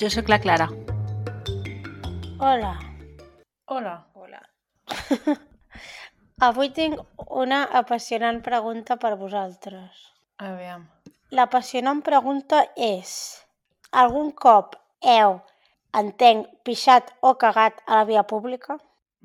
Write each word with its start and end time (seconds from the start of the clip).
Jo 0.00 0.10
sóc 0.10 0.28
la 0.28 0.40
Clara. 0.40 0.68
Hola. 2.38 2.72
Hola. 3.66 4.06
Hola. 4.14 4.40
Avui 6.48 6.70
tinc 6.74 6.98
una 7.30 7.62
apassionant 7.80 8.40
pregunta 8.42 8.96
per 8.96 9.14
vosaltres. 9.20 10.00
Aviam. 10.42 10.88
L'apassionant 11.30 12.02
pregunta 12.02 12.64
és 12.74 13.12
algun 14.02 14.32
cop 14.34 14.74
heu, 15.06 15.38
entenc, 15.94 16.50
pixat 16.66 17.14
o 17.22 17.36
cagat 17.38 17.78
a 17.86 18.00
la 18.00 18.08
via 18.08 18.24
pública? 18.26 18.80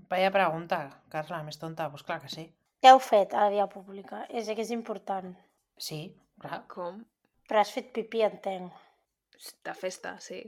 Vaya 0.09 0.29
pregunta, 0.31 0.83
Carla, 1.09 1.41
més 1.43 1.57
tonta. 1.57 1.89
Pues 1.89 2.05
clar 2.05 2.19
que 2.21 2.29
sí. 2.29 2.45
Què 2.79 2.93
heu 2.93 3.01
fet 3.03 3.33
a 3.33 3.47
la 3.47 3.55
via 3.55 3.65
pública? 3.67 4.21
És 4.29 4.47
que 4.53 4.61
és 4.61 4.71
important. 4.75 5.33
Sí, 5.81 6.03
clar. 6.41 6.61
Com? 6.69 7.01
Però 7.49 7.65
has 7.65 7.73
fet 7.73 7.89
pipí, 7.95 8.21
entenc. 8.21 8.69
De 9.65 9.73
festa, 9.73 10.17
sí. 10.19 10.43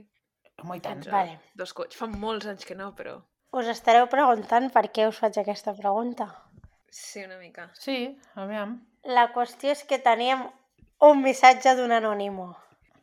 Home, 0.62 0.76
i 0.78 0.80
tant. 0.80 0.98
Entre 1.00 1.12
Vale. 1.12 1.38
dos 1.54 1.72
coix. 1.72 1.94
Fa 1.96 2.06
molts 2.06 2.46
anys 2.46 2.64
que 2.64 2.74
no, 2.78 2.92
però 2.94 3.18
Us 3.52 3.66
estareu 3.68 4.06
preguntant 4.08 4.70
per 4.72 4.86
què 4.88 5.04
us 5.08 5.18
faig 5.20 5.36
aquesta 5.38 5.74
pregunta. 5.76 6.28
sí, 6.88 7.24
una 7.24 7.36
mica. 7.38 7.70
Sí, 7.74 8.18
aviam. 8.34 8.78
La 9.04 9.32
qüestió 9.32 9.72
és 9.72 9.82
que 9.84 9.98
teníem 9.98 10.46
un 11.00 11.22
missatge 11.22 11.74
d'un 11.74 11.92
anònimo 11.92 12.54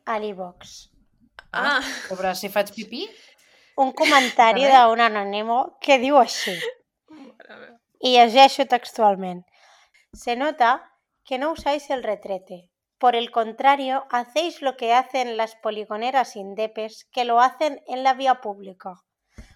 a 0.06 0.18
l'e-box. 0.18 0.88
Ah! 1.52 1.80
Sobre 2.08 2.34
si 2.34 2.48
faig 2.48 2.72
pipí? 2.74 3.08
Un 3.76 3.92
comentari 3.92 4.64
d'un 4.66 5.00
anònimo 5.00 5.76
que 5.80 5.98
diu 5.98 6.16
així, 6.18 6.56
y 8.00 8.14
llegeixo 8.16 8.66
textualment. 8.66 9.44
Se 10.14 10.34
nota 10.36 10.90
que 11.24 11.38
no 11.38 11.52
usáis 11.52 11.90
el 11.90 12.02
retrete. 12.02 12.69
Por 13.00 13.16
el 13.16 13.30
contrario, 13.30 14.04
hacéis 14.10 14.60
lo 14.60 14.76
que 14.76 14.92
hacen 14.92 15.36
las 15.38 15.56
poligoneras 15.56 16.36
indepes 16.36 17.06
que 17.10 17.24
lo 17.24 17.40
hacen 17.40 17.80
en 17.88 18.04
la 18.04 18.12
vía 18.12 18.42
pública. 18.42 18.94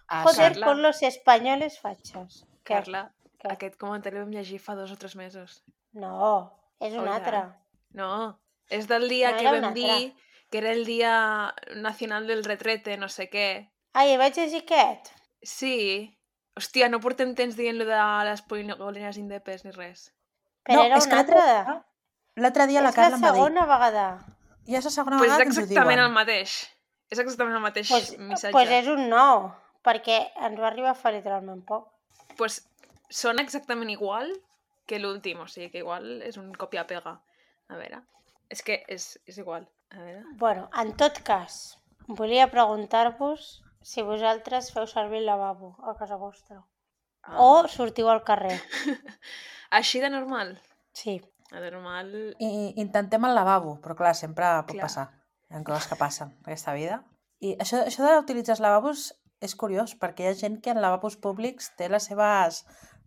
Ah, 0.09 0.23
Joder 0.23 0.53
Carla. 0.53 0.67
con 0.67 0.83
los 0.83 1.03
españoles 1.03 1.79
fachas. 1.79 2.47
Què? 2.65 2.75
Carla, 2.81 3.03
Què? 3.39 3.53
aquest 3.53 3.77
comentari 3.77 4.19
vam 4.23 4.33
llegir 4.33 4.59
fa 4.65 4.75
dos 4.75 4.91
o 4.91 4.97
tres 4.97 5.15
mesos. 5.21 5.63
No, 5.93 6.57
és 6.81 6.95
un 6.95 7.05
Oiga. 7.05 7.15
altre. 7.21 7.43
No, 7.93 8.41
és 8.71 8.89
del 8.89 9.09
dia 9.13 9.33
No, 9.33 9.39
que 9.39 9.45
vam 9.53 9.65
altre. 9.71 9.75
dir 9.83 10.17
que 10.51 10.59
era 10.65 10.73
el 10.73 10.85
dia 10.89 11.55
nacional 11.77 12.27
del 12.27 12.45
retrete, 12.45 12.97
no 12.97 13.09
sé 13.13 13.29
què. 13.29 13.71
Ai, 13.93 14.17
vaig 14.17 14.35
llegir 14.41 14.63
aquest? 14.65 15.13
Sí. 15.43 16.17
Hòstia, 16.57 16.89
no 16.89 17.01
portem 17.01 17.35
temps 17.35 17.57
dient-lo 17.59 17.85
de 17.85 18.01
les 18.25 18.41
poligoneres 18.43 19.17
indepes 19.19 19.65
ni 19.67 19.73
res. 19.73 20.15
Però 20.65 20.77
No, 20.81 20.85
era 20.85 20.97
un 20.97 21.13
altre. 21.13 21.37
l'altre 21.37 21.85
L'altre 22.37 22.67
dia 22.67 22.83
la 22.83 22.91
és 22.91 22.95
Carla 22.97 23.11
la 23.11 23.17
em 23.17 23.23
va 23.23 23.31
dir... 23.33 23.41
segona 23.41 23.67
vegada. 23.71 24.07
Ja 24.67 24.79
és 24.81 24.85
la 24.89 24.91
segona 24.95 25.19
Pues 25.19 25.29
és 25.29 25.33
vegada 25.35 25.45
que 25.45 25.49
ens 25.53 25.59
ho 25.59 25.63
exactament 25.63 25.99
diuen. 26.01 26.07
el 26.11 26.15
mateix. 26.17 26.55
És 27.13 27.19
exactament 27.23 27.57
el 27.57 27.63
mateix 27.63 27.89
Pues, 27.93 28.09
missatge. 28.19 28.53
pues 28.57 28.71
és 28.71 28.89
un 28.89 29.09
nou, 29.09 29.51
perquè 29.85 30.19
ens 30.49 30.59
va 30.61 30.67
arribar 30.71 30.95
fa 30.97 31.13
literalment 31.13 31.63
poc. 31.69 31.91
pues 32.37 32.63
sona 33.11 33.43
exactament 33.43 33.91
igual 33.91 34.33
que 34.87 34.99
l'últim, 34.99 35.41
o 35.41 35.47
sigui 35.47 35.71
que 35.71 35.79
igual 35.79 36.23
és 36.23 36.37
un 36.37 36.53
copia-pega. 36.53 37.21
A 37.69 37.77
veure, 37.77 38.03
és 38.51 38.61
que 38.63 38.83
és, 38.89 39.19
és 39.27 39.39
igual. 39.39 39.69
A 39.91 40.01
veure... 40.03 40.25
Bueno, 40.37 40.69
en 40.77 40.97
tot 40.97 41.23
cas, 41.23 41.79
volia 42.09 42.51
preguntar-vos 42.51 43.63
si 43.83 44.03
vosaltres 44.03 44.73
feu 44.73 44.87
servir 44.87 45.19
el 45.23 45.27
lavabo 45.27 45.77
a 45.87 45.95
casa 45.97 46.17
vostra. 46.17 46.65
Ah. 47.23 47.37
O 47.39 47.69
sortiu 47.69 48.09
al 48.11 48.25
carrer. 48.25 48.61
Així 49.71 50.01
de 50.01 50.11
normal? 50.11 50.59
Sí. 50.93 51.21
A 51.53 51.61
normal... 51.61 52.15
I, 52.39 52.73
intentem 52.81 53.27
el 53.29 53.35
lavabo, 53.37 53.77
però 53.83 53.97
clar, 53.99 54.15
sempre 54.17 54.49
pot 54.63 54.77
Clar. 54.77 54.87
passar. 54.87 55.09
Hi 55.51 55.59
ha 55.59 55.65
coses 55.67 55.91
que 55.91 55.99
passen 56.01 56.33
en 56.33 56.49
aquesta 56.49 56.75
vida. 56.75 57.03
I 57.45 57.55
això, 57.61 57.83
això 57.85 58.07
d'utilitzar 58.07 58.57
els 58.57 58.65
lavabos 58.65 59.05
és 59.45 59.55
curiós, 59.61 59.93
perquè 60.01 60.25
hi 60.25 60.31
ha 60.31 60.39
gent 60.41 60.61
que 60.65 60.73
en 60.73 60.81
lavabos 60.81 61.19
públics 61.21 61.71
té 61.79 61.91
les 61.93 62.09
seves 62.09 62.63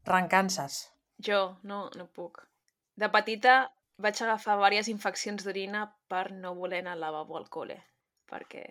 rencances. 0.05 0.85
Jo 1.23 1.57
no, 1.63 1.87
no 1.97 2.05
puc. 2.13 2.43
De 2.97 3.09
petita 3.13 3.59
vaig 3.97 4.19
agafar 4.21 4.57
diverses 4.57 4.91
infeccions 4.93 5.45
d'orina 5.45 5.87
per 6.11 6.27
no 6.31 6.53
voler 6.55 6.83
anar 6.83 6.97
al 6.97 7.05
lavabo 7.07 7.39
al 7.39 7.47
col·le. 7.49 7.79
Perquè 8.29 8.65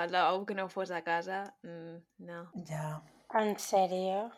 el 0.00 0.14
lavabo 0.14 0.46
que 0.48 0.56
no 0.56 0.68
fos 0.72 0.90
a 0.90 1.02
casa, 1.04 1.44
mm, 1.62 1.96
no. 2.30 2.46
Ja. 2.68 3.02
En 3.34 3.56
sèrio? 3.58 4.30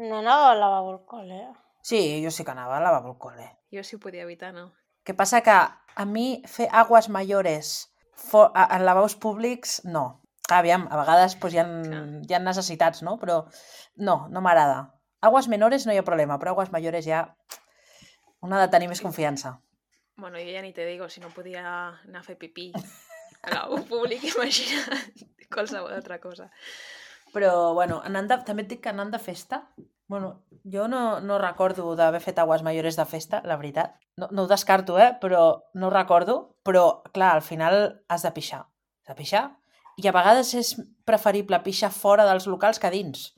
No 0.00 0.18
anava 0.18 0.50
al 0.50 0.60
lavabo 0.60 0.92
al 0.96 1.02
col·le? 1.06 1.42
Sí, 1.86 2.00
jo 2.24 2.30
sí 2.34 2.44
que 2.44 2.50
anava 2.54 2.78
al 2.80 2.84
lavabo 2.86 3.12
al 3.14 3.18
col·le. 3.22 3.46
Jo 3.74 3.82
si 3.86 3.96
ho 3.96 4.00
podia 4.02 4.24
evitar, 4.26 4.52
no. 4.54 4.72
que 5.06 5.14
passa 5.14 5.38
que 5.46 5.52
a 5.54 6.04
mi 6.04 6.42
fer 6.50 6.66
aguas 6.72 7.08
mayores 7.08 7.92
fo- 8.18 8.50
a- 8.54 8.68
en 8.76 8.84
lavabos 8.84 9.14
públics, 9.14 9.82
no. 9.84 10.20
Aviam, 10.50 10.88
a 10.90 10.96
vegades 10.98 11.36
doncs, 11.38 11.54
hi, 11.54 11.58
ha, 11.62 11.64
Clar. 11.66 12.02
hi 12.28 12.34
ha 12.34 12.40
necessitats, 12.42 13.02
no? 13.06 13.16
Però 13.22 13.36
no, 14.08 14.16
no 14.34 14.40
m'agrada. 14.42 14.80
Aguas 15.22 15.46
menores 15.48 15.86
no 15.86 15.94
hi 15.94 15.98
ha 16.00 16.04
problema, 16.06 16.38
però 16.42 16.52
aguas 16.56 16.72
mayores 16.74 17.06
ja 17.06 17.20
una 18.42 18.58
ha 18.58 18.64
de 18.66 18.70
tenir 18.74 18.88
més 18.90 19.00
confiança. 19.02 19.54
Bueno, 20.16 20.38
jo 20.42 20.50
ja 20.50 20.62
ni 20.62 20.72
te 20.72 20.86
digo, 20.86 21.08
si 21.08 21.20
no 21.20 21.30
podia 21.34 21.62
anar 21.66 22.20
a 22.20 22.26
fer 22.26 22.36
pipí 22.38 22.72
al 22.74 23.54
lavabo 23.54 23.82
públic, 23.92 24.24
imagina't 24.34 25.26
qualsevol 25.54 25.92
altra 25.94 26.18
cosa. 26.20 26.50
Però, 27.34 27.74
bueno, 27.78 28.00
anant 28.06 28.26
de, 28.30 28.38
també 28.46 28.62
et 28.66 28.70
dic 28.74 28.82
que 28.86 28.90
anant 28.94 29.10
de 29.14 29.18
festa, 29.22 29.62
bueno, 30.08 30.44
jo 30.64 30.86
no, 30.88 31.20
no 31.20 31.38
recordo 31.38 31.94
d'haver 31.96 32.20
fet 32.22 32.38
aguas 32.38 32.62
mayores 32.62 32.96
de 32.96 33.04
festa, 33.04 33.42
la 33.44 33.56
veritat. 33.56 33.96
No, 34.16 34.28
no 34.30 34.42
ho 34.42 34.46
descarto, 34.46 34.98
eh? 34.98 35.16
Però 35.20 35.62
no 35.74 35.86
ho 35.88 35.90
recordo. 35.90 36.56
Però, 36.64 37.02
clar, 37.12 37.34
al 37.34 37.42
final 37.42 38.02
has 38.08 38.22
de 38.22 38.30
pixar. 38.32 38.62
Has 39.02 39.08
de 39.08 39.14
pixar. 39.18 39.44
I 39.96 40.08
a 40.08 40.12
vegades 40.12 40.52
és 40.54 40.74
preferible 41.04 41.58
pixar 41.64 41.90
fora 41.90 42.24
dels 42.28 42.46
locals 42.46 42.78
que 42.78 42.90
dins. 42.90 43.32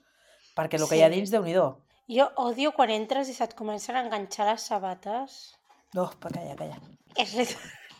Perquè 0.56 0.78
el 0.80 0.88
que 0.88 0.96
hi 0.98 1.02
ha 1.02 1.08
Sí. 1.08 1.14
dins, 1.14 1.30
déu 1.30 1.42
nhi 1.44 1.54
-do. 1.54 1.76
Jo 2.08 2.30
odio 2.36 2.72
quan 2.72 2.90
entres 2.90 3.28
i 3.28 3.34
se't 3.34 3.54
comencen 3.54 3.94
a 3.96 4.00
enganxar 4.02 4.46
les 4.50 4.62
sabates. 4.62 5.54
Oh, 5.96 6.10
però 6.20 6.32
calla, 6.34 6.56
calla. 6.56 6.78
És 7.16 7.34
lit- 7.34 7.56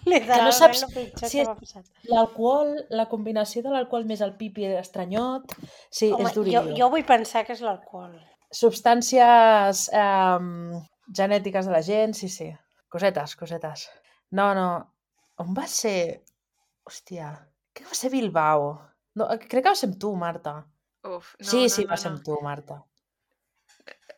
literalment 0.07 0.53
saps 0.53 0.83
el 0.83 0.95
pitjor 0.95 1.29
si 1.29 1.37
que 1.39 1.43
és- 1.43 1.49
m'ha 1.49 1.55
passat. 1.57 1.85
L'alcohol, 2.05 2.87
la 2.91 3.07
combinació 3.09 3.63
de 3.63 3.71
l'alcohol 3.71 4.05
més 4.07 4.21
el 4.21 4.35
pipi 4.37 4.65
estranyot, 4.65 5.53
sí, 5.91 6.11
Home, 6.13 6.25
és 6.25 6.35
jo, 6.35 6.43
durillo. 6.43 6.77
jo 6.77 6.91
vull 6.91 7.05
pensar 7.05 7.45
que 7.47 7.53
és 7.53 7.61
l'alcohol. 7.61 8.19
Substàncies 8.55 9.89
eh, 9.93 10.81
genètiques 11.15 11.69
de 11.69 11.73
la 11.73 11.83
gent, 11.85 12.15
sí, 12.17 12.29
sí. 12.33 12.49
Cosetes, 12.89 13.37
cosetes. 13.37 13.89
No, 14.31 14.53
no. 14.57 14.69
On 15.45 15.55
va 15.55 15.67
ser? 15.71 16.25
Hòstia, 16.89 17.33
crec 17.73 17.85
que 17.85 17.91
va 17.91 17.97
ser 17.99 18.11
Bilbao. 18.13 18.71
No, 19.21 19.29
crec 19.45 19.61
que 19.61 19.69
va 19.71 19.77
ser 19.77 19.91
amb 19.91 19.99
tu, 20.01 20.15
Marta. 20.17 20.55
Uf, 21.05 21.35
no, 21.39 21.49
sí, 21.51 21.63
no, 21.67 21.73
sí, 21.75 21.85
no, 21.85 21.91
va 21.93 21.99
ser 22.01 22.11
no. 22.11 22.17
amb 22.17 22.25
tu, 22.25 22.39
Marta. 22.43 22.79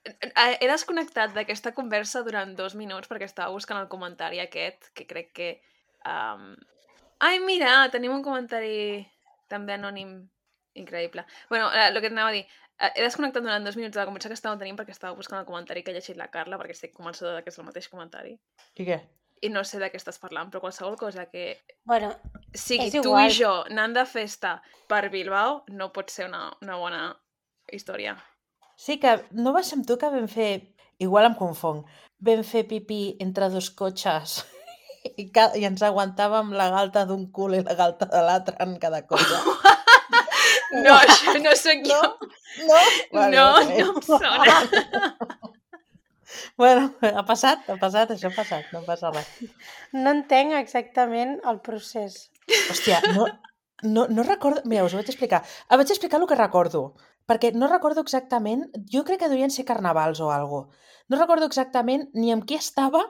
Eh, 0.01 0.55
He 0.61 0.69
desconnectat 0.71 1.35
d'aquesta 1.35 1.75
conversa 1.77 2.23
durant 2.27 2.55
dos 2.57 2.77
minuts 2.79 3.11
perquè 3.11 3.29
estava 3.29 3.53
buscant 3.53 3.81
el 3.83 3.91
comentari 3.93 4.41
aquest, 4.43 4.93
que 4.95 5.07
crec 5.11 5.33
que... 5.37 5.51
Um... 6.09 6.55
Ai, 7.21 7.41
mira, 7.45 7.75
tenim 7.93 8.15
un 8.15 8.23
comentari 8.25 9.03
també 9.51 9.75
anònim 9.75 10.15
increïble. 10.81 11.27
bueno, 11.51 11.73
eh, 11.75 11.89
el 11.89 12.01
que 12.01 12.09
t'anava 12.09 12.31
a 12.31 12.33
dir, 12.39 12.47
eh, 12.47 12.70
he 12.81 13.03
desconnectat 13.05 13.45
durant 13.45 13.65
dos 13.67 13.77
minuts 13.77 13.95
de 13.95 14.01
la 14.01 14.07
conversa 14.09 14.31
que 14.33 14.37
estàvem 14.39 14.61
tenint 14.61 14.79
perquè 14.79 14.95
estava 14.95 15.17
buscant 15.17 15.41
el 15.43 15.47
comentari 15.49 15.83
que 15.85 15.93
ha 15.93 15.97
llegit 15.97 16.17
la 16.17 16.31
Carla, 16.33 16.59
perquè 16.61 16.77
estic 16.77 16.95
convençuda 16.97 17.43
que 17.45 17.53
és 17.53 17.59
el 17.61 17.67
mateix 17.67 17.89
comentari. 17.93 18.37
I 18.81 18.87
què? 18.89 19.01
I 19.45 19.49
no 19.53 19.63
sé 19.65 19.79
de 19.81 19.89
què 19.93 19.97
estàs 20.01 20.21
parlant, 20.21 20.51
però 20.53 20.61
qualsevol 20.65 20.99
cosa 21.01 21.27
que 21.31 21.59
Bueno, 21.89 22.11
sigui 22.53 22.89
És 22.89 22.93
tu 22.97 23.05
igual. 23.09 23.31
i 23.31 23.37
jo 23.37 23.53
anant 23.71 23.95
de 23.97 24.05
festa 24.09 24.59
per 24.89 25.09
Bilbao 25.13 25.63
no 25.69 25.91
pot 25.93 26.13
ser 26.13 26.27
una, 26.29 26.51
una 26.61 26.77
bona 26.77 27.03
història. 27.73 28.17
Sí, 28.77 28.99
que 29.01 29.17
no 29.33 29.53
va 29.53 29.63
ser 29.63 29.79
amb 29.79 29.87
tu 29.89 29.97
que 30.01 30.11
vam 30.13 30.29
fer... 30.29 30.53
Igual 31.01 31.31
em 31.31 31.35
confong. 31.35 31.85
Vam 32.21 32.43
fer 32.45 32.67
pipí 32.69 33.17
entre 33.25 33.49
dos 33.49 33.71
cotxes 33.73 34.43
i, 35.21 35.31
ca... 35.33 35.51
i 35.57 35.65
ens 35.65 35.81
aguantàvem 35.85 36.53
la 36.53 36.69
galta 36.73 37.07
d'un 37.09 37.31
cul 37.33 37.57
i 37.57 37.63
la 37.65 37.77
galta 37.77 38.09
de 38.13 38.21
l'altre 38.25 38.57
en 38.61 38.77
cada 38.83 39.07
cotxe. 39.09 39.41
No, 40.71 40.95
això 40.95 41.37
no 41.43 41.55
sóc 41.59 41.87
jo. 41.87 42.01
No? 42.67 42.81
no, 43.13 43.47
ok. 43.59 43.71
no 43.71 43.87
em 43.87 44.03
sona. 44.07 44.61
Bueno, 46.61 46.93
ha 47.03 47.23
passat, 47.27 47.65
ha 47.73 47.75
passat, 47.81 48.13
això 48.15 48.29
ha 48.29 48.35
passat, 48.37 48.69
no 48.71 48.85
passa 48.87 49.11
res. 49.11 49.27
no 49.97 50.13
entenc 50.15 50.55
exactament 50.61 51.33
el 51.51 51.59
procés. 51.65 52.29
Hòstia, 52.71 53.01
no, 53.17 53.27
No, 53.83 54.07
no 54.09 54.23
recordo... 54.23 54.61
Mira, 54.65 54.85
us 54.85 54.95
ho 54.95 54.99
vaig 55.01 55.09
explicar. 55.09 55.41
Et 55.71 55.79
vaig 55.81 55.91
explicar 55.93 56.21
el 56.21 56.27
que 56.29 56.37
recordo, 56.37 56.83
perquè 57.29 57.53
no 57.57 57.69
recordo 57.71 58.05
exactament... 58.05 58.67
Jo 58.93 59.05
crec 59.09 59.23
que 59.23 59.31
devien 59.33 59.53
ser 59.55 59.65
carnavals 59.69 60.21
o 60.21 60.31
algo. 60.35 60.67
No 61.09 61.19
recordo 61.19 61.49
exactament 61.49 62.09
ni 62.15 62.33
amb 62.35 62.45
qui 62.47 62.59
estava, 62.59 63.03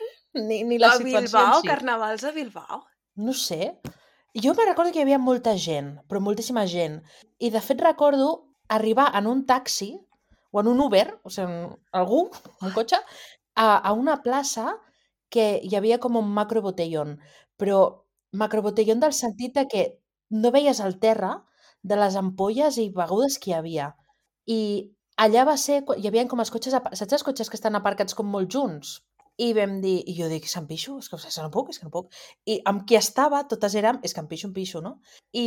ni, 0.48 0.64
ni 0.64 0.80
la 0.82 0.92
a 0.94 0.98
situació 0.98 1.20
Bilbao, 1.20 1.60
en 1.60 1.62
si. 1.62 1.70
carnavals 1.70 2.26
a 2.26 2.34
Bilbao. 2.34 2.82
No 3.22 3.36
sé. 3.38 3.76
Jo 4.44 4.52
me 4.54 4.66
recordo 4.66 4.92
que 4.92 4.98
hi 5.00 5.02
havia 5.06 5.18
molta 5.18 5.54
gent, 5.56 5.94
però 6.08 6.20
moltíssima 6.20 6.66
gent. 6.68 6.98
I 7.40 7.48
de 7.54 7.62
fet 7.64 7.80
recordo 7.80 8.26
arribar 8.76 9.06
en 9.16 9.28
un 9.30 9.46
taxi 9.48 9.94
o 10.52 10.60
en 10.60 10.68
un 10.72 10.82
Uber, 10.84 11.06
o 11.24 11.32
sigui, 11.32 11.46
en 11.46 12.00
algú, 12.00 12.18
un 12.60 12.74
cotxe, 12.74 12.98
a, 13.56 13.68
a 13.78 13.92
una 13.96 14.18
plaça 14.26 14.74
que 15.32 15.46
hi 15.64 15.72
havia 15.78 15.98
com 16.04 16.18
un 16.20 16.28
macrobotellón, 16.36 17.16
però 17.56 17.80
macrobotellón 18.42 19.00
del 19.00 19.16
sentit 19.16 19.56
de 19.56 19.66
que 19.72 19.86
no 20.28 20.52
veies 20.52 20.84
el 20.84 20.98
terra 21.00 21.32
de 21.82 21.96
les 21.96 22.20
ampolles 22.20 22.76
i 22.82 22.90
begudes 22.92 23.40
que 23.40 23.54
hi 23.54 23.56
havia. 23.56 23.90
I 24.44 24.60
allà 25.16 25.46
va 25.48 25.56
ser, 25.56 25.80
hi 25.96 26.10
havia 26.10 26.28
com 26.28 26.44
els 26.44 26.52
cotxes, 26.52 26.76
saps 26.76 27.18
els 27.18 27.24
cotxes 27.30 27.48
que 27.48 27.56
estan 27.56 27.80
aparcats 27.80 28.18
com 28.18 28.28
molt 28.28 28.52
junts? 28.52 28.98
I 29.36 29.50
vam 29.52 29.74
dir, 29.82 29.98
i 30.08 30.14
jo 30.16 30.30
dic, 30.32 30.46
se'n 30.48 30.64
pixo? 30.68 30.94
És 31.02 31.10
que, 31.12 31.18
és 31.20 31.34
que 31.34 31.42
no 31.44 31.50
puc, 31.52 31.68
és 31.72 31.78
que 31.80 31.84
no 31.84 31.92
puc. 31.92 32.14
I 32.48 32.54
amb 32.70 32.86
qui 32.88 32.96
estava, 32.96 33.42
totes 33.50 33.74
érem, 33.76 33.98
és 34.06 34.14
que 34.16 34.22
em 34.22 34.28
pixo, 34.30 34.48
em 34.48 34.54
pixo, 34.56 34.80
no? 34.84 34.94
I 35.36 35.44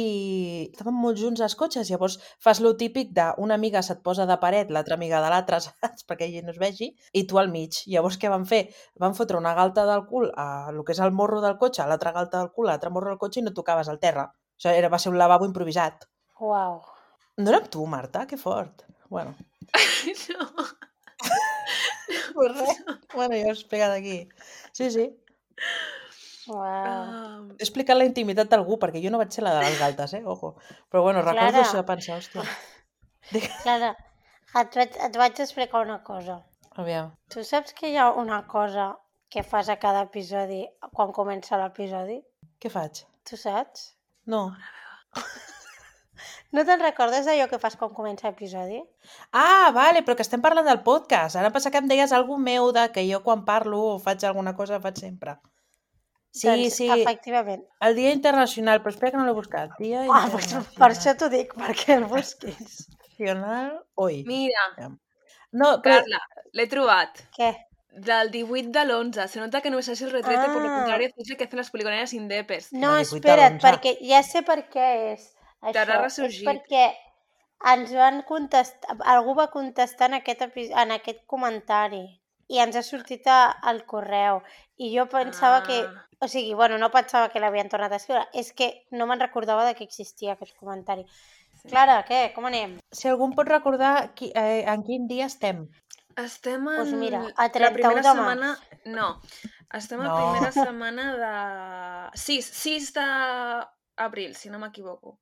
estaven 0.68 0.94
molt 0.94 1.18
junts 1.18 1.42
els 1.42 1.56
cotxes, 1.58 1.90
llavors 1.90 2.20
fas 2.46 2.62
lo 2.62 2.76
típic 2.78 3.16
d'una 3.18 3.58
amiga 3.58 3.82
se't 3.86 4.04
posa 4.06 4.28
de 4.30 4.38
paret, 4.44 4.70
l'altra 4.70 4.98
amiga 5.00 5.24
de 5.24 5.32
l'altra, 5.34 5.62
saps? 5.66 6.06
Perquè 6.06 6.30
ella 6.30 6.46
no 6.46 6.54
es 6.54 6.62
vegi, 6.62 6.92
i 7.14 7.26
tu 7.26 7.42
al 7.42 7.50
mig. 7.54 7.82
Llavors 7.90 8.20
què 8.22 8.30
van 8.30 8.46
fer? 8.46 8.68
Van 9.02 9.18
fotre 9.18 9.42
una 9.42 9.56
galta 9.58 9.88
del 9.90 10.06
cul 10.12 10.30
a 10.38 10.70
lo 10.76 10.86
que 10.86 10.94
és 10.94 11.02
el 11.02 11.16
morro 11.16 11.42
del 11.42 11.58
cotxe, 11.58 11.82
a 11.82 11.90
l'altra 11.90 12.14
galta 12.14 12.44
del 12.44 12.54
cul, 12.54 12.70
a 12.70 12.76
l'altre 12.76 12.94
morro 12.94 13.16
del 13.16 13.22
cotxe 13.22 13.42
i 13.42 13.48
no 13.48 13.58
tocaves 13.58 13.90
el 13.90 13.98
terra. 13.98 14.30
O 14.30 14.62
sigui, 14.62 14.78
era, 14.78 14.94
va 14.94 15.02
ser 15.02 15.10
un 15.16 15.18
lavabo 15.18 15.50
improvisat. 15.50 16.06
Uau. 16.40 16.82
No 17.40 17.50
era 17.50 17.64
amb 17.64 17.74
tu, 17.74 17.86
Marta? 17.90 18.28
Que 18.28 18.38
fort. 18.38 18.86
Bueno, 19.10 19.34
No. 20.30 20.66
res. 22.58 22.84
Bueno, 23.14 23.36
jo 23.36 23.48
he 23.48 23.54
explicat 23.54 23.92
aquí. 23.96 24.18
Sí, 24.74 24.90
sí. 24.92 25.08
Uau. 26.50 26.62
Um, 26.64 27.50
He 27.60 27.64
explicat 27.66 27.98
la 27.98 28.08
intimitat 28.10 28.50
d'algú, 28.50 28.78
perquè 28.82 29.02
jo 29.04 29.12
no 29.14 29.20
vaig 29.22 29.34
ser 29.36 29.44
la 29.46 29.54
de 29.58 29.66
les 29.68 29.78
galtes, 29.80 30.14
eh? 30.18 30.24
Ojo. 30.26 30.56
Però 30.90 31.04
bueno, 31.06 31.22
recordo 31.22 31.52
Clara. 31.52 31.66
això 31.66 31.82
de 31.82 31.86
pensar, 31.90 32.18
hòstia. 32.18 32.46
Clara, 33.64 33.92
et 34.62 34.80
vaig, 34.80 34.98
et 35.10 35.20
vaig 35.22 35.44
explicar 35.46 35.84
una 35.86 36.00
cosa. 36.08 36.40
Aviam. 36.82 37.12
Tu 37.30 37.44
saps 37.46 37.76
que 37.78 37.92
hi 37.92 37.98
ha 38.02 38.10
una 38.18 38.42
cosa 38.48 38.96
que 39.30 39.44
fas 39.44 39.70
a 39.70 39.78
cada 39.78 40.02
episodi 40.08 40.64
quan 40.96 41.12
comença 41.14 41.60
l'episodi? 41.62 42.18
Què 42.60 42.72
faig? 42.74 43.04
Tu 43.30 43.38
saps? 43.38 43.92
No. 44.26 44.48
No 46.52 46.64
te'n 46.66 46.80
recordes 46.82 47.26
d'allò 47.26 47.48
que 47.50 47.60
fas 47.60 47.76
quan 47.78 47.94
comença 47.94 48.28
l'episodi? 48.30 48.82
Ah, 49.32 49.72
vale, 49.74 50.02
però 50.04 50.16
que 50.16 50.24
estem 50.26 50.42
parlant 50.42 50.68
del 50.68 50.82
podcast. 50.84 51.36
Ara 51.36 51.52
passa 51.52 51.72
que 51.72 51.78
em 51.82 51.88
deies 51.88 52.12
alguna 52.12 52.44
meu 52.44 52.72
de 52.72 52.88
que 52.92 53.06
jo 53.12 53.22
quan 53.24 53.46
parlo 53.46 53.82
o 53.96 54.00
faig 54.00 54.24
alguna 54.26 54.56
cosa 54.56 54.80
faig 54.80 54.98
sempre. 54.98 55.38
Sí, 56.32 56.46
doncs, 56.48 56.76
sí, 56.76 56.88
Efectivament. 56.94 57.64
el 57.82 57.96
Dia 57.96 58.12
Internacional, 58.14 58.84
però 58.84 58.92
espera 58.94 59.12
que 59.12 59.18
no 59.18 59.26
l'he 59.26 59.34
buscat. 59.34 59.72
Dia 59.80 60.04
Ah, 60.14 60.28
per, 60.30 60.44
per 60.78 60.90
això 60.92 61.16
t'ho 61.18 61.30
dic, 61.30 61.56
perquè 61.58 61.96
el 61.98 62.06
busquis. 62.06 62.86
Internacional 63.18 63.86
hoy. 63.96 64.24
mira, 64.28 64.68
No, 65.52 65.82
però... 65.82 65.96
Carla, 66.04 66.20
l'he 66.54 66.68
trobat. 66.70 67.24
Què? 67.36 67.48
Del 68.06 68.30
18 68.30 68.70
de 68.70 68.84
l'11. 68.86 69.26
Se 69.28 69.40
nota 69.42 69.62
que 69.62 69.72
no 69.72 69.80
es 69.80 69.88
el 69.90 70.12
retrete, 70.12 70.48
lo 70.48 70.60
Ah. 70.70 70.76
contrario, 70.78 71.10
es 71.18 71.28
lo 71.30 71.36
que 71.36 71.46
hacen 71.46 71.58
las 71.58 71.72
poligoneras 71.72 72.14
indepes. 72.14 72.72
No, 72.72 72.92
La 72.92 72.98
18 73.00 73.10
de 73.10 73.18
espera't, 73.34 73.54
l'11. 73.56 73.62
perquè 73.66 73.98
ja 74.08 74.22
sé 74.22 74.44
per 74.44 74.70
què 74.70 75.14
és. 75.14 75.34
Això 75.62 75.82
és 75.84 75.88
ressorgit. 76.02 76.48
perquè 76.48 76.86
ens 77.74 77.92
van 77.94 78.22
contestar, 78.24 78.96
algú 79.06 79.36
va 79.36 79.50
contestar 79.52 80.08
en 80.10 80.20
aquest, 80.22 80.42
en 80.58 80.92
aquest 80.96 81.26
comentari 81.28 82.22
i 82.48 82.58
ens 82.60 82.76
ha 82.76 82.84
sortit 82.84 83.28
a- 83.28 83.52
al 83.62 83.84
correu. 83.86 84.42
I 84.78 84.94
jo 84.98 85.08
pensava 85.10 85.64
que... 85.64 85.82
Ah. 85.86 86.06
O 86.22 86.28
sigui, 86.28 86.54
bueno, 86.54 86.78
no 86.78 86.90
pensava 86.92 87.30
que 87.32 87.40
l'havien 87.40 87.70
tornat 87.72 87.94
a 87.94 87.96
escriure, 87.96 88.26
és 88.34 88.52
que 88.52 88.86
no 88.92 89.06
me'n 89.08 89.22
recordava 89.22 89.64
de 89.64 89.74
que 89.76 89.86
existia 89.86 90.34
aquest 90.34 90.58
comentari. 90.60 91.06
Clara, 91.70 92.04
què? 92.04 92.34
Com 92.36 92.46
anem? 92.50 92.74
Si 92.92 93.08
algú 93.08 93.24
em 93.30 93.36
pot 93.38 93.48
recordar 93.48 94.14
qui, 94.16 94.28
eh, 94.36 94.66
en 94.68 94.84
quin 94.84 95.08
dia 95.08 95.26
estem. 95.32 95.62
Estem 96.18 96.68
en... 96.68 96.76
Doncs 96.82 96.92
mira, 97.00 97.22
a 97.38 97.44
la 97.48 97.50
31 97.54 97.74
primera 97.74 98.02
de 98.02 98.04
setmana... 98.10 98.50
No, 98.86 99.08
estem 99.80 100.02
a 100.02 100.10
No. 100.10 100.18
primera 100.18 100.52
setmana 100.66 101.08
de... 102.12 102.20
6, 102.20 102.52
6 102.66 102.92
d'abril, 103.00 104.36
si 104.36 104.50
no 104.50 104.60
m'equivoco. 104.60 105.18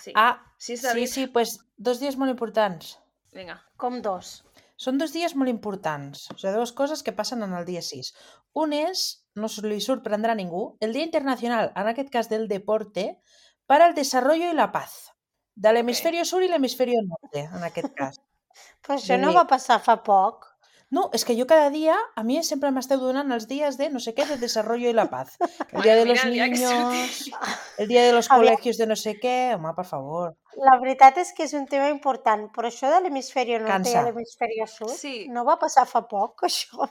Sí, 0.00 0.12
Ah, 0.16 0.40
6 0.58 0.80
sí, 0.80 0.86
d'abril. 0.86 1.08
sí, 1.08 1.26
pues 1.26 1.58
dos 1.76 2.00
dies 2.00 2.16
molt 2.16 2.30
importants. 2.30 2.98
Vinga. 3.32 3.60
Com 3.76 4.00
dos. 4.02 4.44
Són 4.80 4.96
dos 4.98 5.12
dies 5.12 5.34
molt 5.36 5.50
importants, 5.52 6.30
o 6.32 6.38
sigui, 6.38 6.54
dues 6.56 6.72
coses 6.72 7.02
que 7.04 7.12
passen 7.12 7.42
en 7.44 7.52
el 7.52 7.66
dia 7.68 7.82
6. 7.84 8.14
Un 8.56 8.72
és, 8.72 9.26
no 9.36 9.48
se 9.52 9.60
li 9.66 9.76
sorprendrà 9.84 10.32
a 10.32 10.38
ningú, 10.38 10.76
el 10.80 10.92
Dia 10.96 11.04
Internacional, 11.04 11.70
en 11.76 11.86
aquest 11.90 12.08
cas 12.10 12.28
del 12.30 12.48
deporte, 12.48 13.18
para 13.66 13.86
el 13.86 13.94
desarrollo 13.94 14.50
y 14.50 14.54
la 14.54 14.72
paz. 14.72 15.12
De 15.54 15.72
l'hemisferio 15.72 16.24
sur 16.24 16.42
i 16.42 16.48
l'hemisferio 16.48 17.02
norte, 17.04 17.44
en 17.52 17.62
aquest 17.68 17.92
cas. 17.94 18.16
Però 18.82 18.96
això 18.96 19.18
no 19.20 19.34
va 19.36 19.46
passar 19.46 19.78
fa 19.84 20.00
poc. 20.02 20.46
No, 20.90 21.08
és 21.14 21.22
que 21.24 21.36
jo 21.38 21.46
cada 21.46 21.70
dia, 21.70 21.94
a 22.18 22.22
mi 22.26 22.40
sempre 22.42 22.72
m'esteu 22.74 22.98
donant 22.98 23.30
els 23.30 23.46
dies 23.46 23.76
de 23.78 23.86
no 23.94 24.00
sé 24.02 24.10
què, 24.16 24.24
de 24.26 24.36
desarrollo 24.42 24.88
y 24.90 24.92
la 24.92 25.06
paz. 25.08 25.36
El 25.70 25.78
Bueno, 25.78 25.82
día 25.84 25.94
de 25.94 26.04
los 26.04 26.20
que 26.20 26.30
niños, 26.30 27.30
el 27.78 27.86
día 27.88 28.02
de 28.04 28.12
los 28.12 28.28
Aviam. 28.30 28.44
colegios 28.56 28.76
de 28.76 28.86
no 28.86 28.96
sé 28.96 29.14
què... 29.20 29.54
Home, 29.54 29.72
per 29.76 29.84
favor. 29.86 30.34
La 30.58 30.74
veritat 30.82 31.18
és 31.22 31.30
que 31.32 31.44
és 31.46 31.54
un 31.54 31.68
tema 31.70 31.88
important, 31.94 32.48
però 32.52 32.66
això 32.66 32.90
de 32.90 32.98
l'hemisferi 33.04 33.54
nord 33.60 33.68
i 33.68 33.70
Cansa. 33.70 34.02
l'hemisferi 34.02 34.58
sud 34.66 34.90
Sí. 34.98 35.28
no 35.30 35.44
va 35.46 35.56
passar 35.62 35.86
fa 35.86 36.02
poc, 36.10 36.42
això. 36.50 36.90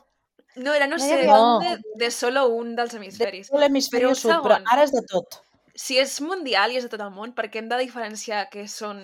No, 0.56 0.74
era, 0.74 0.88
no, 0.88 0.95
No 0.95 1.04
sé, 1.04 1.19
un- 1.28 1.63
de, 1.68 1.75
de 2.06 2.12
solo 2.12 2.48
un 2.56 2.75
dels 2.75 2.92
De 2.95 2.98
hemisferis. 2.98 3.50
tot 3.52 3.60
l'hemisferi 3.60 4.06
Però 4.07 4.16
sud, 4.16 4.31
però 4.31 4.56
segon. 4.57 4.72
ara 4.72 4.84
és 4.88 4.92
de 4.95 5.04
tot. 5.12 5.42
Si 5.75 6.00
és 6.00 6.22
mundial 6.22 6.72
i 6.72 6.78
és 6.80 6.84
de 6.88 6.90
tot 6.90 7.02
el 7.04 7.12
món, 7.12 7.36
per 7.36 7.50
què 7.52 7.60
hem 7.60 7.68
de 7.69 7.78
diferenciar 7.84 8.48
què 8.50 8.66
són 8.68 9.04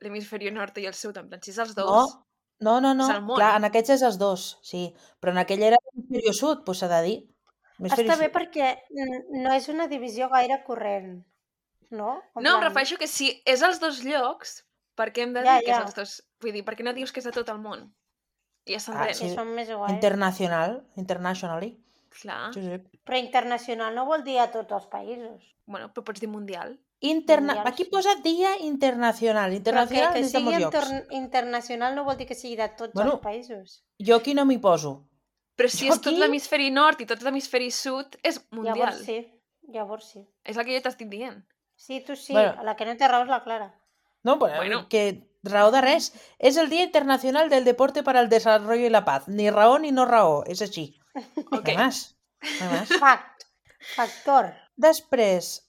l'hemisferi 0.00 0.50
nord 0.52 0.76
i 0.78 0.86
el 0.86 0.94
sud? 0.94 1.16
En 1.16 1.28
plan, 1.32 1.40
si 1.42 1.50
és 1.50 1.58
els 1.58 1.74
dos... 1.74 1.88
No, 1.90 2.23
no, 2.64 2.74
no, 2.80 2.94
no. 2.98 3.06
És. 3.12 3.20
Clar, 3.38 3.52
en 3.60 3.68
aquests 3.68 3.94
és 3.98 4.02
els 4.08 4.18
dos, 4.20 4.48
sí. 4.66 4.82
Però 5.20 5.32
en 5.34 5.40
aquell 5.44 5.62
era 5.70 5.78
l'hemisferi 5.84 6.34
sud, 6.40 6.64
doncs 6.66 6.82
s'ha 6.82 6.90
de 6.92 7.00
dir. 7.06 7.16
Hemisferi 7.78 8.08
Està 8.08 8.18
bé 8.20 8.28
sud. 8.30 8.34
perquè 8.36 8.68
no 9.44 9.52
és 9.54 9.68
una 9.72 9.86
divisió 9.90 10.28
gaire 10.32 10.60
corrent, 10.66 11.10
no? 11.90 12.12
En 12.36 12.42
No, 12.42 12.54
em 12.56 12.60
plan, 12.60 12.62
refereixo 12.68 12.98
que 13.00 13.08
si 13.10 13.32
és 13.44 13.62
als 13.66 13.80
dos 13.82 14.02
llocs, 14.06 14.60
per 14.94 15.10
què 15.12 15.24
hem 15.26 15.32
de 15.34 15.42
dir 15.42 15.50
Ja, 15.50 15.58
que 15.60 15.70
és 15.72 15.76
ja. 15.76 15.82
als 15.82 15.94
dos? 15.98 16.16
Vull 16.40 16.52
dir, 16.54 16.64
per 16.64 16.76
què 16.78 16.84
no 16.86 16.92
dius 16.94 17.12
que 17.12 17.20
és 17.22 17.26
de 17.26 17.32
tot 17.34 17.48
el 17.50 17.58
món? 17.62 17.88
I 18.64 18.78
ja 18.78 18.94
Ah, 18.94 19.08
sí. 19.12 19.28
són 19.34 19.50
més 19.54 19.68
guais. 19.68 19.92
Internacional, 19.92 20.78
internationally. 20.96 21.74
Clar. 22.14 22.52
Sí, 22.54 22.62
sí. 22.62 22.78
Però 23.04 23.18
internacional 23.18 23.94
no 23.94 24.06
vol 24.06 24.22
dir 24.24 24.38
a 24.40 24.46
tots 24.54 24.72
els 24.72 24.86
països. 24.86 25.42
Bueno, 25.66 25.90
però 25.92 26.04
pots 26.06 26.20
dir 26.22 26.28
mundial. 26.30 26.78
Interna... 27.10 27.54
Mundial, 27.54 27.66
Aquí 27.72 27.84
posa 27.92 28.14
dia 28.24 28.56
internacional. 28.64 29.50
Però 29.62 29.84
que, 29.88 29.94
Internacional 29.96 30.12
que 30.14 30.22
de 30.22 30.28
sigui 30.28 30.54
inter 30.62 30.84
internacional 31.10 31.94
no 31.94 32.04
vol 32.04 32.16
dir 32.16 32.26
que 32.26 32.34
sigui 32.34 32.56
de 32.56 32.68
tots 32.78 32.94
Bueno, 32.94 33.18
els 33.18 33.20
països. 33.24 33.82
Jo 33.98 34.16
aquí 34.16 34.34
no 34.34 34.44
m'hi 34.48 34.58
poso. 34.58 34.94
Però 35.56 35.68
si 35.70 35.86
Jo 35.88 35.94
és 35.94 36.00
tot 36.00 36.12
aquí- 36.12 36.18
l'hemisferi 36.20 36.70
nord 36.70 37.00
i 37.00 37.06
tot 37.06 37.22
l'hemisferi 37.22 37.70
sud, 37.70 38.16
és 38.22 38.40
mundial. 38.50 38.78
Llavors 38.78 39.04
sí, 39.04 39.18
llavors 39.68 40.08
sí. 40.14 40.24
És 40.44 40.56
el 40.56 40.64
que 40.64 40.74
jo 40.76 40.82
t'estic 40.82 41.08
dient. 41.08 41.44
Sí, 41.76 42.00
tu 42.06 42.16
sí, 42.16 42.32
Bueno. 42.32 42.62
la 42.62 42.74
que 42.76 42.84
no 42.86 42.96
té 42.96 43.06
raó 43.08 43.22
és 43.22 43.28
la 43.28 43.42
Clara. 43.44 43.74
No, 44.22 44.38
bueno, 44.38 44.56
Bueno. 44.56 44.88
que 44.88 45.28
raó 45.42 45.70
de 45.70 45.80
res. 45.82 46.12
És 46.38 46.56
el 46.56 46.70
Dia 46.70 46.82
Internacional 46.84 47.50
del 47.50 47.64
Deporte 47.64 48.02
para 48.02 48.20
el 48.20 48.28
Desarrollo 48.30 48.86
y 48.86 48.90
la 48.90 49.04
Paz. 49.04 49.28
Ni 49.28 49.50
raó 49.50 49.78
ni 49.78 49.92
no 49.92 50.06
raó, 50.06 50.44
és 50.46 50.62
així. 50.62 50.98
Ok. 51.52 51.58
Okay. 51.60 51.76
Més? 51.76 52.16
No 52.60 52.70
més? 52.72 52.88
Fact. 52.98 53.44
Factor. 53.94 54.54
Després, 54.76 55.63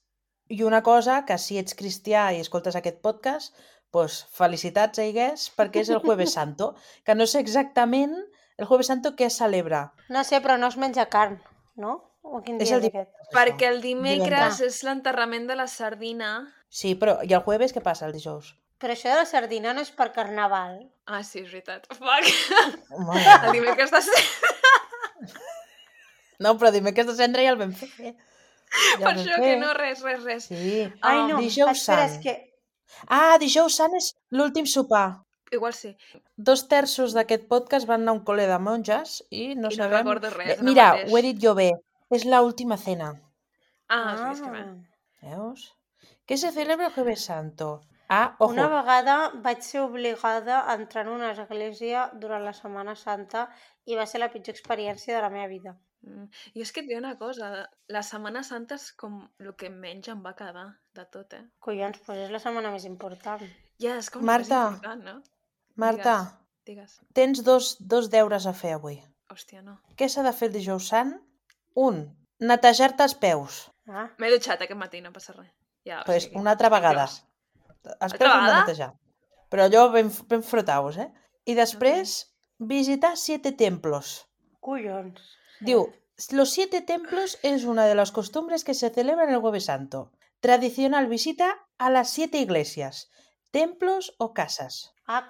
i 0.48 0.62
una 0.62 0.82
cosa, 0.82 1.24
que 1.26 1.38
si 1.38 1.58
ets 1.58 1.74
cristià 1.78 2.28
i 2.32 2.40
escoltes 2.40 2.76
aquest 2.78 3.00
podcast, 3.02 3.54
pues, 3.90 4.24
felicitats, 4.36 4.98
I 5.02 5.12
guess, 5.14 5.48
perquè 5.56 5.82
és 5.82 5.90
el 5.90 6.02
Jueves 6.04 6.34
Santo, 6.36 6.74
que 7.04 7.14
no 7.14 7.26
sé 7.26 7.40
exactament 7.40 8.14
el 8.56 8.66
Jueves 8.66 8.90
Santo 8.92 9.14
què 9.16 9.26
es 9.30 9.38
celebra. 9.38 9.92
No 10.08 10.24
sé, 10.24 10.40
però 10.44 10.58
no 10.58 10.68
es 10.68 10.76
menja 10.76 11.08
carn, 11.12 11.40
no? 11.76 11.96
O 12.26 12.40
quin 12.42 12.60
És 12.60 12.68
dia 12.68 12.76
el 12.78 12.84
és 12.84 12.90
aquest? 12.90 13.10
això. 13.14 13.32
Perquè 13.36 13.68
el 13.70 13.80
dimecres 13.82 14.60
és 14.66 14.82
l'enterrament 14.86 15.46
de 15.46 15.56
la 15.56 15.66
sardina. 15.70 16.30
Sí, 16.68 16.94
però 16.98 17.18
i 17.22 17.34
el 17.36 17.44
jueves 17.46 17.74
què 17.74 17.82
passa, 17.82 18.06
el 18.06 18.16
dijous? 18.16 18.54
Però 18.82 18.92
això 18.92 19.08
de 19.08 19.20
la 19.22 19.28
sardina 19.28 19.72
no 19.72 19.80
és 19.80 19.90
per 19.94 20.10
carnaval. 20.12 20.80
Ah, 21.06 21.22
sí, 21.24 21.40
és 21.44 21.52
veritat. 21.52 21.86
Fuck. 21.94 22.90
Home, 22.92 23.22
El 23.46 23.52
dimecres 23.60 23.94
de 23.94 24.02
no, 26.38 26.52
però 26.58 26.70
dimecres 26.72 27.06
de 27.08 27.14
cendre 27.16 27.44
ja 27.46 27.52
el 27.54 27.60
vam 27.60 27.72
fer. 27.72 28.12
Ja 29.00 29.04
Per 29.06 29.12
això 29.14 29.36
que 29.42 29.56
no, 29.60 29.72
res, 29.74 30.02
res, 30.02 30.24
res. 30.24 30.44
Sí. 30.50 30.82
Ai, 31.00 31.18
Ah, 31.20 31.26
no, 31.28 31.38
dijous 31.38 31.70
espera, 31.78 32.08
sant. 32.08 32.10
és 32.10 32.18
que... 32.24 32.34
Ah, 33.08 33.36
dijous 33.38 33.76
sant 33.76 33.94
és 33.96 34.12
l'últim 34.30 34.66
sopar. 34.66 35.22
Igual 35.52 35.72
sí. 35.78 35.92
Dos 36.36 36.66
terços 36.68 37.14
d'aquest 37.14 37.46
podcast 37.48 37.86
van 37.86 38.02
anar 38.02 38.12
a 38.12 38.18
un 38.18 38.24
col·le 38.26 38.46
de 38.50 38.58
monges 38.58 39.20
i 39.30 39.54
no 39.54 39.68
I 39.70 39.70
no 39.70 39.70
sabem... 39.76 39.98
recordo 40.02 40.30
res, 40.34 40.58
Eh, 40.58 40.62
Mira, 40.62 40.88
mateix. 40.92 41.12
ho 41.12 41.18
he 41.18 41.22
dit 41.22 41.38
jo 41.42 41.54
bé. 41.54 41.70
És 42.10 42.24
l'última 42.26 42.76
cena. 42.76 43.12
Ah, 43.88 44.16
sí, 44.18 44.30
és 44.32 44.40
que 44.42 44.50
bé. 44.50 44.64
Veus? 45.22 45.66
¿Qué 46.26 46.36
se 46.36 46.50
celebra 46.52 46.86
el 46.88 46.92
Jueves 46.92 47.24
Santo? 47.24 47.80
Ah, 48.08 48.34
ojo. 48.38 48.52
Una 48.52 48.68
vegada 48.68 49.30
vaig 49.42 49.62
ser 49.62 49.80
obligada 49.82 50.64
a 50.70 50.74
entrar 50.74 51.06
en 51.06 51.12
una 51.12 51.30
església 51.32 52.10
durant 52.14 52.44
la 52.44 52.52
Setmana 52.52 52.94
Santa 52.94 53.48
i 53.84 53.94
va 53.98 54.06
ser 54.06 54.20
la 54.22 54.30
pitjor 54.30 54.54
experiència 54.54 55.14
de 55.16 55.22
la 55.22 55.30
meva 55.30 55.46
vida. 55.48 55.76
Mm. 56.06 56.28
I 56.54 56.62
és 56.62 56.70
que 56.72 56.80
et 56.84 56.86
diré 56.88 57.00
una 57.00 57.16
cosa, 57.18 57.48
la 57.90 58.02
Setmana 58.06 58.42
Santa 58.46 58.76
és 58.78 58.92
com 58.94 59.18
el 59.42 59.52
que 59.58 59.70
menys 59.70 60.08
em 60.12 60.20
va 60.22 60.34
quedar 60.38 60.66
de 60.94 61.04
tot, 61.10 61.32
eh? 61.34 61.42
Collons, 61.60 61.98
doncs 62.06 62.20
és 62.28 62.30
la 62.30 62.38
setmana 62.42 62.70
més 62.70 62.84
important. 62.86 63.42
Ja, 63.82 63.96
és 63.98 64.08
com 64.14 64.22
Marta. 64.24 64.60
més 64.70 64.76
important, 64.78 65.02
no? 65.04 65.16
Marta, 65.76 66.14
Digues. 66.64 67.00
tens 67.12 67.42
dos, 67.44 67.72
dos 67.80 68.06
deures 68.10 68.46
a 68.46 68.52
fer 68.56 68.72
avui. 68.76 69.00
Hòstia, 69.34 69.62
no. 69.66 69.80
Què 69.98 70.06
s'ha 70.08 70.22
de 70.22 70.32
fer 70.32 70.48
el 70.48 70.54
dijous 70.54 70.86
sant? 70.92 71.10
Un, 71.74 72.04
netejar-te 72.40 73.02
els 73.04 73.14
peus. 73.20 73.64
Ah, 73.90 74.06
M'he 74.18 74.30
dutxat 74.30 74.62
aquest 74.62 74.78
matí, 74.78 75.00
no 75.02 75.10
passa 75.12 75.34
res. 75.34 75.50
Ja, 75.86 76.00
o 76.00 76.06
Pues 76.06 76.24
sigui, 76.28 76.38
una 76.40 76.54
altra 76.54 76.70
vegada. 76.70 77.08
Els 78.00 78.14
peus 78.14 78.30
hem 78.32 78.46
de 78.46 78.54
netejar. 78.60 78.88
Però 79.50 79.66
allò 79.66 79.88
ben, 79.92 80.08
ben 80.30 80.42
frotaus, 80.42 80.96
eh? 81.02 81.10
I 81.46 81.54
després, 81.54 82.14
visitar 82.58 83.16
siete 83.16 83.52
templos. 83.52 84.22
collons. 84.60 85.20
Diu, 85.60 85.92
los 86.30 86.50
siete 86.50 86.80
templos 86.82 87.38
es 87.42 87.64
una 87.64 87.86
de 87.86 87.94
las 87.94 88.12
costumbres 88.12 88.64
que 88.64 88.74
se 88.74 88.90
celebran 88.90 89.30
el 89.30 89.40
Jueves 89.40 89.66
Santo. 89.66 90.12
Tradicional 90.40 91.06
visita 91.08 91.66
a 91.78 91.90
las 91.90 92.10
siete 92.10 92.38
iglesias, 92.38 93.10
templos 93.50 94.14
o 94.18 94.32
casas. 94.34 94.92
Ah, 95.06 95.26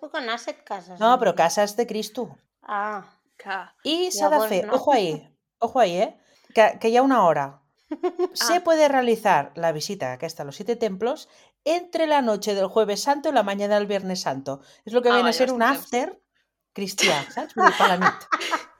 puc 0.00 0.14
anar 0.14 0.34
a 0.34 0.38
set 0.38 0.64
cases. 0.64 0.98
No, 1.00 1.18
però 1.18 1.32
dia. 1.32 1.44
casas 1.44 1.76
de 1.76 1.86
Cristo. 1.86 2.36
Ah, 2.62 3.04
Que... 3.36 3.50
Y 3.84 4.10
se 4.10 4.24
ha 4.24 4.28
de 4.30 4.34
Llavors, 4.36 4.48
fer, 4.48 4.66
no. 4.66 4.74
ojo 4.74 4.92
ahí, 4.92 5.36
ojo 5.60 5.78
ahí, 5.78 5.96
eh? 5.98 6.16
Que, 6.54 6.78
que 6.80 6.88
hi 6.88 6.96
ha 6.96 7.02
una 7.02 7.24
hora. 7.24 7.62
Se 8.34 8.56
Ah. 8.56 8.64
puede 8.64 8.88
realizar 8.88 9.52
la 9.54 9.70
visita 9.72 10.12
aquesta 10.12 10.42
a 10.42 10.46
los 10.46 10.56
siete 10.56 10.74
templos 10.76 11.28
entre 11.64 12.06
la 12.06 12.20
noche 12.20 12.54
del 12.54 12.66
Jueves 12.66 13.02
Santo 13.02 13.28
y 13.28 13.32
la 13.32 13.42
mañana 13.44 13.76
del 13.76 13.86
Viernes 13.86 14.22
Santo. 14.22 14.60
Es 14.84 14.92
lo 14.92 15.02
que 15.02 15.10
Ah, 15.10 15.14
viene 15.14 15.30
a 15.30 15.32
ser 15.32 15.52
un 15.52 15.62
after 15.62 16.20
cristià, 16.74 17.30
saps? 17.30 17.54
Vull 17.54 17.66
dir, 17.68 17.76
per 17.78 17.88
la 17.88 17.96
nit. 17.98 18.26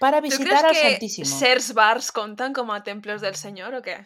Para 0.00 0.20
Tu 0.20 0.28
visitar 0.28 0.60
creus 0.60 0.64
al 0.64 0.74
que 0.74 0.90
Santísimo. 0.92 1.26
certs 1.26 1.72
bars 1.74 2.10
compten 2.12 2.52
com 2.52 2.70
a 2.70 2.82
templos 2.84 3.20
del 3.22 3.34
senyor 3.34 3.74
o 3.74 3.82
què? 3.82 3.96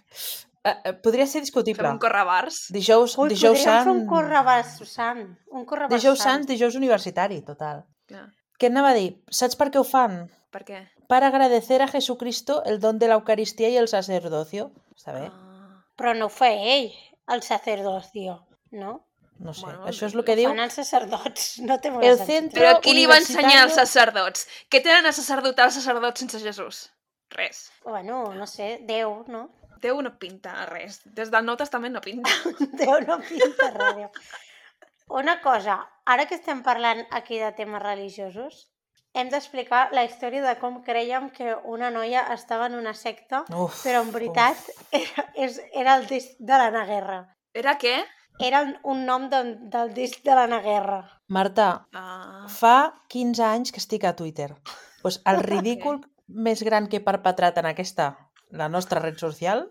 Eh, 0.63 0.75
eh, 0.85 0.93
podria 1.03 1.27
ser 1.27 1.41
discutible. 1.41 1.83
Fem 1.83 1.97
un 1.97 1.99
correbars? 2.03 2.67
Dijous, 2.71 3.17
Ui, 3.19 3.29
dijous 3.33 3.57
podríem 3.59 3.65
sant... 3.65 3.85
fer 3.89 3.95
un 3.97 4.07
correbàs 4.07 4.75
sant. 4.91 5.23
Un 5.51 5.65
correbàs 5.65 5.95
Dijous 5.97 6.19
sant. 6.21 6.35
sants, 6.45 6.47
dijous 6.51 6.77
universitari, 6.77 7.41
total. 7.43 7.85
Clar. 8.07 8.27
Què 8.61 8.69
anava 8.69 8.91
a 8.93 8.95
dir? 8.99 9.15
Saps 9.33 9.57
per 9.57 9.71
què 9.73 9.81
ho 9.81 9.85
fan? 9.89 10.27
Per 10.53 10.65
què? 10.69 10.83
Para 11.09 11.29
agradecer 11.33 11.81
a 11.83 11.89
Jesucristo 11.89 12.63
el 12.65 12.79
don 12.79 12.99
de 12.99 13.09
la 13.09 13.15
Eucaristía 13.15 13.71
y 13.71 13.77
el 13.79 13.89
sacerdocio. 13.89 14.71
Està 14.95 15.13
bé? 15.17 15.27
Ah, 15.33 15.81
Però 15.97 16.13
no 16.15 16.27
ho 16.27 16.33
fa 16.33 16.51
ell, 16.53 16.93
el 17.29 17.43
sacerdocio, 17.43 18.47
no? 18.71 19.07
No 19.41 19.55
sé. 19.57 19.65
Bueno, 19.65 19.87
Això 19.89 20.07
és 20.07 20.15
el 20.15 20.25
que 20.27 20.35
diu. 20.37 20.51
Fan 20.51 20.61
els 20.67 20.75
sacerdots, 20.77 21.45
no 21.69 21.79
té 21.81 21.91
molt 21.95 22.05
El 22.05 22.19
sentit. 22.19 22.35
centre- 22.35 22.61
Però 22.61 22.81
qui 22.85 22.93
li 22.95 23.07
va 23.09 23.17
ensenyar 23.17 23.65
universitario- 23.65 23.77
sacerdots? 23.79 24.47
Què 24.71 24.83
tenen 24.85 25.07
a 25.09 25.13
sacerdotar 25.17 25.67
els 25.71 25.79
sacerdots 25.81 26.21
sense 26.21 26.41
Jesús? 26.45 26.83
Res. 27.31 27.71
Bueno, 27.85 28.25
no 28.35 28.47
sé, 28.47 28.81
Déu, 28.87 29.25
no? 29.29 29.47
Déu 29.81 30.03
no 30.05 30.11
pinta 30.21 30.67
res. 30.69 31.01
Des 31.07 31.31
del 31.33 31.45
Nou 31.47 31.57
Testament 31.57 31.95
no 31.97 32.03
pinta. 32.05 32.29
Déu 32.83 32.99
no 33.07 33.17
pinta 33.25 33.71
res. 33.79 34.11
Una 35.09 35.41
cosa, 35.41 35.79
ara 36.05 36.27
que 36.29 36.37
estem 36.37 36.61
parlant 36.63 37.01
aquí 37.11 37.39
de 37.41 37.49
temes 37.57 37.83
religiosos, 37.83 38.67
hem 39.15 39.31
d'explicar 39.33 39.89
la 39.97 40.05
història 40.07 40.43
de 40.45 40.53
com 40.61 40.83
creiem 40.87 41.31
que 41.35 41.57
una 41.65 41.89
noia 41.91 42.27
estava 42.35 42.67
en 42.71 42.77
una 42.79 42.93
secta, 42.95 43.41
Uf, 43.51 43.81
però 43.83 44.05
en 44.05 44.13
veritat 44.15 44.61
era, 44.95 45.25
és, 45.35 45.57
era 45.73 45.97
el 45.99 46.07
disc 46.07 46.37
de 46.39 46.61
l'Anna 46.61 46.85
Guerra. 46.87 47.19
Era 47.55 47.75
què? 47.81 47.97
Era 48.41 48.63
un, 48.83 49.05
nom 49.05 49.29
de, 49.29 49.41
del 49.73 49.93
disc 49.95 50.23
de 50.25 50.35
l'Anna 50.37 50.61
Guerra. 50.65 51.01
Marta, 51.29 51.87
Ah, 51.93 52.47
fa 52.49 52.95
15 53.13 53.43
anys 53.45 53.73
que 53.73 53.81
estic 53.83 54.05
a 54.09 54.15
Twitter. 54.17 54.55
Pues 55.03 55.21
el 55.29 55.43
ridícul 55.53 56.01
més 56.27 56.63
gran 56.65 56.89
que 56.89 57.01
he 57.01 57.05
perpetrat 57.05 57.59
en 57.61 57.69
aquesta, 57.71 58.15
la 58.51 58.69
nostra 58.73 59.01
red 59.03 59.19
social, 59.21 59.67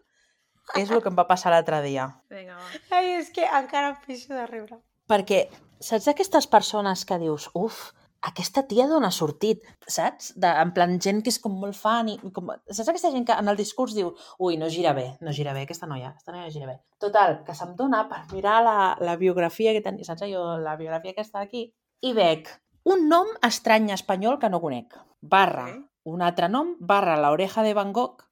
és 0.77 0.91
el 0.91 1.01
que 1.01 1.09
em 1.09 1.17
va 1.17 1.25
passar 1.27 1.51
l'altre 1.51 1.81
dia. 1.81 2.05
vinga, 2.29 2.59
va. 2.59 2.97
Ai, 2.99 3.15
és 3.17 3.31
que 3.33 3.45
encara 3.45 3.95
em 3.95 3.97
pixo 4.05 4.35
de 4.37 4.45
riure. 4.45 4.77
Perquè 5.09 5.47
saps 5.81 6.07
aquestes 6.11 6.45
persones 6.47 7.05
que 7.09 7.17
dius, 7.17 7.49
uf, 7.57 7.89
aquesta 8.21 8.63
tia 8.67 8.85
d'on 8.87 9.05
ha 9.07 9.11
sortit, 9.15 9.61
saps? 9.87 10.33
De, 10.35 10.47
en 10.47 10.73
plan, 10.75 10.97
gent 10.99 11.21
que 11.23 11.29
és 11.31 11.37
com 11.39 11.53
molt 11.59 11.75
fan 11.79 12.09
i 12.11 12.17
com... 12.35 12.49
Saps 12.67 12.89
aquesta 12.91 13.11
gent 13.13 13.25
que 13.27 13.35
en 13.39 13.47
el 13.47 13.55
discurs 13.59 13.93
diu 13.95 14.09
ui, 14.39 14.57
no 14.59 14.67
gira 14.69 14.91
bé, 14.93 15.17
no 15.21 15.31
gira 15.31 15.53
bé 15.55 15.61
aquesta 15.63 15.87
noia, 15.87 16.09
aquesta 16.09 16.33
noia 16.35 16.45
no 16.47 16.51
gira 16.51 16.67
bé. 16.67 16.79
Total, 16.99 17.37
que 17.47 17.55
se'm 17.55 17.75
dona 17.79 18.03
per 18.09 18.25
mirar 18.33 18.57
la, 18.65 18.77
la 18.99 19.15
biografia 19.15 19.71
que 19.71 19.81
tenia, 19.85 20.03
saps 20.03 20.25
jo, 20.27 20.57
la 20.59 20.75
biografia 20.75 21.13
que 21.15 21.23
està 21.23 21.39
aquí, 21.45 21.69
i 22.01 22.11
veig 22.13 22.47
un 22.89 23.07
nom 23.07 23.27
estrany 23.45 23.91
espanyol 23.95 24.39
que 24.39 24.49
no 24.49 24.59
conec, 24.63 24.97
barra, 25.21 25.69
Ok. 25.69 25.85
un 26.15 26.21
altre 26.25 26.47
nom, 26.49 26.75
barra 26.79 27.15
la 27.19 27.31
oreja 27.31 27.63
de 27.63 27.73
Van 27.77 27.93
Gogh, 27.93 28.23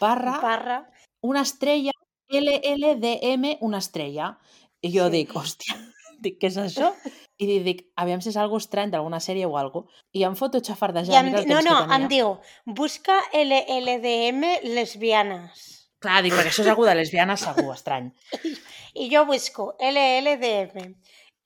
barra, 0.00 0.36
Barra. 0.44 0.78
una 1.22 1.42
estrella, 1.42 1.92
LLDM, 2.30 3.56
una 3.60 3.78
estrella. 3.78 4.38
I 4.82 4.90
jo 4.96 5.06
Sí. 5.06 5.12
dic, 5.12 5.32
hòstia, 5.36 5.74
dic, 6.22 6.38
què 6.40 6.48
és 6.50 6.56
això? 6.60 6.92
I 7.40 7.46
li 7.48 7.58
dic, 7.64 7.82
aviam 7.96 8.20
si 8.20 8.28
és 8.30 8.36
algo 8.40 8.58
estrany 8.60 8.90
d'alguna 8.92 9.20
sèrie 9.20 9.46
o 9.48 9.56
algo. 9.56 9.86
I 10.12 10.24
em 10.28 10.36
foto 10.36 10.60
xafardejant, 10.60 11.14
I 11.14 11.42
em, 11.42 11.48
no, 11.48 11.60
no, 11.64 11.76
em 11.96 12.06
diu, 12.10 12.34
busca 12.66 13.16
LLDM 13.34 14.44
lesbianes. 14.74 15.66
Clar, 16.00 16.22
dic, 16.24 16.32
perquè 16.32 16.48
això 16.52 16.64
és 16.64 16.70
algú 16.72 16.86
de 16.88 16.94
lesbiana 16.96 17.36
segur, 17.40 17.72
estrany. 17.74 18.10
I 19.02 19.08
jo 19.12 19.24
busco 19.28 19.74
LLDM 19.80 20.94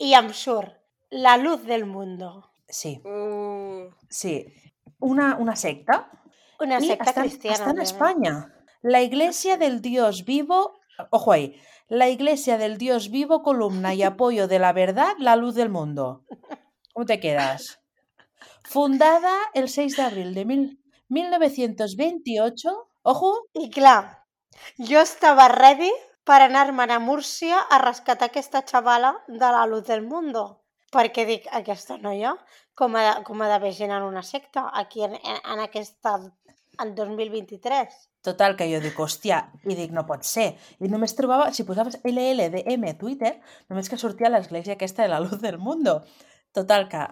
i 0.04 0.14
em 0.14 0.32
surt 0.34 0.80
La 1.14 1.36
luz 1.36 1.62
del 1.66 1.84
mundo. 1.86 2.50
Sí, 2.68 2.96
Uh, 3.04 3.90
sí. 4.10 4.44
Una, 4.98 5.36
una 5.38 5.54
secta. 5.54 6.08
Una 6.60 6.80
secta 6.80 7.12
cristiana. 7.12 7.56
està 7.56 7.70
en. 7.70 7.82
España. 7.82 8.32
La 8.82 9.02
Iglesia 9.02 9.56
del 9.56 9.80
Dios 9.80 10.24
Vivo, 10.24 10.80
ojo 11.10 11.32
ahí, 11.32 11.54
la 11.88 12.08
Iglesia 12.08 12.58
del 12.58 12.78
Dios 12.78 13.10
Vivo, 13.10 13.42
columna 13.42 13.94
y 13.94 14.02
apoyo 14.02 14.48
de 14.48 14.58
la 14.58 14.72
verdad, 14.72 15.12
la 15.18 15.36
luz 15.36 15.54
del 15.54 15.68
mundo. 15.68 16.24
¿Cómo 16.92 17.06
te 17.06 17.20
quedas? 17.20 17.80
Fundada 18.62 19.34
el 19.52 19.68
6 19.68 19.96
de 19.96 20.02
abril 20.02 20.34
de 20.34 20.44
mil- 20.44 20.80
1928, 21.08 22.88
ojo, 23.02 23.48
I 23.52 23.70
clar, 23.70 24.24
jo 24.78 25.00
estava 25.00 25.48
ready 25.48 25.90
per 26.24 26.40
anar-me'n 26.40 26.90
a 26.90 26.98
Múrcia 26.98 27.58
a 27.68 27.78
rescatar 27.82 28.30
aquesta 28.30 28.64
xavala 28.64 29.12
de 29.28 29.50
la 29.52 29.66
luz 29.66 29.84
del 29.84 30.02
mundo. 30.02 30.62
Perquè 30.94 31.26
dic, 31.26 31.46
aquesta 31.52 31.98
noia, 31.98 32.32
com 32.74 32.96
ha, 32.96 33.22
com 33.26 33.42
ha 33.42 33.56
en 33.56 34.02
una 34.02 34.22
secta 34.22 34.70
aquí 34.72 35.02
en, 35.04 35.14
en, 35.14 35.38
en 35.44 35.60
aquesta... 35.60 36.16
en 36.80 36.94
2023. 36.94 38.10
Total, 38.24 38.54
que 38.56 38.66
jo 38.70 38.80
dic, 38.80 38.96
hòstia, 38.96 39.42
i 39.68 39.74
dic, 39.76 39.90
no 39.92 40.06
pot 40.08 40.24
ser. 40.24 40.54
I 40.80 40.88
només 40.88 41.12
trobava, 41.16 41.50
si 41.52 41.66
posaves 41.68 41.98
LLDM 42.08 42.88
a 42.88 42.96
Twitter, 42.96 43.34
només 43.68 43.90
que 43.92 44.00
sortia 44.00 44.30
l'església 44.32 44.78
aquesta 44.78 45.04
de 45.04 45.12
la 45.12 45.20
luz 45.20 45.42
del 45.42 45.58
mundo. 45.60 45.98
Total, 46.56 46.88
que 46.88 47.02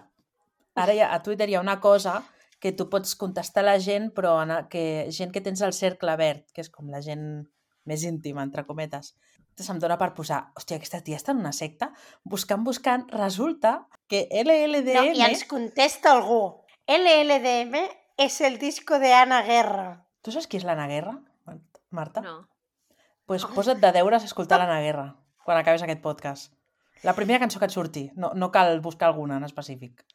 ara 0.73 0.95
ja, 0.97 1.11
a 1.13 1.21
Twitter 1.21 1.51
hi 1.51 1.59
ha 1.59 1.61
una 1.61 1.79
cosa 1.83 2.23
que 2.63 2.71
tu 2.71 2.87
pots 2.89 3.13
contestar 3.19 3.61
a 3.61 3.67
la 3.67 3.79
gent, 3.83 4.09
però 4.15 4.37
en 4.41 4.55
que 4.71 5.11
gent 5.13 5.33
que 5.35 5.43
tens 5.45 5.61
al 5.61 5.75
cercle 5.77 6.15
verd, 6.17 6.47
que 6.55 6.63
és 6.65 6.71
com 6.73 6.89
la 6.89 7.03
gent 7.05 7.43
més 7.85 8.05
íntima, 8.07 8.41
entre 8.41 8.65
cometes. 8.65 9.13
Entonces 9.53 9.69
em 9.69 9.81
dóna 9.83 9.99
per 10.01 10.13
posar, 10.17 10.39
hòstia, 10.57 10.79
aquesta 10.79 11.03
tia 11.05 11.19
està 11.19 11.35
en 11.35 11.43
una 11.43 11.51
secta? 11.53 11.91
Buscant, 12.25 12.63
buscant, 12.65 13.05
resulta 13.13 13.83
que 14.09 14.25
LLDM... 14.31 15.11
No, 15.11 15.19
I 15.19 15.27
ens 15.27 15.43
contesta 15.45 16.15
algú. 16.15 16.39
LLDM 16.89 17.83
és 18.17 18.39
el 18.41 18.57
disco 18.57 18.97
de 18.97 19.13
Ana 19.13 19.43
Guerra. 19.45 20.02
Tu 20.23 20.31
saps 20.31 20.47
qui 20.47 20.57
és 20.59 20.63
l'Anna 20.67 20.87
Guerra, 20.87 21.17
Marta? 21.91 22.21
no. 22.23 22.47
pues 23.25 23.45
posa't 23.55 23.79
de 23.79 23.91
deures 23.95 24.23
a 24.23 24.25
escoltar 24.27 24.57
l'Anna 24.61 24.79
Guerra 24.83 25.05
quan 25.43 25.57
acabes 25.59 25.83
aquest 25.83 26.01
podcast. 26.01 26.53
La 27.03 27.13
primera 27.13 27.39
cançó 27.39 27.59
que 27.59 27.67
et 27.67 27.71
surti, 27.75 28.03
no, 28.15 28.31
no 28.33 28.49
cal 28.51 28.79
buscar 28.79 29.09
alguna 29.09 29.35
en 29.37 29.43
específic. 29.43 30.05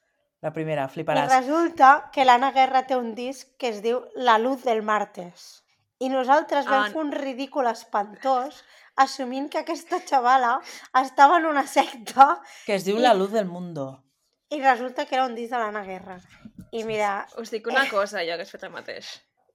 La 0.40 0.52
primera, 0.54 0.84
I 0.86 0.92
fliparàs. 0.94 1.28
resulta 1.32 2.10
que 2.14 2.24
l'Anna 2.24 2.52
Guerra 2.52 2.86
té 2.86 2.96
un 2.96 3.14
disc 3.14 3.48
que 3.58 3.68
es 3.68 3.82
diu 3.82 4.00
La 4.14 4.38
luz 4.38 4.62
del 4.64 4.82
martes. 4.82 5.64
I 5.98 6.08
nosaltres 6.08 6.64
vam 6.70 6.84
Ah. 6.86 6.90
fer 6.92 7.00
un 7.02 7.12
ridícul 7.12 7.66
espantós 7.66 8.62
assumint 8.96 9.50
que 9.50 9.58
aquesta 9.58 9.98
xavala 10.06 10.60
estava 11.02 11.38
en 11.38 11.46
una 11.46 11.66
secta 11.66 12.40
Que 12.66 12.76
es 12.76 12.84
diu 12.86 12.98
La 12.98 13.14
luz 13.14 13.32
del 13.32 13.46
mundo. 13.46 14.04
i 14.50 14.62
resulta 14.62 15.04
que 15.06 15.14
era 15.16 15.26
un 15.26 15.34
disc 15.34 15.50
de 15.52 15.58
l'Anna 15.58 15.82
Guerra. 15.84 16.20
I 16.72 16.84
mira, 16.84 17.26
Us 17.36 17.50
dic 17.50 17.66
una 17.66 17.88
cosa, 17.90 18.22
jo 18.24 18.32
hagués 18.32 18.50
fet 18.50 18.62
el 18.64 18.70
mateix. 18.70 19.10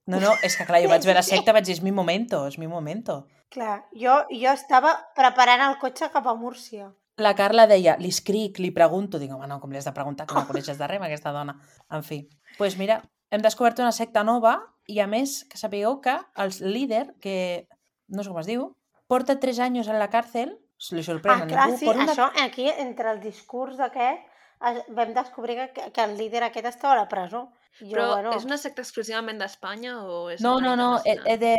No, 0.06 0.18
no, 0.20 0.34
és 0.44 0.56
que 0.58 0.66
clar, 0.68 0.82
jo 0.84 0.88
vaig 0.92 1.04
veure 1.06 1.22
secta 1.30 1.52
vaig 1.56 1.64
dir, 1.64 1.76
és 1.78 1.82
mi 1.82 1.92
momento, 1.92 2.42
és 2.46 2.58
mi 2.58 2.66
momento. 2.68 3.26
clar, 3.54 3.84
jo, 3.94 4.18
jo 4.30 4.50
estava 4.52 4.92
preparant 5.16 5.62
el 5.70 5.78
cotxe 5.78 6.10
cap 6.12 6.26
a 6.26 6.34
Múrcia. 6.34 6.90
La 7.16 7.34
Carla 7.38 7.68
deia, 7.70 7.94
li 8.00 8.08
escric, 8.10 8.58
li 8.58 8.72
pregunto. 8.74 9.20
Dic, 9.22 9.30
home, 9.30 9.46
no, 9.46 9.60
com 9.62 9.70
li 9.70 9.78
has 9.78 9.84
de 9.86 9.92
preguntar, 9.94 10.26
que 10.26 10.34
no 10.34 10.46
coneixes 10.48 10.76
de 10.80 10.86
res, 10.90 11.00
aquesta 11.00 11.30
dona. 11.30 11.54
En 11.94 12.02
fi. 12.02 12.24
Doncs 12.26 12.58
pues 12.58 12.76
mira, 12.76 12.96
hem 13.30 13.40
descobert 13.44 13.78
una 13.78 13.92
secta 13.94 14.24
nova 14.26 14.56
i, 14.90 14.98
a 14.98 15.06
més, 15.06 15.44
que 15.48 15.56
sapigueu 15.56 16.00
que 16.02 16.16
el 16.42 16.50
líder, 16.74 17.14
que 17.22 17.68
no 18.08 18.24
sé 18.26 18.30
com 18.34 18.40
es 18.42 18.50
diu, 18.50 18.66
porta 19.06 19.38
tres 19.38 19.60
anys 19.62 19.86
en 19.88 20.00
la 20.02 20.10
càrcel, 20.10 20.56
se 20.76 20.96
li 20.98 21.04
sorprèn 21.06 21.44
Ah, 21.44 21.44
a 21.44 21.46
clar, 21.46 21.66
ningú, 21.70 21.78
sí, 21.78 21.88
una... 21.88 22.08
això, 22.10 22.26
aquí, 22.42 22.66
entre 22.68 23.12
el 23.14 23.20
discurs 23.22 23.78
d'aquest, 23.78 24.26
es- 24.72 24.82
vam 24.90 25.14
descobrir 25.14 25.70
que, 25.72 25.92
que 25.94 26.02
el 26.04 26.16
líder 26.18 26.42
aquest 26.50 26.66
estava 26.74 26.94
a 26.98 27.04
la 27.04 27.08
presó. 27.08 27.46
Jo, 27.80 27.88
Però 27.96 28.06
bueno, 28.14 28.32
és 28.36 28.44
una 28.44 28.56
secta 28.58 28.82
exclusivament 28.82 29.38
d'Espanya 29.40 29.96
o 30.04 30.28
és 30.30 30.40
No, 30.44 30.60
no, 30.60 30.76
no, 30.76 31.00
eh, 31.04 31.16
eh, 31.26 31.36
de, 31.38 31.54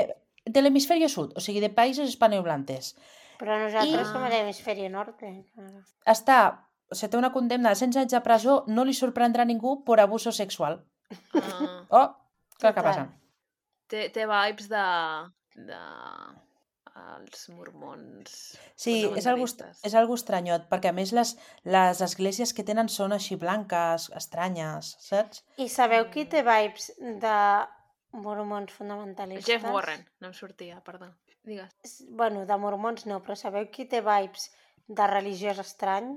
de 0.46 0.62
l'hemisferi 0.62 1.10
sud, 1.10 1.34
o 1.36 1.42
sigui, 1.44 1.60
de 1.60 1.70
països 1.70 2.08
hispanohablantes. 2.08 2.96
però 3.40 3.58
nosaltres 3.60 4.08
I- 4.08 4.12
som 4.12 4.24
a 4.24 4.30
l'hemisferi 4.30 4.88
norte. 4.90 5.34
claro. 5.54 5.82
Està, 6.06 6.38
o 6.90 6.96
sigui, 6.96 7.12
té 7.12 7.18
una 7.18 7.32
condemna 7.34 7.70
de 7.70 7.76
100 7.76 7.98
anys 7.98 8.12
de 8.16 8.22
presó, 8.22 8.64
no 8.68 8.86
li 8.86 8.94
sorprendrà 8.94 9.44
a 9.44 9.46
ningú 9.46 9.84
per 9.84 10.00
abuso 10.00 10.32
sexual. 10.32 10.86
Ah, 11.34 11.86
Oh, 11.90 12.08
clar 12.60 12.74
que 12.74 12.82
passa. 12.82 13.08
té, 13.88 14.10
té 14.10 14.26
vibes 14.26 14.70
de... 14.70 14.86
de... 15.56 15.80
els 16.96 17.50
mormons 17.52 18.36
Sí, 18.80 18.96
és 19.20 19.26
algo, 19.28 19.46
és 19.46 19.96
algo 20.00 20.16
estranyot, 20.16 20.68
perquè 20.72 20.92
a 20.92 20.96
més 20.96 21.12
les, 21.16 21.34
les 21.68 22.02
esglésies 22.06 22.54
que 22.56 22.64
tenen 22.68 22.90
són 22.92 23.16
així 23.16 23.36
blanques, 23.40 24.08
estranyes, 24.16 24.94
saps? 25.04 25.44
I 25.60 25.68
sabeu 25.72 26.08
qui 26.14 26.26
té 26.32 26.44
vibes 26.48 26.92
de 27.24 27.38
mormons 28.16 28.72
fonamentalistes? 28.72 29.48
Jeff 29.48 29.68
Warren, 29.68 30.06
no 30.24 30.32
em 30.32 30.38
sortia, 30.38 30.80
perdó. 30.86 31.12
Digues. 31.46 32.00
Bueno, 32.10 32.46
de 32.48 32.58
mormons 32.58 33.06
no, 33.10 33.20
però 33.26 33.36
sabeu 33.38 33.68
qui 33.74 33.86
té 33.92 34.02
vibes 34.06 34.50
de 34.88 35.10
religiós 35.12 35.60
estrany? 35.62 36.16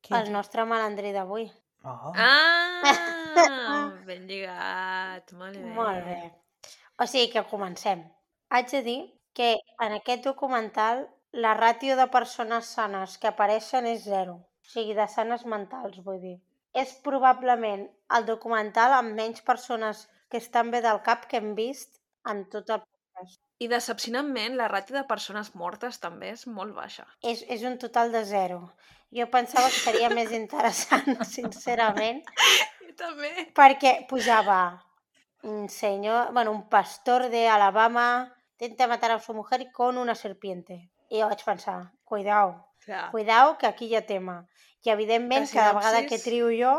Qui? 0.00 0.14
El 0.16 0.30
nostre 0.32 0.64
malandrí 0.64 1.12
d'avui. 1.12 1.50
Oh. 1.84 2.12
Ah, 2.14 3.90
ben 4.08 4.26
lligat, 4.28 5.32
molt 5.36 5.58
bé. 5.58 5.74
Molt 5.76 6.04
bé. 6.06 6.20
O 7.00 7.06
sigui 7.08 7.32
que 7.32 7.44
comencem. 7.50 8.04
Haig 8.52 8.72
de 8.72 8.82
dir 8.84 9.00
que 9.34 9.56
en 9.80 9.96
aquest 9.96 10.24
documental 10.26 11.06
la 11.32 11.54
ràtio 11.54 11.96
de 11.96 12.06
persones 12.10 12.70
sanes 12.76 13.16
que 13.18 13.30
apareixen 13.30 13.86
és 13.86 14.04
zero. 14.04 14.38
O 14.60 14.70
sigui, 14.72 14.94
de 14.94 15.06
sanes 15.08 15.44
mentals, 15.46 16.00
vull 16.06 16.20
dir. 16.22 16.36
És 16.74 16.94
probablement 17.06 17.86
el 18.16 18.26
documental 18.26 18.94
amb 18.94 19.14
menys 19.18 19.42
persones 19.46 20.06
que 20.30 20.38
estan 20.38 20.70
bé 20.70 20.80
del 20.82 21.00
cap 21.06 21.26
que 21.30 21.40
hem 21.40 21.54
vist 21.58 22.00
en 22.30 22.44
tot 22.50 22.70
el 22.70 22.82
podcast. 22.82 23.40
I 23.60 23.68
decepcionantment, 23.68 24.56
la 24.56 24.68
ràtio 24.70 24.96
de 24.96 25.06
persones 25.08 25.54
mortes 25.54 25.98
també 26.02 26.30
és 26.34 26.46
molt 26.46 26.74
baixa. 26.76 27.06
És, 27.22 27.42
és 27.48 27.64
un 27.66 27.76
total 27.82 28.12
de 28.14 28.22
zero. 28.24 28.60
Jo 29.14 29.26
pensava 29.30 29.70
que 29.70 29.82
seria 29.82 30.10
més 30.18 30.30
interessant, 30.36 31.18
sincerament, 31.26 32.22
Jo 32.86 32.94
també. 33.02 33.32
perquè 33.56 33.96
pujava 34.10 34.60
un 35.42 35.68
senyor, 35.68 36.32
bueno, 36.32 36.52
un 36.52 36.68
pastor 36.68 37.28
de 37.32 37.48
Alabama 37.48 38.06
intenta 38.60 38.86
matar 38.86 39.10
a 39.12 39.18
su 39.20 39.32
mujer 39.34 39.70
con 39.72 39.96
una 39.98 40.14
serpiente. 40.14 40.90
I 41.10 41.20
jo 41.22 41.28
vaig 41.28 41.42
pensar, 41.44 41.90
cuidao, 42.04 42.68
Clar. 42.84 43.10
cuidao, 43.10 43.56
que 43.58 43.66
aquí 43.66 43.86
hi 43.86 43.96
ha 43.96 44.06
tema. 44.06 44.46
I 44.84 44.90
evidentment, 44.90 45.48
La 45.48 45.60
cada 45.60 45.72
vegada 45.78 46.02
que 46.06 46.18
sinopsis- 46.18 46.24
trio 46.24 46.50
jo, 46.52 46.74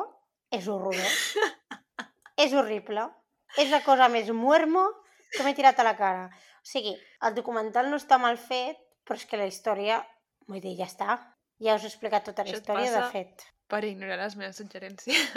és 0.52 0.68
horrorós. 0.68 1.36
és 2.38 2.54
horrible. 2.54 3.10
És 3.58 3.70
la 3.70 3.82
cosa 3.84 4.08
més 4.10 4.30
muermo 4.32 4.86
que 5.36 5.44
m'he 5.44 5.54
tirat 5.56 5.80
a 5.80 5.84
la 5.84 5.96
cara. 5.98 6.28
O 6.62 6.66
sigui, 6.66 6.94
el 7.28 7.34
documental 7.36 7.90
no 7.92 7.98
està 8.00 8.18
mal 8.22 8.38
fet, 8.38 8.78
però 9.04 9.18
és 9.20 9.26
que 9.26 9.38
la 9.38 9.48
història, 9.50 10.00
vull 10.48 10.62
dir, 10.62 10.78
ja 10.80 10.86
està. 10.88 11.18
Ja 11.62 11.76
us 11.76 11.84
he 11.84 11.90
explicat 11.92 12.24
tota 12.26 12.44
la 12.46 12.50
Això 12.52 12.62
història, 12.62 12.92
de 12.96 13.04
fet. 13.12 13.44
Per 13.68 13.84
ignorar 13.86 14.18
les 14.20 14.36
meves 14.36 14.58
suggerències. 14.58 15.28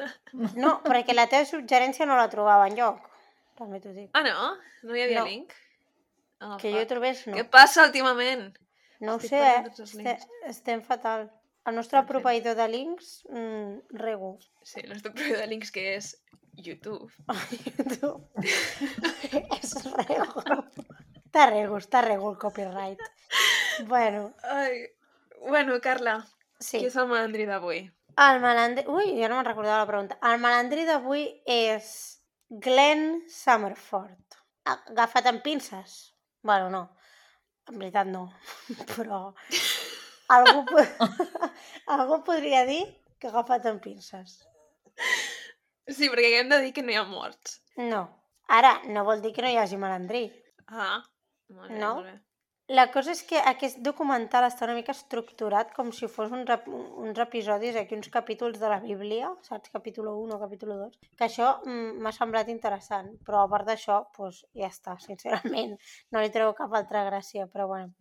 No, 0.56 0.80
perquè 0.82 1.14
la 1.14 1.26
teva 1.30 1.44
suggerència 1.46 2.06
no 2.06 2.16
la 2.16 2.28
trobava 2.32 2.66
enlloc. 2.70 3.02
També 3.58 3.78
t'ho 3.80 3.92
dic. 3.94 4.08
Ah, 4.14 4.22
no? 4.26 4.54
No 4.82 4.96
hi 4.96 5.02
havia 5.04 5.20
No. 5.20 5.26
link? 5.26 5.52
Oh, 6.40 6.56
que 6.58 6.72
jo 6.72 6.80
fuck. 6.82 6.88
trobés, 6.88 7.26
no. 7.26 7.36
Què 7.38 7.44
passa 7.50 7.86
últimament? 7.86 8.52
No 9.00 9.14
ho 9.14 9.20
Estic 9.20 9.30
sé, 9.34 9.40
perdent 9.40 10.06
eh? 10.06 10.16
Este, 10.18 10.50
estem 10.50 10.82
fatal. 10.82 11.28
El 11.64 11.78
nostre 11.78 12.02
fi. 12.02 12.08
proveïdor 12.10 12.56
de 12.58 12.68
links, 12.68 13.24
mm, 13.30 13.98
rego. 14.00 14.38
Sí, 14.62 14.80
el 14.82 14.90
nostre 14.92 15.12
proveïdor 15.12 15.40
de 15.44 15.48
links 15.52 15.72
que 15.72 15.94
és 15.96 16.10
YouTube. 16.56 17.10
tu. 18.00 18.12
és 19.58 19.74
rego. 19.96 20.44
Està 21.24 21.46
rego, 21.50 21.80
està 21.80 22.04
rego 22.04 22.30
el 22.30 22.38
copyright. 22.38 23.00
Bueno, 23.88 24.32
Ai. 24.42 24.84
Bueno, 25.48 25.80
Carla, 25.80 26.24
sí. 26.60 26.78
qui 26.78 26.86
és 26.86 26.96
el 26.96 27.08
malandrí 27.10 27.44
d'avui? 27.48 27.82
El 28.16 28.40
malandrí... 28.40 28.84
Ui, 28.88 29.10
jo 29.18 29.28
no 29.28 29.36
me'n 29.40 29.48
recordava 29.48 29.82
la 29.82 29.88
pregunta. 29.88 30.16
El 30.22 30.38
malandrí 30.40 30.86
d'avui 30.88 31.26
és 31.50 31.88
Glenn 32.48 33.24
Summerford. 33.28 34.38
Agafat 34.64 35.26
amb 35.28 35.42
pinces? 35.44 36.13
Bueno, 36.44 36.68
no. 36.70 36.82
En 37.72 37.78
veritat 37.80 38.06
no. 38.12 38.26
Però 38.94 39.20
algú, 40.34 40.64
algú 41.96 42.18
podria 42.26 42.64
dir 42.68 42.82
que 43.18 43.30
agafat 43.32 43.64
amb 43.70 43.80
pinces. 43.84 44.42
Sí, 45.88 46.08
perquè 46.12 46.38
hem 46.42 46.52
de 46.52 46.60
dir 46.64 46.72
que 46.76 46.84
no 46.84 46.92
hi 46.92 46.98
ha 47.00 47.06
morts. 47.08 47.58
No. 47.80 48.04
Ara, 48.52 48.76
no 48.92 49.06
vol 49.08 49.22
dir 49.24 49.32
que 49.36 49.42
no 49.44 49.48
hi 49.50 49.56
hagi 49.60 49.80
malandrí. 49.80 50.26
Ah, 50.68 51.00
molt 51.48 51.70
bé, 51.72 51.78
No? 51.80 51.94
molt 51.96 52.10
bé. 52.10 52.14
La 52.72 52.86
cosa 52.90 53.12
és 53.12 53.20
que 53.28 53.36
aquest 53.36 53.82
documental 53.84 54.46
està 54.46 54.64
una 54.64 54.74
mica 54.76 54.94
estructurat 54.94 55.74
com 55.76 55.90
si 55.92 56.06
fos 56.08 56.30
un 56.32 56.46
rep 56.48 56.64
uns 56.72 57.18
episodis, 57.20 57.76
aquí 57.76 57.92
uns 57.92 58.08
capítols 58.08 58.56
de 58.56 58.70
la 58.72 58.78
Bíblia, 58.80 59.28
saps? 59.44 59.68
Capítol 59.74 60.08
1 60.08 60.32
o 60.32 60.38
capítol 60.40 60.72
2. 60.78 60.94
Que 61.18 61.26
això 61.26 61.50
mm, 61.66 62.00
m'ha 62.00 62.12
semblat 62.16 62.48
interessant, 62.48 63.10
però 63.26 63.42
a 63.44 63.50
part 63.52 63.68
d'això, 63.68 63.98
doncs 64.16 64.38
ja 64.56 64.70
està, 64.72 64.96
sincerament. 65.02 65.74
No 66.08 66.22
li 66.24 66.32
treu 66.32 66.54
cap 66.56 66.72
altra 66.72 67.04
gràcia, 67.04 67.44
però 67.52 67.66
bueno. 67.68 67.92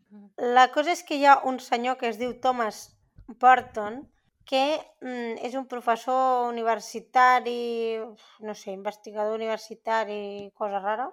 La 0.55 0.69
cosa 0.71 0.95
és 0.95 1.03
que 1.03 1.19
hi 1.19 1.27
ha 1.27 1.41
un 1.49 1.59
senyor 1.59 1.99
que 1.99 2.07
es 2.13 2.21
diu 2.21 2.31
Thomas 2.39 2.85
Burton, 3.27 3.99
que 4.47 4.63
mm, 5.03 5.43
és 5.43 5.59
un 5.59 5.67
professor 5.67 6.47
universitari, 6.47 7.99
no 8.47 8.55
sé, 8.55 8.71
investigador 8.71 9.35
universitari, 9.35 10.53
cosa 10.55 10.79
rara, 10.79 11.09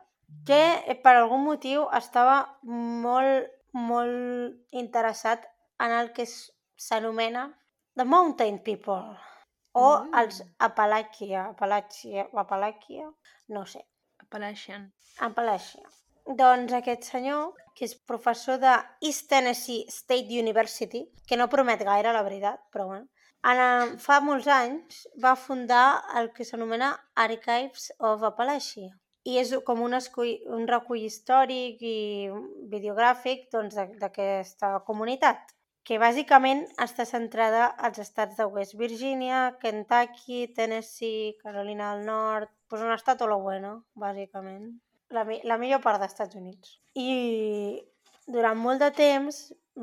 que 0.46 0.60
eh, 0.86 0.94
per 1.02 1.14
algun 1.16 1.44
motiu 1.44 1.86
estava 1.96 2.58
molt, 2.62 3.48
molt 3.72 4.56
interessat 4.70 5.44
en 5.78 5.90
el 5.92 6.12
que 6.12 6.22
es- 6.22 6.52
s'anomena 6.76 7.48
The 7.96 8.04
Mountain 8.04 8.62
People 8.62 9.16
o 9.72 10.00
Mm. 10.00 10.14
els 10.18 10.42
Appalachia, 10.58 11.44
Appalachia, 11.50 12.28
Appalachia, 12.34 13.10
no 13.48 13.66
sé, 13.66 13.84
Appalachian. 14.18 14.92
Appalachia. 15.18 15.86
Doncs 16.26 16.72
aquest 16.72 17.02
senyor, 17.04 17.54
que 17.74 17.84
és 17.84 17.94
professor 17.94 18.58
de 18.58 18.72
East 19.00 19.28
Tennessee 19.28 19.84
State 19.88 20.28
University, 20.40 21.04
que 21.26 21.36
no 21.36 21.48
promet 21.48 21.82
gaire, 21.84 22.12
la 22.12 22.22
veritat, 22.22 22.60
però 22.72 22.86
bueno, 22.86 23.08
en, 23.44 23.98
fa 23.98 24.20
molts 24.20 24.46
anys 24.48 25.06
va 25.22 25.34
fundar 25.36 26.02
el 26.16 26.32
que 26.32 26.44
s'anomena 26.44 26.90
Archives 27.14 27.92
of 27.98 28.22
Appalachia. 28.22 28.92
I 29.28 29.36
és 29.42 29.52
com 29.66 29.82
un, 29.84 29.94
escull, 29.98 30.36
un 30.48 30.66
recull 30.68 31.02
històric 31.04 31.82
i 31.84 32.30
videogràfic 32.72 33.50
doncs, 33.52 33.76
d'aquesta 34.00 34.78
comunitat, 34.86 35.52
que 35.84 35.98
bàsicament 36.00 36.64
està 36.80 37.04
centrada 37.08 37.66
als 37.88 38.00
estats 38.00 38.36
de 38.38 38.46
West 38.46 38.76
Virginia, 38.80 39.56
Kentucky, 39.60 40.46
Tennessee, 40.56 41.36
Carolina 41.42 41.94
del 41.94 42.06
Nord... 42.06 42.52
Pues 42.70 42.82
un 42.86 42.92
estat 42.94 43.20
lo 43.26 43.40
bueno, 43.42 43.84
bàsicament. 43.98 44.76
La, 45.10 45.24
la 45.26 45.56
millor 45.58 45.80
part 45.82 45.98
dels 45.98 46.12
Estats 46.12 46.36
Units. 46.38 46.76
I 46.94 47.82
durant 48.30 48.60
molt 48.60 48.78
de 48.78 48.92
temps 48.94 49.40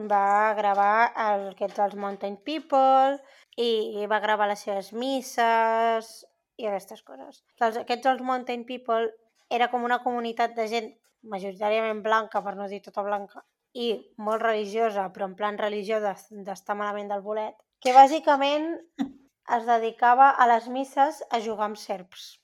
va 0.08 0.54
gravar 0.56 1.10
el, 1.26 1.50
aquests 1.52 1.84
els 1.84 1.97
Mountain 2.00 2.38
People 2.47 3.17
i 3.60 4.08
va 4.08 4.21
gravar 4.23 4.47
les 4.47 4.63
seves 4.63 4.93
misses 4.95 6.13
i 6.56 6.69
aquestes 6.69 7.04
coses. 7.04 7.43
Aquests 7.60 8.08
els 8.13 8.23
Mountain 8.23 8.63
People 8.69 9.12
era 9.50 9.70
com 9.72 9.84
una 9.88 10.00
comunitat 10.04 10.56
de 10.56 10.68
gent 10.72 10.90
majoritàriament 11.28 12.02
blanca, 12.04 12.42
per 12.44 12.56
no 12.56 12.68
dir 12.72 12.82
tota 12.86 13.04
blanca, 13.04 13.44
i 13.78 13.92
molt 14.18 14.42
religiosa, 14.42 15.08
però 15.14 15.28
en 15.28 15.36
plan 15.36 15.58
religió 15.60 16.00
d'es- 16.02 16.30
d'estar 16.32 16.76
malament 16.80 17.12
del 17.12 17.24
bolet, 17.26 17.56
que 17.84 17.94
bàsicament 17.94 18.70
es 19.58 19.66
dedicava 19.68 20.30
a 20.32 20.48
les 20.50 20.68
misses 20.68 21.24
a 21.32 21.40
jugar 21.44 21.70
amb 21.72 21.80
serps. 21.80 22.36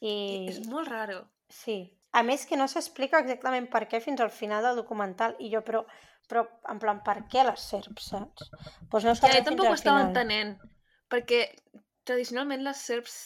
I... 0.00 0.48
És 0.50 0.62
molt 0.68 0.90
raro. 0.90 1.22
Sí. 1.48 1.80
A 2.12 2.22
més 2.26 2.44
que 2.46 2.58
no 2.60 2.66
s'explica 2.68 3.22
exactament 3.22 3.70
per 3.72 3.86
què 3.88 4.00
fins 4.04 4.20
al 4.20 4.32
final 4.34 4.64
del 4.66 4.76
documental 4.76 5.36
i 5.40 5.48
jo, 5.52 5.62
però, 5.64 5.80
però 6.28 6.44
en 6.68 6.80
plan, 6.82 7.00
per 7.06 7.22
què 7.32 7.44
les 7.46 7.68
serps, 7.72 8.10
saps? 8.12 8.50
Doncs 8.92 9.06
no 9.08 9.14
Ja, 9.16 9.32
jo 9.38 9.44
tampoc 9.48 9.70
ho 9.70 9.76
estava 9.78 10.02
entenent, 10.04 10.56
perquè 11.12 11.46
tradicionalment 12.04 12.66
les 12.66 12.82
serps 12.90 13.16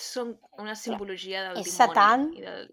són 0.00 0.34
una 0.58 0.74
simbologia 0.74 1.44
del 1.48 1.60
És 1.60 1.68
dimoni. 1.68 1.76
Satan. 1.76 2.30
I 2.34 2.46
del... 2.46 2.70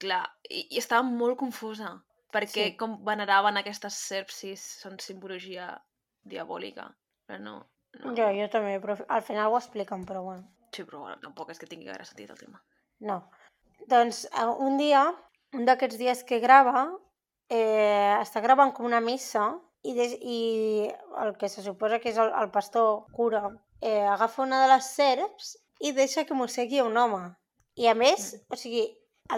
Clar, 0.00 0.22
i, 0.48 0.66
i 0.74 0.78
estava 0.80 1.02
molt 1.06 1.36
confusa, 1.40 1.92
perquè 2.32 2.70
Sí. 2.70 2.76
com 2.80 2.98
veneraven 3.04 3.58
aquestes 3.60 3.94
serps 4.08 4.40
si 4.42 4.54
són 4.56 4.98
simbologia 5.02 5.74
diabòlica. 6.24 6.86
Però 7.26 7.38
no, 7.42 7.56
no. 8.00 8.14
Jo, 8.16 8.30
jo 8.36 8.48
també, 8.52 8.78
però 8.80 8.96
al 9.08 9.22
final 9.26 9.52
ho 9.52 9.58
expliquen, 9.58 10.06
però 10.06 10.22
bueno. 10.24 10.46
Sí, 10.72 10.84
però 10.84 11.00
bueno, 11.04 11.18
tampoc 11.22 11.50
és 11.50 11.58
que 11.58 11.66
tingui 11.66 11.88
gaire 11.90 12.04
sentit 12.06 12.30
el 12.30 12.38
tema. 12.38 12.62
No. 13.00 13.22
Doncs 13.90 14.24
eh, 14.30 14.46
un 14.46 14.76
dia, 14.78 15.04
un 15.56 15.64
d'aquests 15.66 15.98
dies 15.98 16.22
que 16.24 16.38
grava, 16.40 16.86
eh, 17.48 18.16
està 18.20 18.40
gravant 18.44 18.72
com 18.72 18.86
una 18.86 19.00
missa 19.00 19.48
i, 19.82 19.94
des, 19.96 20.14
i 20.20 20.90
el 21.24 21.34
que 21.40 21.48
se 21.48 21.64
suposa 21.64 21.98
que 21.98 22.12
és 22.12 22.18
el, 22.20 22.30
el 22.38 22.50
pastor 22.54 23.06
cura 23.16 23.48
eh, 23.80 24.04
agafa 24.06 24.42
una 24.44 24.60
de 24.62 24.68
les 24.74 24.90
serps 24.94 25.56
i 25.80 25.92
deixa 25.96 26.24
que 26.28 26.36
mossegui 26.36 26.80
un 26.84 26.96
home. 26.96 27.34
I 27.80 27.88
a 27.88 27.94
més, 27.96 28.34
o 28.52 28.56
sigui, 28.60 28.84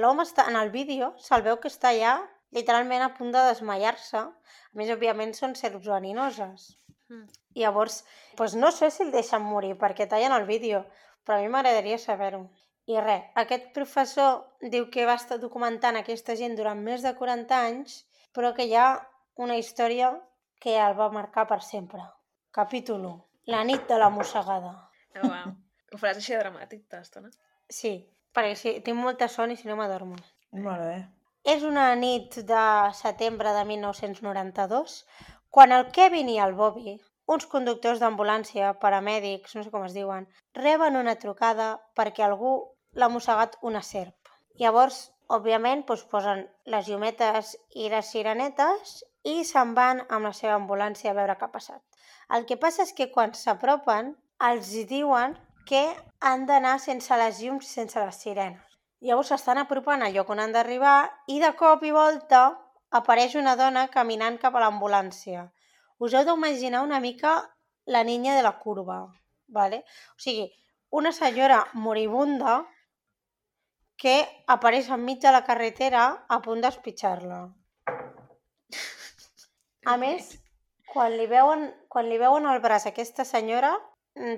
l'home 0.01 0.25
està 0.27 0.47
en 0.51 0.57
el 0.61 0.71
vídeo, 0.71 1.13
se'l 1.19 1.45
veu 1.45 1.59
que 1.61 1.71
està 1.73 1.91
allà 1.93 2.15
literalment 2.57 3.03
a 3.05 3.13
punt 3.17 3.33
de 3.35 3.45
desmaiar-se. 3.49 4.23
A 4.23 4.79
més, 4.79 4.91
òbviament, 4.95 5.33
són 5.37 5.57
serps 5.59 5.89
veninoses. 5.89 6.69
Mm. 7.11 7.25
Llavors, 7.61 8.03
doncs 8.39 8.57
no 8.57 8.71
sé 8.73 8.91
si 8.91 9.03
el 9.05 9.13
deixen 9.13 9.45
morir 9.45 9.75
perquè 9.81 10.09
tallen 10.09 10.35
el 10.37 10.47
vídeo, 10.49 10.85
però 11.25 11.39
a 11.39 11.43
mi 11.43 11.53
m'agradaria 11.53 11.99
saber-ho. 12.01 12.47
I 12.91 12.99
res, 12.99 13.27
aquest 13.39 13.69
professor 13.77 14.41
diu 14.75 14.89
que 14.95 15.07
va 15.07 15.19
estar 15.21 15.39
documentant 15.43 15.99
aquesta 15.99 16.35
gent 16.39 16.57
durant 16.59 16.81
més 16.83 17.05
de 17.07 17.13
40 17.19 17.59
anys, 17.69 18.01
però 18.35 18.51
que 18.57 18.67
hi 18.67 18.75
ha 18.75 18.89
una 19.45 19.59
història 19.61 20.11
que 20.63 20.75
el 20.79 20.97
va 20.99 21.13
marcar 21.15 21.47
per 21.51 21.61
sempre. 21.67 22.03
Capítol 22.55 23.05
1. 23.11 23.13
La 23.55 23.63
nit 23.69 23.87
de 23.91 23.99
la 23.99 24.11
mossegada. 24.11 24.73
Oh, 25.21 25.29
wow. 25.29 25.55
Ho 25.93 26.01
faràs 26.01 26.19
així 26.21 26.35
de 26.35 26.41
dramàtic 26.43 26.85
tota 26.85 27.03
l'estona? 27.03 27.31
Sí, 27.71 27.95
perquè 28.37 28.55
si, 28.59 28.75
tinc 28.87 28.99
molta 28.99 29.29
son 29.29 29.53
i 29.53 29.59
si 29.61 29.69
no 29.69 29.77
m'adormo. 29.79 30.17
Molt 30.67 30.85
bé. 30.85 30.97
És 31.55 31.65
una 31.67 31.87
nit 31.99 32.39
de 32.49 32.65
setembre 32.95 33.53
de 33.57 33.65
1992, 33.71 34.99
quan 35.51 35.73
el 35.77 35.89
Kevin 35.97 36.29
i 36.31 36.39
el 36.43 36.55
Bobby, 36.59 36.99
uns 37.35 37.47
conductors 37.55 38.03
d'ambulància, 38.03 38.75
paramèdics, 38.85 39.57
no 39.57 39.65
sé 39.65 39.73
com 39.75 39.87
es 39.87 39.97
diuen, 39.97 40.29
reben 40.59 40.99
una 41.01 41.17
trucada 41.25 41.73
perquè 41.99 42.25
algú 42.27 42.53
l'ha 42.95 43.09
mossegat 43.13 43.59
una 43.71 43.83
serp. 43.89 44.31
Llavors, 44.61 44.99
òbviament, 45.37 45.85
doncs, 45.89 46.05
posen 46.13 46.45
les 46.75 46.89
llumetes 46.89 47.55
i 47.83 47.89
les 47.93 48.11
sirenetes 48.15 48.99
i 49.33 49.43
se'n 49.49 49.73
van 49.79 50.03
amb 50.09 50.29
la 50.29 50.35
seva 50.37 50.59
ambulància 50.59 51.13
a 51.13 51.17
veure 51.19 51.39
què 51.39 51.49
ha 51.49 51.55
passat. 51.55 51.81
El 52.37 52.47
que 52.49 52.59
passa 52.65 52.85
és 52.87 52.93
que 52.99 53.11
quan 53.15 53.33
s'apropen 53.39 54.15
els 54.51 54.73
diuen 54.91 55.37
que 55.69 55.83
han 56.21 56.47
d'anar 56.47 56.79
sense 56.81 57.17
les 57.19 57.41
llums 57.43 57.69
sense 57.77 57.99
les 57.99 58.21
sirenes. 58.25 58.79
Llavors 59.03 59.33
s'estan 59.33 59.59
apropant 59.59 60.03
al 60.03 60.15
lloc 60.15 60.31
on 60.31 60.41
han 60.43 60.53
d'arribar 60.55 60.99
i 61.35 61.41
de 61.43 61.51
cop 61.59 61.83
i 61.83 61.91
volta 61.95 62.43
apareix 62.99 63.35
una 63.41 63.57
dona 63.57 63.89
caminant 63.91 64.39
cap 64.43 64.55
a 64.55 64.63
l'ambulància. 64.63 65.49
Us 65.99 66.15
heu 66.15 66.27
d'imaginar 66.27 66.83
una 66.87 67.01
mica 67.01 67.33
la 67.87 68.05
niña 68.05 68.37
de 68.37 68.43
la 68.43 68.59
curva, 68.59 69.01
¿vale? 69.49 69.85
O 70.15 70.19
sigui, 70.19 70.53
una 70.91 71.13
senyora 71.13 71.65
moribunda 71.73 72.61
que 73.97 74.15
apareix 74.47 74.91
enmig 74.91 75.21
de 75.23 75.33
la 75.33 75.43
carretera 75.47 76.05
a 76.29 76.39
punt 76.45 76.63
d'espitxar-la. 76.63 77.41
A 79.87 79.97
més, 79.99 80.29
quan 80.93 81.17
li, 81.19 81.27
veuen, 81.27 81.67
quan 81.89 82.07
li 82.11 82.19
veuen 82.19 82.47
el 82.47 82.63
braç 82.63 82.87
a 82.87 82.93
aquesta 82.93 83.27
senyora, 83.27 83.73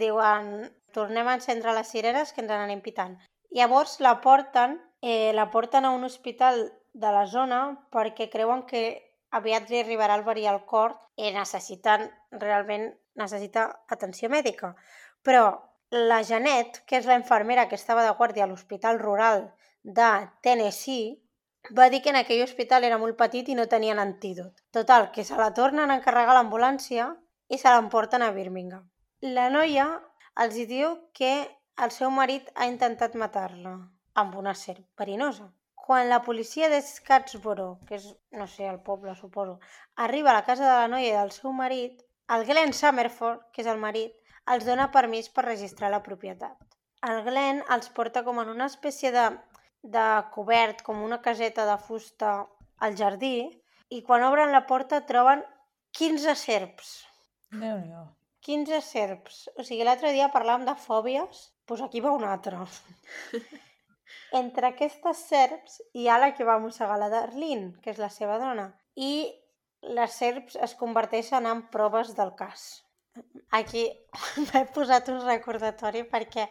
diuen 0.00 0.70
tornem 0.94 1.28
a 1.28 1.36
encendre 1.38 1.74
les 1.76 1.90
sirenes 1.90 2.32
que 2.32 2.42
ens 2.44 2.50
n'anem 2.50 2.82
pitant. 2.84 3.18
Llavors 3.54 3.98
la 4.00 4.20
porten, 4.22 4.78
eh, 5.02 5.32
la 5.34 5.50
porten 5.50 5.84
a 5.84 5.92
un 5.94 6.04
hospital 6.04 6.64
de 6.92 7.10
la 7.12 7.26
zona 7.26 7.60
perquè 7.92 8.30
creuen 8.30 8.64
que 8.70 8.84
aviat 9.34 9.70
li 9.70 9.80
arribarà 9.82 10.16
el 10.18 10.24
verí 10.26 10.46
al 10.46 10.62
cor 10.64 10.94
i 11.16 11.30
necessiten, 11.34 12.06
realment 12.44 12.92
necessita 13.18 13.66
atenció 13.96 14.30
mèdica. 14.30 14.74
Però 15.22 15.44
la 15.90 16.22
Janet, 16.26 16.80
que 16.86 16.98
és 16.98 17.06
la 17.06 17.18
infermera 17.18 17.68
que 17.68 17.78
estava 17.78 18.06
de 18.06 18.14
guàrdia 18.18 18.46
a 18.46 18.50
l'hospital 18.50 18.98
rural 18.98 19.44
de 19.82 20.10
Tennessee, 20.42 21.20
va 21.78 21.88
dir 21.88 22.02
que 22.02 22.10
en 22.10 22.18
aquell 22.20 22.42
hospital 22.44 22.84
era 22.84 22.98
molt 22.98 23.16
petit 23.16 23.48
i 23.48 23.54
no 23.58 23.68
tenien 23.70 23.98
antídot. 23.98 24.64
Total, 24.70 25.10
que 25.12 25.24
se 25.24 25.36
la 25.38 25.52
tornen 25.54 25.90
a 25.90 25.98
encarregar 26.00 26.34
l'ambulància 26.36 27.12
i 27.48 27.58
se 27.58 27.70
l'emporten 27.70 28.22
a 28.22 28.32
Birmingham. 28.32 28.90
La 29.20 29.48
noia 29.50 29.86
els 30.42 30.56
hi 30.58 30.64
diu 30.70 30.96
que 31.18 31.34
el 31.84 31.92
seu 31.94 32.10
marit 32.14 32.48
ha 32.54 32.66
intentat 32.70 33.14
matar-la 33.22 33.74
amb 34.22 34.34
una 34.40 34.54
serp 34.58 34.84
verinosa. 35.00 35.46
Quan 35.84 36.08
la 36.08 36.22
policia 36.26 36.70
de 36.72 36.80
Scottsboro, 36.82 37.66
que 37.88 37.98
és, 37.98 38.06
no 38.32 38.46
sé, 38.48 38.66
el 38.70 38.80
poble, 38.86 39.14
suposo, 39.18 39.58
arriba 40.06 40.30
a 40.30 40.36
la 40.38 40.44
casa 40.46 40.64
de 40.64 40.76
la 40.80 40.88
noia 40.88 41.10
i 41.10 41.16
del 41.16 41.32
seu 41.34 41.52
marit, 41.52 42.00
el 42.34 42.46
Glenn 42.48 42.72
Summerford, 42.72 43.42
que 43.52 43.60
és 43.62 43.68
el 43.68 43.82
marit, 43.82 44.14
els 44.54 44.64
dona 44.64 44.88
permís 44.94 45.28
per 45.28 45.44
registrar 45.44 45.90
la 45.92 46.02
propietat. 46.06 46.56
El 47.04 47.20
Glenn 47.26 47.60
els 47.76 47.90
porta 47.98 48.24
com 48.24 48.40
en 48.40 48.54
una 48.54 48.70
espècie 48.72 49.12
de, 49.12 49.26
de 49.96 50.06
cobert, 50.32 50.80
com 50.86 51.04
una 51.04 51.20
caseta 51.26 51.68
de 51.68 51.76
fusta 51.76 52.32
al 52.80 52.96
jardí, 52.96 53.36
i 53.92 54.00
quan 54.02 54.24
obren 54.24 54.54
la 54.56 54.64
porta 54.70 55.04
troben 55.10 55.44
15 55.98 56.38
serps. 56.40 56.94
Déu-n'hi-do. 57.52 58.06
15 58.44 58.80
serps. 58.84 59.44
O 59.56 59.64
sigui, 59.64 59.84
l'altre 59.86 60.12
dia 60.12 60.32
parlàvem 60.32 60.66
de 60.68 60.74
fòbies, 60.86 61.44
doncs 61.68 61.84
aquí 61.86 62.02
va 62.04 62.12
una 62.16 62.32
altra. 62.36 62.64
Entre 64.42 64.68
aquestes 64.68 65.24
serps 65.30 65.80
hi 65.94 66.08
ha 66.08 66.20
la 66.20 66.32
que 66.36 66.46
va 66.48 66.60
mossegar 66.62 66.98
la 67.00 67.10
Darlene, 67.12 67.72
que 67.82 67.94
és 67.94 68.00
la 68.02 68.10
seva 68.12 68.38
dona, 68.42 68.68
i 68.96 69.12
les 69.98 70.18
serps 70.20 70.56
es 70.66 70.74
converteixen 70.80 71.46
en 71.50 71.62
proves 71.76 72.14
del 72.18 72.34
cas. 72.38 72.66
Aquí 73.58 73.84
m'he 74.46 74.64
posat 74.76 75.10
un 75.12 75.20
recordatori 75.22 76.02
perquè 76.14 76.48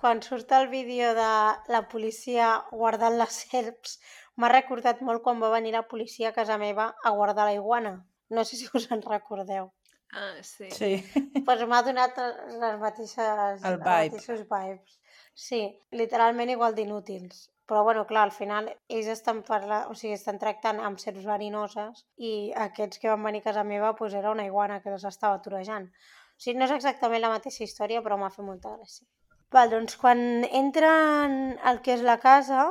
quan 0.00 0.20
surt 0.26 0.52
el 0.58 0.68
vídeo 0.72 1.12
de 1.18 1.30
la 1.74 1.82
policia 1.92 2.50
guardant 2.70 3.16
les 3.20 3.38
serps 3.52 3.98
m'ha 4.36 4.50
recordat 4.52 5.00
molt 5.08 5.24
quan 5.24 5.40
va 5.42 5.54
venir 5.54 5.72
la 5.76 5.86
policia 5.92 6.30
a 6.30 6.36
casa 6.38 6.58
meva 6.60 6.92
a 7.02 7.16
guardar 7.18 7.48
la 7.48 7.56
iguana. 7.60 7.94
No 8.28 8.44
sé 8.44 8.56
si 8.60 8.68
us 8.76 8.90
en 8.90 9.02
recordeu. 9.08 9.72
Ah, 10.12 10.42
sí. 10.42 10.70
Sí. 10.70 10.92
Pues 11.46 11.62
m'ha 11.66 11.80
donat 11.82 12.18
les 12.60 12.76
mateixes, 12.80 13.18
El 13.18 13.40
els 13.54 13.62
vibe. 13.64 13.86
mateixos 13.86 14.42
vibes. 14.50 14.98
Sí, 15.34 15.62
literalment 15.90 16.52
igual 16.52 16.74
d'inútils. 16.76 17.48
Però, 17.66 17.84
bueno, 17.86 18.04
clar, 18.06 18.24
al 18.28 18.34
final 18.36 18.68
ells 18.90 19.08
estan, 19.08 19.40
parla... 19.46 19.86
o 19.88 19.94
sigui, 19.96 20.12
estan 20.18 20.38
tractant 20.38 20.80
amb 20.84 21.00
serps 21.00 21.24
verinoses 21.24 22.02
i 22.18 22.52
aquests 22.66 23.00
que 23.00 23.08
van 23.08 23.22
venir 23.24 23.40
a 23.40 23.46
casa 23.48 23.64
meva 23.64 23.94
pues, 23.96 24.12
era 24.18 24.30
una 24.34 24.44
iguana 24.44 24.80
que 24.82 24.90
les 24.92 25.04
estava 25.08 25.40
torejant. 25.40 25.86
O 25.88 26.42
sigui, 26.42 26.58
no 26.58 26.66
és 26.68 26.74
exactament 26.76 27.22
la 27.22 27.30
mateixa 27.32 27.64
història, 27.64 28.02
però 28.04 28.18
m'ha 28.20 28.30
fet 28.34 28.44
molta 28.44 28.74
gràcia. 28.76 29.06
Val, 29.52 29.70
doncs 29.72 29.96
quan 30.00 30.20
entren 30.48 31.58
al 31.62 31.80
que 31.84 31.94
és 31.96 32.04
la 32.04 32.18
casa, 32.20 32.68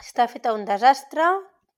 està 0.00 0.26
feta 0.30 0.54
un 0.56 0.64
desastre, 0.66 1.26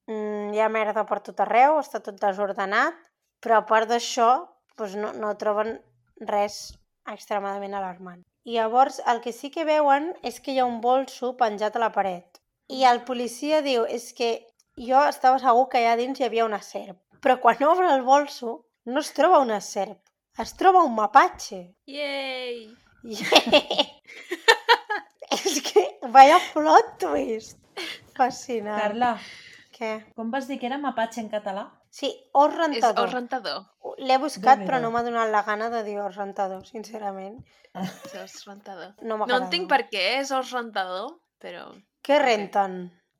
mm, 0.08 0.52
hi 0.54 0.60
ha 0.60 0.68
merda 0.72 1.04
per 1.08 1.20
tot 1.28 1.40
arreu, 1.44 1.78
està 1.80 2.00
tot 2.04 2.20
desordenat, 2.20 2.96
però 3.42 3.60
a 3.60 3.66
part 3.68 3.88
d'això 3.90 4.30
doncs 4.78 4.94
no, 4.98 5.12
no 5.12 5.32
troben 5.40 5.76
res 6.28 6.60
extremadament 7.10 7.74
alarmant. 7.74 8.22
I 8.44 8.56
llavors 8.58 9.00
el 9.06 9.20
que 9.22 9.32
sí 9.32 9.50
que 9.54 9.64
veuen 9.64 10.12
és 10.26 10.40
que 10.42 10.52
hi 10.52 10.58
ha 10.58 10.66
un 10.66 10.80
bolso 10.82 11.36
penjat 11.38 11.76
a 11.76 11.82
la 11.82 11.92
paret. 11.94 12.40
I 12.68 12.84
el 12.88 13.02
policia 13.06 13.60
diu, 13.62 13.84
és 13.86 14.12
que 14.16 14.32
jo 14.78 15.00
estava 15.06 15.38
segur 15.42 15.68
que 15.70 15.82
allà 15.82 15.96
dins 16.00 16.18
hi 16.18 16.26
havia 16.26 16.46
una 16.48 16.62
serp. 16.64 16.98
Però 17.22 17.38
quan 17.42 17.62
obre 17.68 17.90
el 17.94 18.02
bolso 18.02 18.64
no 18.86 19.00
es 19.00 19.12
troba 19.14 19.38
una 19.44 19.60
serp, 19.62 20.00
es 20.42 20.54
troba 20.58 20.82
un 20.82 20.94
mapatge. 20.96 21.60
Yay! 21.86 22.72
és 25.36 25.60
que, 25.66 25.84
vaya 26.14 26.38
plot 26.52 26.96
twist. 27.02 27.58
Fascinant. 28.18 28.80
Carla, 28.80 29.12
Què? 29.72 29.92
com 30.16 30.30
vas 30.30 30.48
dir 30.48 30.58
que 30.60 30.68
era 30.68 30.78
mapatge 30.80 31.22
en 31.22 31.30
català? 31.32 31.68
Sí, 31.92 32.08
os 32.32 32.52
És 32.54 32.58
rentador. 32.58 33.04
os 33.06 33.12
rentador. 33.12 33.58
L'he 34.00 34.16
buscat, 34.18 34.62
però 34.64 34.78
no 34.80 34.90
m'ha 34.94 35.02
donat 35.04 35.28
la 35.30 35.42
gana 35.44 35.68
de 35.70 35.82
dir 35.84 35.98
os 36.00 36.16
rentador, 36.16 36.62
sincerament. 36.66 37.42
És 37.76 38.14
os 38.24 38.38
rentador. 38.48 38.94
No 39.02 39.18
No 39.26 39.36
entenc 39.42 39.68
per 39.68 39.82
què 39.90 40.06
és 40.22 40.30
os 40.32 40.52
rentador, 40.56 41.18
però... 41.42 41.66
Què 42.02 42.16
renten? 42.18 42.78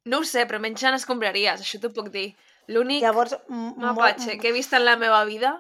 No 0.08 0.18
ho 0.22 0.24
sé, 0.26 0.46
però 0.48 0.58
menjant 0.58 0.96
escombraries, 0.96 1.60
això 1.60 1.78
t'ho 1.82 1.92
puc 1.94 2.08
dir. 2.14 2.32
L'únic 2.72 3.02
Llavors, 3.04 3.36
mapatge 3.48 4.32
molt- 4.32 4.40
que 4.40 4.48
he 4.48 4.56
vist 4.56 4.72
en 4.72 4.84
la 4.86 4.96
meva 4.96 5.20
vida 5.28 5.52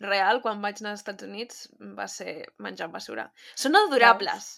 real, 0.00 0.42
quan 0.42 0.60
vaig 0.60 0.82
anar 0.82 0.90
als 0.92 1.00
Estats 1.04 1.24
Units, 1.24 1.68
va 1.96 2.08
ser 2.08 2.34
menjant 2.58 2.90
basura. 2.92 3.30
Són 3.54 3.76
adorables, 3.78 4.50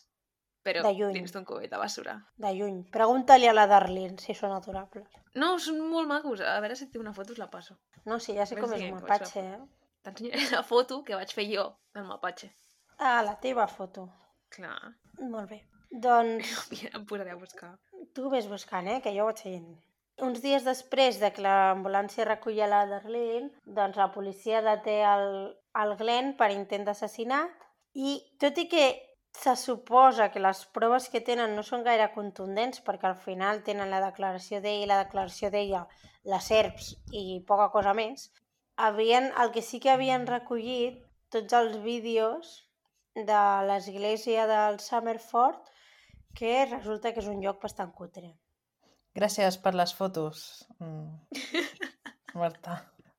però 0.68 0.84
De 0.84 0.92
lluny. 0.98 1.16
dins 1.16 1.32
d'un 1.34 1.44
cubet 1.48 1.72
de 1.72 1.80
basura. 1.80 2.18
De 2.36 2.52
lluny. 2.54 2.82
Pregunta-li 2.94 3.48
a 3.48 3.56
la 3.56 3.66
Darlene 3.70 4.20
si 4.22 4.36
són 4.36 4.52
adorables. 4.52 5.08
No, 5.40 5.54
són 5.62 5.80
molt 5.88 6.08
macos. 6.12 6.40
A 6.44 6.58
veure 6.60 6.76
si 6.76 6.84
et 6.86 6.92
tinc 6.92 7.02
una 7.04 7.14
foto 7.16 7.32
us 7.32 7.40
la 7.40 7.48
passo. 7.50 7.78
No, 8.04 8.20
sí, 8.20 8.36
ja 8.36 8.46
sé 8.46 8.56
com 8.60 8.72
és 8.76 8.84
un 8.86 8.94
mapatge, 9.00 9.40
eh? 9.42 9.58
T'ensenyaré 10.04 10.46
la 10.52 10.62
foto 10.62 11.02
que 11.04 11.16
vaig 11.18 11.32
fer 11.34 11.48
jo 11.50 11.64
del 11.96 12.06
mapatge. 12.06 12.52
Ah, 12.98 13.18
la 13.26 13.34
teva 13.42 13.66
foto. 13.68 14.06
Clar, 14.54 14.76
Molt 15.18 15.50
bé. 15.50 15.58
Doncs 15.90 16.54
em 16.94 17.04
posaré 17.08 17.32
a 17.34 17.36
buscar. 17.40 17.74
tu 18.14 18.30
vés 18.30 18.46
buscant, 18.48 18.86
eh? 18.88 19.00
Que 19.02 19.12
jo 19.16 19.24
ho 19.24 19.30
vaig 19.32 19.40
seguint. 19.42 19.76
Uns 20.24 20.40
dies 20.42 20.64
després 20.66 21.20
de 21.20 21.28
que 21.30 21.42
l'ambulància 21.44 22.24
recollia 22.26 22.66
la 22.66 22.80
Darlene, 22.90 23.52
doncs 23.64 23.96
la 24.00 24.08
policia 24.10 24.62
deté 24.66 24.96
el, 25.06 25.28
el 25.78 25.92
Glenn 26.00 26.32
per 26.40 26.48
intent 26.50 26.84
d'assassinat 26.88 27.52
i 27.94 28.16
tot 28.42 28.58
i 28.58 28.66
que 28.72 28.86
se 29.38 29.54
suposa 29.56 30.30
que 30.32 30.40
les 30.42 30.64
proves 30.74 31.08
que 31.12 31.20
tenen 31.24 31.54
no 31.56 31.62
són 31.62 31.84
gaire 31.86 32.08
contundents 32.14 32.80
perquè 32.86 33.06
al 33.10 33.16
final 33.22 33.62
tenen 33.66 33.90
la 33.90 34.00
declaració 34.02 34.60
d'ell 34.64 34.82
i 34.84 34.88
la 34.90 34.98
declaració 35.04 35.50
d'ella, 35.54 35.84
les 36.24 36.48
serps 36.50 36.92
i 37.14 37.40
poca 37.46 37.68
cosa 37.74 37.94
més, 37.94 38.28
havien, 38.76 39.30
el 39.42 39.52
que 39.54 39.62
sí 39.62 39.78
que 39.80 39.90
havien 39.94 40.26
recollit 40.26 40.98
tots 41.30 41.52
els 41.54 41.78
vídeos 41.84 42.50
de 43.14 43.38
l'església 43.68 44.46
del 44.50 44.78
Summerford, 44.80 45.62
que 46.38 46.66
resulta 46.70 47.12
que 47.12 47.20
és 47.22 47.26
un 47.30 47.40
lloc 47.42 47.62
bastant 47.62 47.90
cutre. 47.92 48.34
Gràcies 49.18 49.56
per 49.58 49.72
les 49.74 49.94
fotos, 49.94 50.66
mm, 50.78 51.32
Marta, 52.38 52.76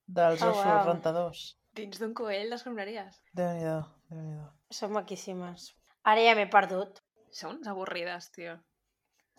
dels 0.07 0.41
Oh, 0.43 0.51
ossos 0.51 0.65
uau. 0.65 0.85
rentadors. 0.87 1.41
Dins 1.75 1.99
d'un 1.99 2.13
coell 2.13 2.49
d'escombraries. 2.51 3.19
Déu-n'hi-do, 3.35 3.81
déu 4.09 4.21
nhi 4.23 4.37
déu 4.37 4.47
Són 4.71 4.91
maquíssimes. 4.95 5.73
Ara 6.09 6.23
ja 6.25 6.35
m'he 6.37 6.47
perdut. 6.51 7.01
Són 7.35 7.57
uns 7.59 7.67
avorrides, 7.69 8.29
tio. 8.35 8.55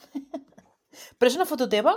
Però 1.18 1.30
és 1.30 1.36
una 1.38 1.46
foto 1.48 1.68
teva? 1.70 1.96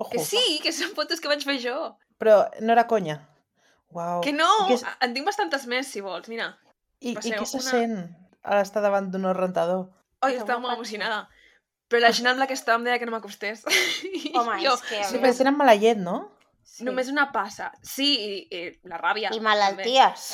Ojo. 0.00 0.10
Que 0.12 0.22
sí, 0.24 0.42
que 0.64 0.72
són 0.74 0.94
fotos 0.96 1.20
que 1.20 1.28
vaig 1.30 1.42
fer 1.46 1.58
jo. 1.62 1.76
Però 2.20 2.40
no 2.64 2.72
era 2.74 2.86
conya. 2.90 3.18
Uau. 3.94 4.20
Que 4.24 4.32
no! 4.32 4.48
I, 4.66 4.70
què, 4.70 4.78
és- 4.78 4.86
En 5.04 5.14
tinc 5.16 5.26
bastantes 5.28 5.66
més, 5.70 5.88
si 5.90 6.02
vols, 6.04 6.28
mira. 6.30 6.52
i, 7.00 7.12
i 7.12 7.16
què 7.16 7.44
se 7.48 7.58
una- 7.58 7.70
sent 7.70 7.94
a 8.42 8.60
estar 8.64 8.82
davant 8.84 9.10
d'un 9.12 9.26
rentador? 9.36 9.86
Oi, 10.24 10.36
estava 10.36 10.60
molt 10.60 10.74
emocionada. 10.76 11.22
Però 11.90 12.00
la 12.04 12.12
gent 12.14 12.28
amb 12.30 12.38
la 12.38 12.46
que 12.46 12.54
estava 12.54 12.78
em 12.78 12.84
deia 12.86 12.98
que 13.00 13.06
no 13.08 13.14
m'acostés. 13.16 13.64
Home, 14.36 14.58
jo, 14.62 14.74
és 14.76 14.82
que... 14.86 15.00
Sí, 15.08 15.18
però 15.18 15.32
tenen 15.36 15.56
mala 15.58 15.74
llet, 15.74 15.98
no? 15.98 16.18
sí. 16.62 16.84
només 16.86 17.08
una 17.10 17.24
passa. 17.34 17.70
Sí, 17.82 18.10
i, 18.14 18.34
i 18.54 18.60
la 18.88 19.00
ràbia. 19.00 19.32
I 19.34 19.40
malalties. 19.42 20.28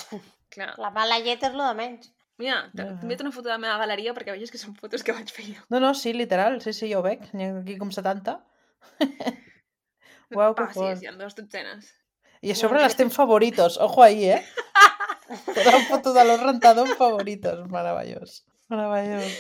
Clar. 0.53 0.75
La 0.83 0.91
mala 0.93 1.17
llet 1.23 1.43
és 1.49 1.55
lo 1.57 1.65
de 1.65 1.75
menys. 1.79 2.11
Mira, 2.37 2.57
t'enviat 2.77 3.23
una 3.25 3.33
foto 3.33 3.49
de 3.49 3.55
la 3.55 3.61
meva 3.63 3.79
galeria 3.81 4.13
perquè 4.17 4.35
vegis 4.35 4.53
que 4.53 4.61
són 4.61 4.75
fotos 4.77 5.05
que 5.05 5.15
vaig 5.17 5.31
fer 5.33 5.47
jo. 5.49 5.63
No, 5.73 5.81
no, 5.81 5.95
sí, 5.97 6.13
literal. 6.13 6.59
Sí, 6.61 6.75
sí, 6.77 6.91
jo 6.93 7.01
ho 7.01 7.05
veig. 7.07 7.25
N'hi 7.33 7.49
ha 7.49 7.55
aquí 7.63 7.79
com 7.81 7.93
70. 7.95 8.37
Uau, 10.37 10.55
que 10.55 10.67
Passis, 10.67 10.77
fort. 10.77 11.03
hi 11.03 11.09
ha 11.09 11.15
dos 11.17 11.37
dotzenes. 11.39 11.93
I 12.45 12.53
a 12.53 12.57
sobre 12.59 12.83
les 12.83 12.97
té 12.97 13.07
en 13.07 13.13
favoritos. 13.15 13.79
Ojo 13.81 14.03
ahí, 14.05 14.27
eh? 14.29 14.43
Una 15.67 15.81
foto 15.89 16.13
de 16.13 16.25
los 16.25 16.43
rentador 16.43 16.89
en 16.89 16.97
favoritos. 16.97 17.69
Meravellós. 17.71 18.45
Meravellós. 18.69 19.33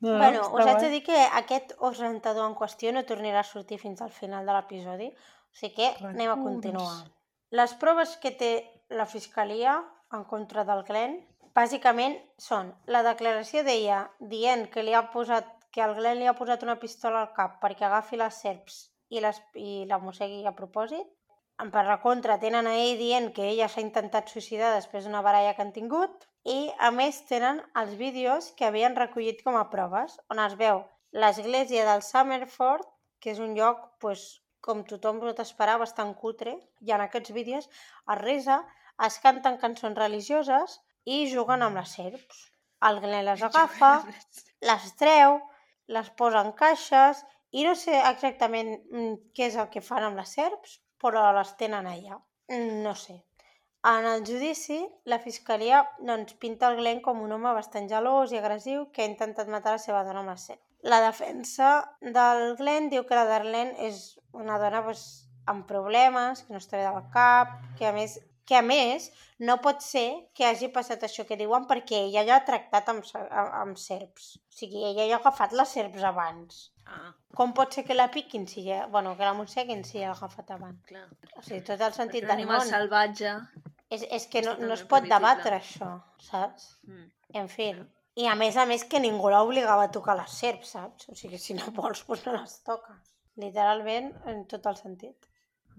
No, 0.00 0.12
no, 0.12 0.18
bueno, 0.18 0.42
us 0.54 0.66
haig 0.66 0.82
de 0.82 0.90
dir 0.92 1.02
que 1.02 1.22
aquest 1.40 1.72
os 1.78 1.98
rentador 1.98 2.46
en 2.46 2.54
qüestió 2.54 2.92
no 2.94 3.02
tornarà 3.06 3.40
a 3.42 3.46
sortir 3.46 3.80
fins 3.82 4.02
al 4.04 4.12
final 4.14 4.46
de 4.46 4.54
l'episodi, 4.54 5.08
o 5.10 5.58
sigui 5.58 5.74
que 5.74 5.88
anem 6.06 6.30
a 6.30 6.36
continuar. 6.38 7.08
Les 7.50 7.74
proves 7.80 8.14
que 8.22 8.30
té 8.30 8.52
la 8.94 9.08
Fiscalia 9.10 9.80
en 10.14 10.22
contra 10.30 10.62
del 10.68 10.84
Glenn, 10.86 11.18
bàsicament 11.58 12.14
són 12.38 12.68
la 12.94 13.02
declaració 13.06 13.64
d'ella 13.66 14.02
dient 14.32 14.66
que 14.72 14.84
li 14.86 14.94
ha 14.94 15.08
posat 15.14 15.48
que 15.74 15.82
el 15.84 15.94
Glenn 15.96 16.20
li 16.22 16.28
ha 16.30 16.36
posat 16.38 16.62
una 16.66 16.78
pistola 16.82 17.22
al 17.24 17.32
cap 17.38 17.56
perquè 17.62 17.86
agafi 17.86 18.18
les 18.20 18.40
serps 18.44 18.76
i, 19.10 19.22
les, 19.24 19.40
i 19.54 19.84
la 19.90 19.98
mossegui 20.02 20.44
a 20.46 20.54
propòsit. 20.60 21.06
En 21.62 21.72
per 21.74 21.84
la 21.88 21.98
contra 22.04 22.38
tenen 22.38 22.68
a 22.70 22.76
ell 22.78 23.00
dient 23.00 23.32
que 23.34 23.48
ella 23.50 23.66
s'ha 23.72 23.82
intentat 23.82 24.30
suïcidar 24.30 24.70
després 24.76 25.04
d'una 25.04 25.24
baralla 25.26 25.54
que 25.56 25.64
han 25.64 25.74
tingut 25.74 26.28
i 26.46 26.58
a 26.88 26.92
més 26.94 27.18
tenen 27.30 27.58
els 27.82 27.96
vídeos 27.98 28.52
que 28.58 28.68
havien 28.68 28.96
recollit 28.98 29.42
com 29.46 29.58
a 29.58 29.66
proves 29.72 30.14
on 30.34 30.42
es 30.44 30.54
veu 30.60 30.84
l'església 31.22 31.86
del 31.88 32.04
Summerford 32.06 32.86
que 33.18 33.32
és 33.34 33.40
un 33.42 33.56
lloc, 33.58 33.80
pues, 33.98 34.28
com 34.62 34.84
tothom 34.86 35.18
pot 35.24 35.40
esperar, 35.42 35.80
bastant 35.82 36.14
cutre 36.22 36.54
i 36.86 36.94
en 36.94 37.02
aquests 37.02 37.34
vídeos 37.34 37.66
es 37.66 38.20
resa, 38.22 38.60
es 39.06 39.18
canten 39.24 39.58
cançons 39.58 39.98
religioses 39.98 40.78
i 41.14 41.18
juguen 41.32 41.64
amb 41.64 41.80
les 41.80 41.94
serps. 41.98 42.44
El 42.88 43.00
Glenn 43.02 43.26
les 43.26 43.42
agafa, 43.42 43.92
les 44.70 44.90
treu, 45.00 45.38
les 45.96 46.10
posa 46.20 46.44
en 46.46 46.52
caixes 46.58 47.24
i 47.58 47.64
no 47.66 47.74
sé 47.78 47.96
exactament 48.10 48.74
mm, 48.76 49.14
què 49.34 49.48
és 49.48 49.56
el 49.58 49.70
que 49.72 49.82
fan 49.84 50.04
amb 50.06 50.20
les 50.20 50.34
serps, 50.36 50.78
però 51.00 51.30
les 51.34 51.54
tenen 51.60 51.88
allà. 51.90 52.20
Mm, 52.52 52.82
No 52.84 52.94
sé. 52.94 53.18
En 53.88 54.06
el 54.10 54.24
judici, 54.26 54.78
la 55.06 55.20
fiscalia 55.22 55.84
doncs, 56.04 56.34
pinta 56.42 56.68
el 56.68 56.80
Glenn 56.80 57.00
com 57.02 57.20
un 57.22 57.32
home 57.32 57.52
bastant 57.56 57.86
gelós 57.90 58.34
i 58.34 58.40
agressiu 58.40 58.88
que 58.92 59.04
ha 59.04 59.10
intentat 59.10 59.48
matar 59.48 59.76
la 59.76 59.82
seva 59.82 60.02
dona 60.04 60.24
amb 60.24 60.34
la 60.34 60.36
serp. 60.36 60.62
La 60.82 61.00
defensa 61.02 61.70
del 62.00 62.56
Glenn 62.58 62.90
diu 62.90 63.06
que 63.06 63.16
la 63.18 63.26
Darlene 63.26 63.74
és 63.88 64.18
una 64.32 64.58
dona 64.62 64.82
doncs, 64.86 65.06
amb 65.48 65.64
problemes, 65.66 66.44
que 66.44 66.52
no 66.52 66.60
està 66.60 66.76
bé 66.76 66.84
del 66.84 67.06
cap, 67.14 67.54
que 67.78 67.86
a 67.88 67.94
més 67.96 68.18
que 68.48 68.56
a 68.56 68.62
més 68.64 69.10
no 69.44 69.58
pot 69.64 69.82
ser 69.84 70.06
que 70.34 70.46
hagi 70.48 70.70
passat 70.74 71.02
això 71.04 71.26
que 71.28 71.36
diuen 71.36 71.66
perquè 71.68 71.98
ella 72.06 72.24
ja 72.26 72.38
ha 72.38 72.44
tractat 72.46 72.88
amb, 72.90 73.04
amb, 73.20 73.52
amb 73.60 73.80
serps. 73.80 74.30
O 74.48 74.56
sigui, 74.60 74.80
ella 74.88 75.04
ja 75.10 75.18
ha 75.18 75.20
agafat 75.20 75.52
les 75.60 75.74
serps 75.76 76.06
abans. 76.08 76.62
Ah, 76.88 77.12
Com 77.36 77.52
pot 77.52 77.76
ser 77.76 77.84
que 77.84 77.94
la 77.94 78.08
piquin 78.10 78.46
si 78.48 78.64
ja... 78.64 78.86
Bueno, 78.94 79.12
que 79.18 79.28
la 79.28 79.34
mosseguin 79.36 79.84
si 79.84 80.00
ja 80.00 80.08
l'ha 80.08 80.16
agafat 80.16 80.54
abans? 80.56 80.80
clar. 80.88 81.04
O 81.36 81.44
sigui, 81.44 81.60
tot 81.68 81.84
el 81.84 81.94
sentit 81.98 82.24
del 82.24 82.34
animal 82.38 82.62
món. 82.62 82.72
salvatge. 82.72 83.36
És, 83.92 84.08
és 84.08 84.26
que 84.32 84.42
no, 84.48 84.56
no 84.64 84.72
es 84.74 84.86
pot 84.88 85.04
debatre 85.12 85.60
això, 85.60 85.92
saps? 86.24 86.70
Mm. 86.88 87.06
En 87.42 87.52
fi. 87.52 87.70
I 88.18 88.26
a 88.26 88.34
més 88.34 88.56
a 88.56 88.64
més 88.66 88.82
que 88.88 88.98
ningú 89.04 89.28
l'obligava 89.30 89.84
a 89.86 89.92
tocar 89.94 90.16
les 90.18 90.40
serps, 90.40 90.72
saps? 90.74 91.12
O 91.12 91.14
sigui, 91.20 91.38
si 91.38 91.54
no 91.54 91.68
vols, 91.76 92.00
doncs 92.08 92.24
no 92.26 92.38
les 92.40 92.56
toques. 92.66 93.12
Literalment, 93.38 94.14
en 94.32 94.46
tot 94.50 94.66
el 94.66 94.80
sentit. 94.80 95.27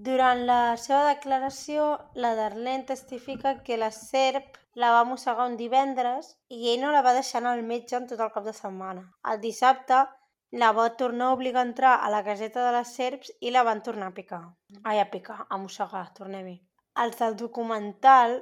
Durant 0.08 0.46
la 0.48 0.78
seva 0.80 1.00
declaració, 1.10 1.86
la 2.24 2.30
Darlene 2.36 2.86
testifica 2.88 3.52
que 3.68 3.78
la 3.80 3.90
serp 3.96 4.60
la 4.82 4.92
va 4.96 5.02
mossegar 5.08 5.48
un 5.50 5.58
divendres 5.60 6.30
i 6.58 6.70
ell 6.74 6.86
no 6.86 6.92
la 6.94 7.02
va 7.08 7.12
deixar 7.18 7.42
anar 7.42 7.52
al 7.58 7.66
metge 7.72 7.98
en 7.98 8.06
tot 8.12 8.22
el 8.24 8.32
cap 8.36 8.46
de 8.46 8.54
setmana. 8.60 9.04
El 9.32 9.42
dissabte 9.42 9.98
la 10.64 10.70
va 10.78 10.86
tornar 11.02 11.26
a 11.28 11.34
obligar 11.38 11.66
a 11.66 11.68
entrar 11.68 11.96
a 11.96 12.12
la 12.14 12.22
caseta 12.28 12.64
de 12.66 12.70
les 12.78 12.94
serps 13.00 13.34
i 13.42 13.52
la 13.52 13.66
van 13.68 13.84
tornar 13.90 14.08
a 14.14 14.16
picar. 14.22 14.40
Ai, 14.84 15.02
a 15.02 15.10
picar, 15.18 15.38
a 15.50 15.60
mossegar, 15.66 16.06
tornem-hi. 16.22 16.56
Els 17.04 17.20
del 17.20 17.36
documental 17.44 18.38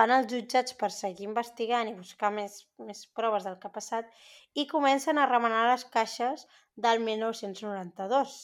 van 0.00 0.16
als 0.16 0.26
jutjats 0.34 0.74
per 0.82 0.90
seguir 0.96 1.28
investigant 1.28 1.92
i 1.92 1.96
buscar 2.00 2.32
més, 2.40 2.58
més 2.90 3.04
proves 3.20 3.46
del 3.46 3.60
que 3.62 3.70
ha 3.70 3.76
passat 3.78 4.10
i 4.58 4.66
comencen 4.74 5.22
a 5.22 5.30
remenar 5.30 5.62
les 5.70 5.86
caixes 5.94 6.48
del 6.88 7.06
1992, 7.06 8.36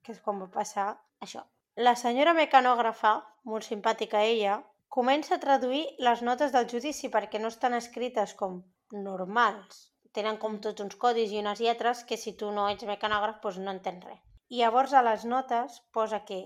que 0.00 0.16
és 0.16 0.24
quan 0.24 0.40
va 0.46 0.50
passar 0.58 0.88
això. 1.20 1.44
La 1.86 1.92
senyora 1.94 2.32
mecanògrafa, 2.34 3.10
molt 3.46 3.62
simpàtica 3.64 4.18
ella, 4.26 4.54
comença 4.94 5.36
a 5.36 5.42
traduir 5.42 5.84
les 6.02 6.22
notes 6.26 6.50
del 6.50 6.64
judici 6.72 7.06
perquè 7.16 7.38
no 7.38 7.50
estan 7.52 7.76
escrites 7.76 8.32
com 8.40 8.56
normals. 9.04 9.76
Tenen 10.18 10.40
com 10.42 10.56
tots 10.64 10.82
uns 10.82 10.96
codis 11.04 11.30
i 11.30 11.38
unes 11.38 11.60
lletres 11.62 12.00
que 12.08 12.16
si 12.18 12.32
tu 12.40 12.48
no 12.56 12.64
ets 12.72 12.88
mecanògraf 12.88 13.36
doncs 13.44 13.60
no 13.62 13.74
entens 13.76 14.08
res. 14.08 14.18
I 14.50 14.58
llavors 14.58 14.96
a 14.98 15.04
les 15.06 15.26
notes 15.32 15.76
posa 15.94 16.18
que 16.30 16.38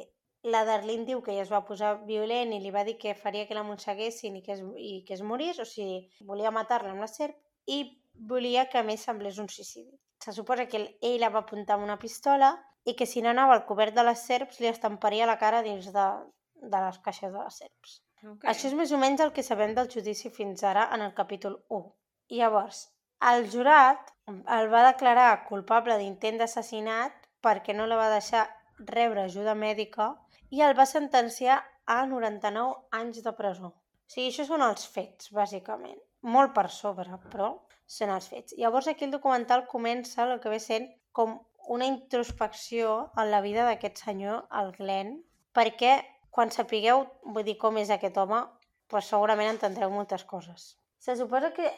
la 0.55 0.67
Darlene 0.69 1.09
diu 1.09 1.23
que 1.25 1.33
ella 1.33 1.47
es 1.47 1.53
va 1.55 1.63
posar 1.65 1.95
violent 2.11 2.53
i 2.53 2.59
li 2.61 2.73
va 2.75 2.83
dir 2.85 2.99
que 3.01 3.15
faria 3.23 3.47
que 3.49 3.57
la 3.57 3.65
mosseguessin 3.65 4.37
i 4.37 4.43
que 4.45 4.53
es, 4.59 4.61
i 4.77 4.93
que 5.07 5.17
es 5.17 5.23
morís, 5.25 5.63
o 5.65 5.65
sigui, 5.65 6.03
volia 6.29 6.53
matar-la 6.53 6.93
amb 6.93 7.07
la 7.07 7.09
serp 7.09 7.41
i 7.73 7.81
volia 8.35 8.67
que 8.69 8.83
a 8.83 8.85
més 8.85 9.09
semblés 9.09 9.41
un 9.41 9.49
suïcidi. 9.49 9.97
Se 10.21 10.37
suposa 10.37 10.69
que 10.69 10.85
ell 11.01 11.19
la 11.25 11.33
va 11.33 11.47
apuntar 11.47 11.79
amb 11.79 11.89
una 11.89 11.99
pistola 12.05 12.53
i 12.85 12.95
que 12.99 13.07
si 13.07 13.23
no 13.23 13.31
anava 13.31 13.57
al 13.57 13.67
cobert 13.67 13.95
de 13.95 14.05
les 14.07 14.23
serps 14.29 14.61
li 14.61 14.71
estamparia 14.71 15.29
la 15.29 15.39
cara 15.43 15.63
dins 15.67 15.91
de, 15.95 16.07
de 16.63 16.81
les 16.87 16.99
caixes 17.05 17.33
de 17.33 17.39
les 17.39 17.61
serps. 17.65 18.01
Okay. 18.23 18.49
Això 18.51 18.69
és 18.71 18.75
més 18.79 18.93
o 18.95 18.99
menys 19.03 19.23
el 19.25 19.33
que 19.35 19.43
sabem 19.47 19.75
del 19.75 19.91
judici 19.91 20.31
fins 20.31 20.63
ara 20.63 20.89
en 20.95 21.03
el 21.03 21.15
capítol 21.15 21.59
1. 21.69 21.85
Llavors, 22.39 22.85
el 23.31 23.49
jurat 23.51 24.13
el 24.57 24.71
va 24.71 24.87
declarar 24.87 25.45
culpable 25.49 25.99
d'intent 25.99 26.39
d'assassinat 26.39 27.15
perquè 27.43 27.75
no 27.75 27.87
la 27.91 27.99
va 27.99 28.11
deixar 28.15 28.47
rebre 28.95 29.27
ajuda 29.27 29.55
mèdica 29.59 30.13
i 30.51 30.63
el 30.67 30.75
va 30.79 30.87
sentenciar 30.87 31.59
a 31.87 32.05
99 32.07 32.99
anys 32.99 33.23
de 33.27 33.35
presó. 33.39 33.73
O 33.73 34.15
sigui, 34.15 34.31
això 34.31 34.47
són 34.47 34.63
els 34.67 34.87
fets, 34.95 35.31
bàsicament. 35.35 35.99
Molt 36.23 36.53
per 36.55 36.69
sobre, 36.71 37.19
però 37.33 37.53
són 37.97 38.13
els 38.15 38.29
fets. 38.31 38.55
Llavors 38.59 38.89
aquí 38.91 39.07
el 39.07 39.15
documental 39.15 39.67
comença 39.71 40.27
el 40.27 40.39
que 40.43 40.53
ve 40.53 40.61
sent 40.63 40.91
com 41.13 41.41
una 41.69 41.87
introspecció 41.87 43.13
en 43.17 43.31
la 43.31 43.41
vida 43.41 43.65
d'aquest 43.67 44.03
senyor, 44.05 44.47
el 44.61 44.73
Glenn, 44.77 45.23
perquè 45.55 46.01
quan 46.31 46.51
sapigueu, 46.51 47.07
vull 47.25 47.45
dir, 47.45 47.59
com 47.61 47.77
és 47.79 47.91
aquest 47.91 48.17
home, 48.17 48.41
doncs 48.91 49.09
segurament 49.13 49.51
entendreu 49.53 49.91
moltes 49.91 50.25
coses. 50.25 50.77
Se 50.99 51.17
suposa 51.17 51.53
que 51.53 51.71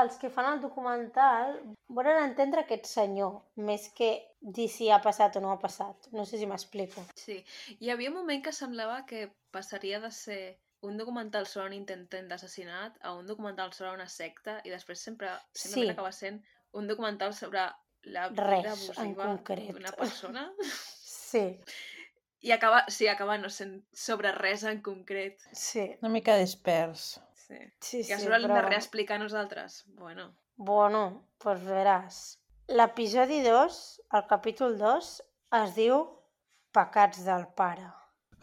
els 0.00 0.16
que 0.16 0.30
fan 0.32 0.46
el 0.54 0.60
documental 0.60 1.58
volen 1.88 2.22
entendre 2.22 2.62
aquest 2.62 2.86
senyor, 2.88 3.42
més 3.56 3.90
que 3.96 4.10
dir 4.40 4.68
si 4.72 4.88
ha 4.90 5.00
passat 5.04 5.36
o 5.36 5.40
no 5.44 5.52
ha 5.52 5.58
passat. 5.60 6.08
No 6.12 6.24
sé 6.24 6.38
si 6.40 6.46
m'explico. 6.48 7.04
Sí. 7.16 7.42
Hi 7.80 7.90
havia 7.92 8.10
un 8.10 8.16
moment 8.16 8.42
que 8.44 8.52
semblava 8.56 9.04
que 9.06 9.30
passaria 9.52 10.00
de 10.00 10.10
ser 10.10 10.42
un 10.82 10.96
documental 10.96 11.46
sobre 11.46 11.68
un 11.68 11.76
intent 11.76 12.08
d'assassinat 12.28 12.96
a 13.02 13.12
un 13.14 13.26
documental 13.26 13.72
sobre 13.72 13.92
una 13.94 14.08
secta 14.08 14.60
i 14.64 14.70
després 14.72 14.98
sempre 15.00 15.28
simplement 15.52 15.92
Sí. 15.92 15.92
acaba 15.92 16.12
sent 16.12 16.42
un 16.72 16.88
documental 16.88 17.34
sobre 17.34 17.68
la 18.04 18.28
vida 18.28 18.44
Res, 18.48 18.90
en 18.98 19.14
concret. 19.14 19.72
d'una 19.72 19.92
persona 19.92 20.52
Sí, 21.32 21.58
i 22.42 22.50
acaba, 22.52 22.84
sí, 22.88 23.06
acaba 23.08 23.38
no 23.38 23.48
sent 23.48 23.84
sobre 23.92 24.32
res 24.32 24.64
en 24.64 24.80
concret. 24.82 25.38
sí, 25.52 25.96
Una 26.02 26.10
mica 26.10 26.36
dispers. 26.36 27.20
Sí. 27.46 27.56
sí, 27.80 27.98
I 28.08 28.12
a 28.12 28.18
sí, 28.18 28.24
sobre 28.24 28.38
l'hem 28.38 28.50
de 28.52 28.58
però... 28.58 28.68
reexplicar 28.68 29.16
a 29.16 29.22
nosaltres. 29.24 29.84
Bueno, 29.86 30.34
Bueno, 30.56 31.28
pues 31.38 31.62
veràs. 31.64 32.38
L'episodi 32.68 33.40
2, 33.42 33.78
el 34.18 34.26
capítol 34.28 34.76
2, 34.78 35.08
es 35.62 35.74
diu 35.74 36.02
Pecats 36.72 37.24
del 37.24 37.46
pare. 37.56 37.88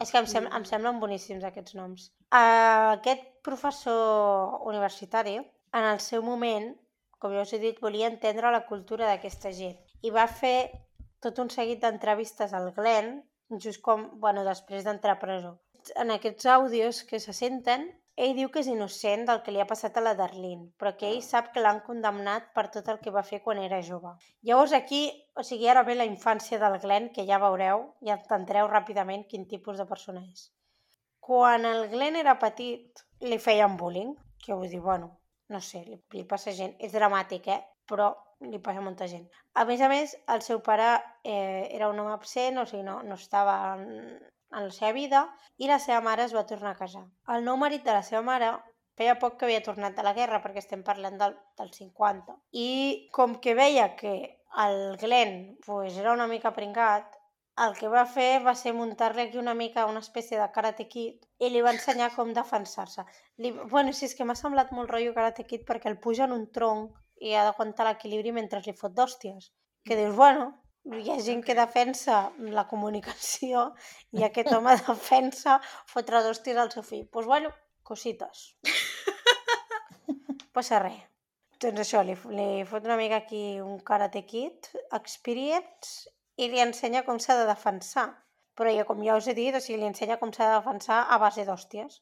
És 0.00 0.10
que 0.10 0.18
em, 0.18 0.26
sem 0.26 0.46
em 0.46 0.64
semblen 0.64 0.98
boníssims 1.00 1.44
aquests 1.44 1.74
noms. 1.78 2.10
Uh, 2.32 2.96
aquest 2.98 3.24
professor 3.46 4.60
universitari, 4.68 5.36
en 5.72 5.84
el 5.92 6.00
seu 6.00 6.22
moment, 6.22 6.72
com 7.20 7.36
ja 7.36 7.44
us 7.44 7.52
he 7.52 7.60
dit, 7.62 7.80
volia 7.84 8.08
entendre 8.08 8.50
la 8.50 8.64
cultura 8.66 9.06
d'aquesta 9.10 9.52
gent. 9.56 9.78
I 10.02 10.10
va 10.10 10.26
fer 10.26 10.70
tot 11.20 11.38
un 11.42 11.50
seguit 11.52 11.82
d'entrevistes 11.84 12.54
al 12.56 12.70
Glenn, 12.76 13.20
just 13.62 13.82
com, 13.84 14.06
bueno, 14.22 14.44
després 14.46 14.86
d'entrar 14.86 15.18
a 15.18 15.22
presó. 15.22 15.58
En 16.00 16.10
aquests 16.14 16.46
àudios 16.48 17.02
que 17.08 17.20
se 17.20 17.34
senten, 17.36 17.90
ell 18.20 18.34
diu 18.36 18.50
que 18.52 18.60
és 18.60 18.68
innocent 18.68 19.26
del 19.28 19.42
que 19.44 19.52
li 19.52 19.60
ha 19.62 19.68
passat 19.68 19.96
a 19.96 20.02
la 20.04 20.14
Darlene, 20.16 20.70
però 20.80 20.92
que 20.96 21.08
ell 21.08 21.22
sap 21.24 21.52
que 21.54 21.62
l'han 21.64 21.80
condemnat 21.86 22.50
per 22.56 22.66
tot 22.74 22.88
el 22.92 22.98
que 23.04 23.12
va 23.14 23.24
fer 23.24 23.40
quan 23.44 23.60
era 23.62 23.82
jove. 23.86 24.12
Llavors 24.48 24.74
aquí, 24.76 25.02
o 25.36 25.44
sigui, 25.46 25.68
ara 25.72 25.84
ve 25.88 25.96
la 25.96 26.08
infància 26.08 26.58
del 26.60 26.76
Glenn, 26.82 27.12
que 27.14 27.24
ja 27.28 27.40
veureu, 27.44 27.86
ja 28.06 28.18
entendreu 28.18 28.68
ràpidament 28.68 29.24
quin 29.30 29.46
tipus 29.48 29.80
de 29.80 29.88
persona 29.92 30.24
és. 30.26 30.50
Quan 31.20 31.64
el 31.68 31.88
Glenn 31.92 32.20
era 32.20 32.38
petit, 32.42 33.04
li 33.24 33.38
feien 33.38 33.76
bullying, 33.80 34.12
que 34.44 34.56
vull 34.56 34.68
dir, 34.72 34.80
bueno, 34.84 35.19
no 35.50 35.60
sé, 35.60 35.84
li, 35.86 35.98
li 36.14 36.24
passa 36.30 36.54
gent, 36.56 36.76
és 36.78 36.94
dramàtic, 36.94 37.48
eh? 37.50 37.60
però 37.90 38.10
li 38.46 38.60
passa 38.62 38.82
molta 38.84 39.08
gent. 39.10 39.26
A 39.58 39.66
més 39.68 39.80
a 39.82 39.88
més, 39.90 40.14
el 40.34 40.42
seu 40.46 40.60
pare 40.64 40.90
eh, 41.24 41.66
era 41.74 41.90
un 41.90 41.98
home 42.00 42.14
absent, 42.14 42.60
o 42.62 42.66
sigui, 42.70 42.84
no, 42.86 43.00
no 43.02 43.18
estava 43.18 43.56
en, 43.74 43.86
en 44.54 44.66
la 44.68 44.74
seva 44.74 44.92
vida 44.96 45.24
i 45.58 45.68
la 45.70 45.80
seva 45.82 46.00
mare 46.06 46.26
es 46.28 46.34
va 46.36 46.46
tornar 46.46 46.74
a 46.74 46.80
casar. 46.80 47.04
El 47.34 47.46
nou 47.46 47.58
marit 47.60 47.84
de 47.86 47.96
la 47.96 48.04
seva 48.06 48.22
mare 48.26 48.52
feia 49.00 49.16
poc 49.20 49.38
que 49.38 49.48
havia 49.48 49.64
tornat 49.66 49.96
de 49.96 50.04
la 50.06 50.14
guerra, 50.16 50.40
perquè 50.44 50.62
estem 50.62 50.84
parlant 50.86 51.18
del, 51.20 51.36
del 51.58 51.72
50. 51.76 52.36
I 52.62 52.68
com 53.16 53.38
que 53.44 53.56
veia 53.58 53.94
que 53.96 54.14
el 54.64 54.96
Glenn 55.00 55.56
pues, 55.66 55.96
era 55.98 56.12
una 56.12 56.28
mica 56.30 56.54
pringat, 56.56 57.19
el 57.64 57.74
que 57.76 57.88
va 57.92 58.06
fer 58.08 58.40
va 58.44 58.54
ser 58.56 58.72
muntar-li 58.76 59.26
aquí 59.26 59.38
una 59.40 59.54
mica 59.54 59.86
una 59.88 60.00
espècie 60.04 60.38
de 60.40 60.46
Karate 60.54 60.86
Kid 60.88 61.26
i 61.44 61.50
li 61.52 61.60
va 61.66 61.74
ensenyar 61.76 62.08
com 62.14 62.32
defensar-se. 62.36 63.04
Li... 63.42 63.52
Bueno, 63.74 63.92
sí, 63.96 64.06
és 64.08 64.16
que 64.16 64.24
m'ha 64.24 64.36
semblat 64.38 64.72
molt 64.76 64.92
rotllo 64.92 65.12
Karate 65.16 65.44
Kid 65.48 65.66
perquè 65.68 65.90
el 65.90 65.98
puja 66.06 66.24
en 66.28 66.36
un 66.36 66.46
tronc 66.56 66.96
i 67.20 67.34
ha 67.36 67.44
d'aguantar 67.44 67.86
l'equilibri 67.88 68.32
mentre 68.32 68.62
li 68.64 68.76
fot 68.76 68.96
d'hòsties. 68.96 69.50
Que 69.84 69.96
dius, 69.98 70.14
bueno, 70.16 70.46
hi 70.96 71.10
ha 71.12 71.18
gent 71.20 71.42
que 71.44 71.56
defensa 71.58 72.20
la 72.56 72.66
comunicació 72.70 73.66
i 74.16 74.24
aquest 74.24 74.52
home 74.56 74.76
defensa 74.80 75.58
fotre 75.92 76.22
d'hòsties 76.24 76.60
al 76.62 76.72
seu 76.72 76.86
fill. 76.86 77.04
Doncs 77.04 77.12
pues, 77.16 77.28
bueno, 77.28 77.52
cosites. 77.82 78.46
Passa 80.56 80.80
res. 80.80 81.04
Doncs 81.60 81.82
això, 81.82 82.00
li, 82.08 82.16
li 82.32 82.64
fot 82.64 82.88
una 82.88 82.96
mica 82.96 83.20
aquí 83.20 83.60
un 83.60 83.82
Karate 83.84 84.24
Kid, 84.24 84.70
Experience, 84.96 86.08
i 86.40 86.48
li 86.48 86.60
ensenya 86.64 87.04
com 87.06 87.20
s'ha 87.20 87.36
de 87.38 87.46
defensar. 87.48 88.08
Però 88.58 88.72
ja, 88.74 88.84
com 88.88 89.00
ja 89.04 89.16
us 89.16 89.28
he 89.30 89.34
dit, 89.36 89.54
o 89.54 89.60
sigui, 89.62 89.78
li 89.80 89.88
ensenya 89.88 90.18
com 90.20 90.32
s'ha 90.34 90.48
de 90.48 90.58
defensar 90.58 91.04
a 91.08 91.18
base 91.22 91.46
d'hòsties. 91.46 92.00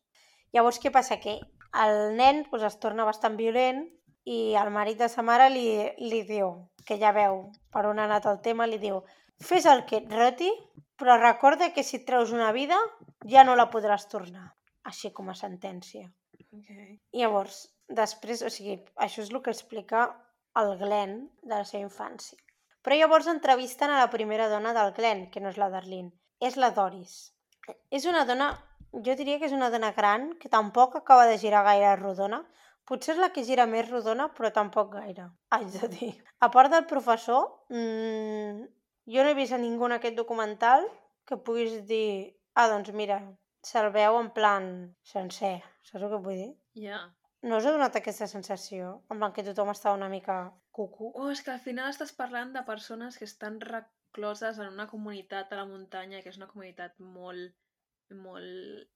Llavors, 0.57 0.81
què 0.83 0.93
passa? 0.95 1.19
Que 1.23 1.39
el 1.85 2.17
nen 2.17 2.45
pues, 2.51 2.65
es 2.67 2.79
torna 2.83 3.07
bastant 3.09 3.37
violent 3.39 3.85
i 4.29 4.39
el 4.61 4.71
marit 4.75 4.99
de 5.01 5.09
sa 5.13 5.25
mare 5.25 5.49
li, 5.53 5.69
li 6.01 6.23
diu 6.29 6.53
que 6.89 6.97
ja 7.01 7.13
veu 7.17 7.43
per 7.73 7.85
on 7.89 8.01
ha 8.01 8.07
anat 8.09 8.27
el 8.31 8.41
tema, 8.45 8.67
li 8.67 8.81
diu 8.81 9.03
fes 9.45 9.69
el 9.71 9.85
que 9.89 10.01
et 10.01 10.13
roti, 10.13 10.49
però 10.99 11.19
recorda 11.21 11.71
que 11.75 11.85
si 11.87 12.01
et 12.01 12.07
treus 12.09 12.33
una 12.35 12.51
vida 12.57 12.79
ja 13.35 13.45
no 13.45 13.57
la 13.57 13.69
podràs 13.73 14.09
tornar. 14.11 14.49
Així 14.89 15.13
com 15.13 15.29
a 15.29 15.37
sentència. 15.37 16.09
Okay. 16.59 16.97
Llavors, 17.21 17.67
després, 18.01 18.43
o 18.43 18.51
sigui, 18.53 18.79
això 18.97 19.23
és 19.23 19.31
el 19.31 19.43
que 19.45 19.53
explica 19.53 20.09
el 20.59 20.75
Glenn 20.81 21.19
de 21.45 21.55
la 21.55 21.65
seva 21.69 21.85
infància. 21.85 22.41
Però 22.83 22.97
llavors 22.97 23.29
entrevisten 23.31 23.91
a 23.91 23.99
la 23.99 24.11
primera 24.13 24.49
dona 24.49 24.73
del 24.77 24.95
Glenn, 24.97 25.29
que 25.33 25.43
no 25.43 25.51
és 25.53 25.59
la 25.61 25.71
Darlene, 25.73 26.13
és 26.41 26.57
la 26.57 26.71
Doris. 26.77 27.17
És 27.91 28.07
una 28.09 28.25
dona, 28.29 28.53
jo 28.93 29.17
diria 29.19 29.39
que 29.39 29.49
és 29.51 29.57
una 29.57 29.71
dona 29.75 29.93
gran, 29.97 30.31
que 30.41 30.49
tampoc 30.49 30.97
acaba 30.97 31.27
de 31.27 31.39
girar 31.43 31.65
gaire 31.67 31.97
rodona, 32.01 32.45
Potser 32.89 33.13
és 33.13 33.19
la 33.21 33.29
que 33.29 33.43
gira 33.45 33.67
més 33.69 33.91
rodona, 33.91 34.31
però 34.33 34.49
tampoc 34.49 34.95
gaire, 34.95 35.27
haig 35.53 35.67
de 35.75 35.89
dir. 35.93 36.07
A 36.41 36.49
part 36.55 36.73
del 36.73 36.87
professor, 36.89 37.43
mmm, 37.69 38.63
jo 39.13 39.25
no 39.25 39.33
he 39.33 39.37
vist 39.37 39.53
a 39.53 39.59
ningú 39.61 39.85
en 39.85 39.99
aquest 39.99 40.17
documental 40.17 40.87
que 41.29 41.37
puguis 41.37 41.83
dir 41.91 42.39
ah, 42.55 42.67
doncs 42.73 42.95
mira, 42.97 43.19
se'l 43.71 43.91
veu 43.93 44.17
en 44.19 44.31
plan 44.39 44.71
sencer, 45.13 45.59
saps 45.85 46.07
el 46.07 46.15
que 46.15 46.23
vull 46.25 46.41
dir? 46.41 46.51
Ja. 46.81 46.87
Yeah. 46.87 47.05
No 47.49 47.61
us 47.61 47.69
ha 47.69 47.75
donat 47.77 48.01
aquesta 48.01 48.27
sensació? 48.27 48.97
En 49.13 49.21
plan 49.21 49.35
que 49.37 49.45
tothom 49.47 49.69
està 49.71 49.93
una 49.95 50.09
mica 50.11 50.39
cucu? 50.79 51.11
Oh, 51.15 51.29
és 51.35 51.43
que 51.45 51.53
al 51.55 51.63
final 51.65 51.91
estàs 51.93 52.15
parlant 52.17 52.55
de 52.55 52.63
persones 52.69 53.19
que 53.19 53.27
estan 53.29 53.59
recloses 53.65 54.61
en 54.63 54.71
una 54.73 54.89
comunitat 54.91 55.53
a 55.53 55.61
la 55.61 55.67
muntanya, 55.69 56.23
que 56.23 56.33
és 56.33 56.39
una 56.41 56.51
comunitat 56.51 56.97
molt, 57.03 57.55
molt 58.15 58.89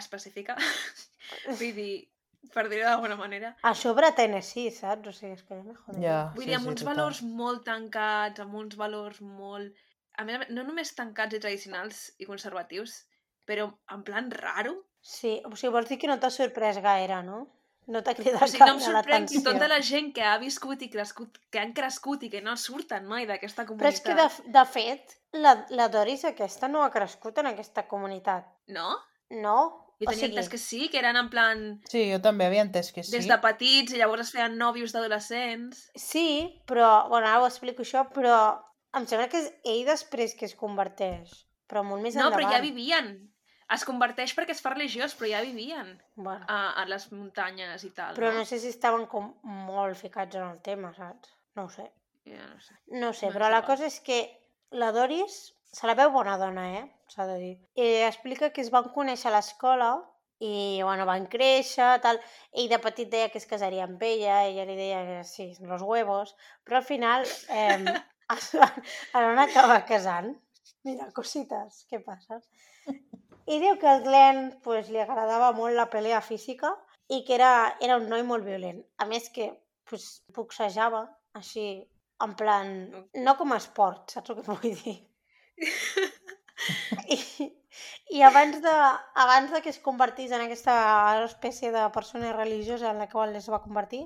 específica. 0.00 0.56
Vull 1.58 1.74
dir, 1.76 1.92
per 2.54 2.66
dir-ho 2.70 2.86
d'alguna 2.88 3.16
manera. 3.20 3.52
A 3.66 3.74
sobre 3.74 4.12
Tennessee, 4.16 4.72
saps? 4.74 5.10
O 5.10 5.14
sigui, 5.16 5.36
és 5.36 5.44
que 5.46 5.58
ja 5.58 5.64
me 5.64 5.76
joder. 5.76 6.02
Ja, 6.04 6.18
Vull 6.36 6.46
sí, 6.46 6.50
dir, 6.50 6.58
amb 6.58 6.68
sí, 6.68 6.72
uns 6.74 6.82
total. 6.82 6.92
valors 6.94 7.22
molt 7.42 7.64
tancats, 7.68 8.44
amb 8.44 8.58
uns 8.64 8.76
valors 8.80 9.22
molt... 9.24 9.86
A 10.18 10.26
més, 10.26 10.36
a 10.36 10.42
més, 10.42 10.52
no 10.52 10.66
només 10.66 10.92
tancats 10.96 11.36
i 11.36 11.40
tradicionals 11.42 12.02
i 12.20 12.28
conservatius, 12.28 12.96
però 13.48 13.70
en 13.94 14.02
plan 14.06 14.28
raro. 14.34 14.74
Sí, 15.00 15.38
o 15.46 15.54
sigui, 15.54 15.72
vols 15.76 15.88
dir 15.88 16.00
que 16.00 16.10
no 16.10 16.18
t'ha 16.20 16.32
sorprès 16.34 16.80
gaire, 16.84 17.22
no? 17.26 17.46
No 17.88 18.02
t'ha 18.02 18.12
O 18.12 18.14
cridat 18.14 18.48
sigui, 18.48 18.60
no 18.64 18.74
em 18.74 18.80
sorprèn 18.80 19.26
que 19.26 19.34
l'atenció. 19.34 19.42
tota 19.52 19.68
la 19.68 19.80
gent 19.80 20.12
que 20.14 20.22
ha 20.22 20.38
viscut 20.38 20.82
i 20.82 20.88
crescut, 20.90 21.38
que 21.50 21.58
han 21.58 21.72
crescut 21.72 22.22
i 22.22 22.30
que 22.30 22.40
no 22.42 22.56
surten 22.56 23.06
mai 23.06 23.26
d'aquesta 23.26 23.64
Però 23.64 23.68
comunitat... 23.72 23.94
és 23.94 24.00
que, 24.00 24.14
de, 24.14 24.52
de 24.58 24.64
fet, 24.66 25.16
la, 25.32 25.66
la 25.70 25.88
Doris 25.88 26.24
aquesta 26.24 26.68
no 26.68 26.82
ha 26.84 26.90
crescut 26.90 27.38
en 27.38 27.46
aquesta 27.46 27.86
comunitat. 27.88 28.46
No? 28.68 28.96
No? 29.30 29.86
Jo 30.00 30.06
o 30.06 30.10
tenia 30.12 30.20
sigui, 30.26 30.32
entès 30.36 30.48
que 30.48 30.58
sí, 30.58 30.88
que 30.88 30.98
eren 30.98 31.16
en 31.16 31.28
plan 31.28 31.80
Sí, 31.90 32.06
jo 32.12 32.20
també 32.24 32.46
havia 32.46 32.62
entès 32.64 32.92
que 32.92 33.02
sí. 33.04 33.10
des 33.12 33.26
de 33.28 33.36
petits 33.42 33.92
i 33.92 33.98
llavors 34.00 34.22
es 34.28 34.30
feien 34.32 34.56
nòvios 34.56 34.92
d'adolescents. 34.92 35.90
sí, 35.94 36.60
però, 36.66 37.08
bueno, 37.08 37.26
ara 37.28 37.42
ho 37.42 37.46
explico 37.46 37.82
això, 37.82 38.06
però 38.14 38.62
em 38.96 39.06
sembla 39.06 39.28
que 39.28 39.38
és 39.42 39.52
ell 39.64 39.84
després 39.86 40.34
que 40.34 40.46
es 40.46 40.54
converteix, 40.56 41.44
però 41.68 41.82
molt 41.84 42.02
més 42.02 42.14
No, 42.16 42.28
endavant. 42.30 42.46
però 42.48 42.52
ja 42.56 42.60
vivien. 42.62 43.29
Es 43.74 43.84
converteix 43.86 44.32
perquè 44.34 44.54
es 44.56 44.60
fa 44.64 44.72
religiós, 44.74 45.14
però 45.14 45.28
ja 45.30 45.40
vivien 45.46 45.92
Bueno, 46.16 46.44
a, 46.48 46.72
a 46.82 46.84
les 46.90 47.06
muntanyes 47.12 47.84
i 47.86 47.90
tal. 47.94 48.16
però 48.18 48.32
no 48.34 48.44
sé 48.44 48.58
si 48.58 48.68
estaven 48.72 49.06
com 49.06 49.32
molt 49.44 49.96
ficats 50.00 50.36
en 50.36 50.48
el 50.48 50.58
tema, 50.66 50.92
saps? 50.96 51.30
No 51.56 51.64
ho 51.68 51.70
sé. 51.70 51.86
Ja 52.26 52.46
no 52.48 52.60
sé. 52.60 52.74
No 52.90 53.12
sé, 53.12 53.26
No, 53.30 53.32
però 53.38 53.48
la 53.50 53.62
cosa 53.66 53.86
és 53.86 54.00
que 54.00 54.20
la 54.70 54.90
Doris 54.92 55.40
se 55.72 55.86
la 55.86 55.94
veu 55.94 56.10
bona 56.10 56.36
dona, 56.38 56.66
eh? 56.80 56.84
S'ha 57.10 57.26
de 57.26 57.36
dir. 57.38 57.54
I 57.78 57.86
explica 58.08 58.50
que 58.50 58.60
es 58.62 58.70
van 58.74 58.90
conèixer 58.94 59.30
a 59.30 59.36
l'escola 59.36 59.90
i, 60.40 60.80
bueno, 60.82 61.04
van 61.06 61.26
créixer, 61.30 62.00
tal. 62.02 62.18
Ell 62.52 62.68
de 62.70 62.78
petit 62.82 63.10
deia 63.10 63.28
que 63.30 63.38
es 63.38 63.46
casaria 63.46 63.84
amb 63.84 64.02
ella, 64.02 64.44
ella 64.48 64.64
li 64.64 64.76
deia 64.78 65.02
que 65.06 65.18
sí, 65.24 65.52
los 65.60 65.82
huevos, 65.82 66.34
però 66.64 66.78
al 66.80 66.86
final 66.86 67.26
eh, 67.48 67.84
es, 68.36 68.50
van, 68.58 68.82
es 68.82 69.12
van 69.12 69.38
acabar 69.46 69.84
casant. 69.86 70.34
Mira, 70.86 71.10
cosites, 71.14 71.84
què 71.90 72.00
passa? 72.02 72.40
I 73.50 73.58
diu 73.58 73.78
que 73.82 73.88
al 73.90 74.02
Glenn 74.04 74.50
pues, 74.64 74.90
li 74.94 75.00
agradava 75.02 75.50
molt 75.56 75.74
la 75.74 75.88
pelea 75.90 76.20
física 76.22 76.70
i 77.10 77.24
que 77.26 77.34
era, 77.34 77.52
era 77.86 77.96
un 77.98 78.06
noi 78.12 78.22
molt 78.26 78.46
violent. 78.46 78.82
A 79.02 79.06
més 79.10 79.26
que 79.34 79.48
pues, 79.90 80.04
boxejava 80.36 81.02
així, 81.40 81.64
en 82.26 82.36
plan, 82.38 82.74
no 83.26 83.34
com 83.40 83.54
a 83.54 83.58
esport, 83.62 84.14
saps 84.14 84.30
el 84.30 84.38
que 84.38 84.46
vull 84.50 84.76
dir? 84.84 84.98
I, 87.16 87.18
i 88.18 88.22
abans, 88.28 88.60
de, 88.62 88.76
abans 89.24 89.50
de 89.54 89.62
que 89.64 89.72
es 89.74 89.80
convertís 89.82 90.36
en 90.36 90.44
aquesta 90.44 90.76
espècie 91.24 91.72
de 91.74 91.88
persona 91.96 92.32
religiosa 92.36 92.90
en 92.92 93.02
la 93.02 93.08
qual 93.10 93.34
es 93.40 93.50
va 93.50 93.62
convertir, 93.66 94.04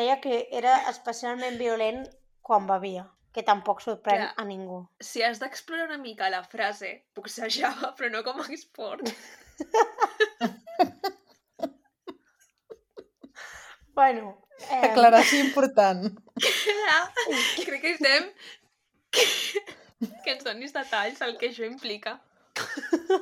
deia 0.00 0.20
que 0.24 0.46
era 0.62 0.78
especialment 0.94 1.60
violent 1.60 2.04
quan 2.48 2.68
bevia, 2.70 3.04
que 3.34 3.44
tampoc 3.46 3.82
sorprèn 3.84 4.22
Clar. 4.22 4.32
a 4.36 4.44
ningú. 4.48 4.80
Si 5.00 5.22
has 5.22 5.40
d'explorar 5.42 5.88
una 5.88 6.00
mica 6.00 6.30
la 6.32 6.42
frase, 6.42 6.94
boxejava, 7.16 7.92
però 7.98 8.10
no 8.12 8.24
com 8.26 8.42
a 8.42 8.48
esport. 8.54 9.08
Bueno, 13.98 14.28
eh, 14.70 14.76
Declaració 14.84 15.40
important. 15.42 16.04
Crec 17.66 17.80
que 17.82 17.90
estem... 17.96 18.28
Que, 19.10 19.24
que 20.22 20.34
ens 20.36 20.44
donis 20.46 20.70
detalls 20.70 21.18
el 21.26 21.32
que 21.40 21.48
això 21.50 21.66
implica. 21.66 22.12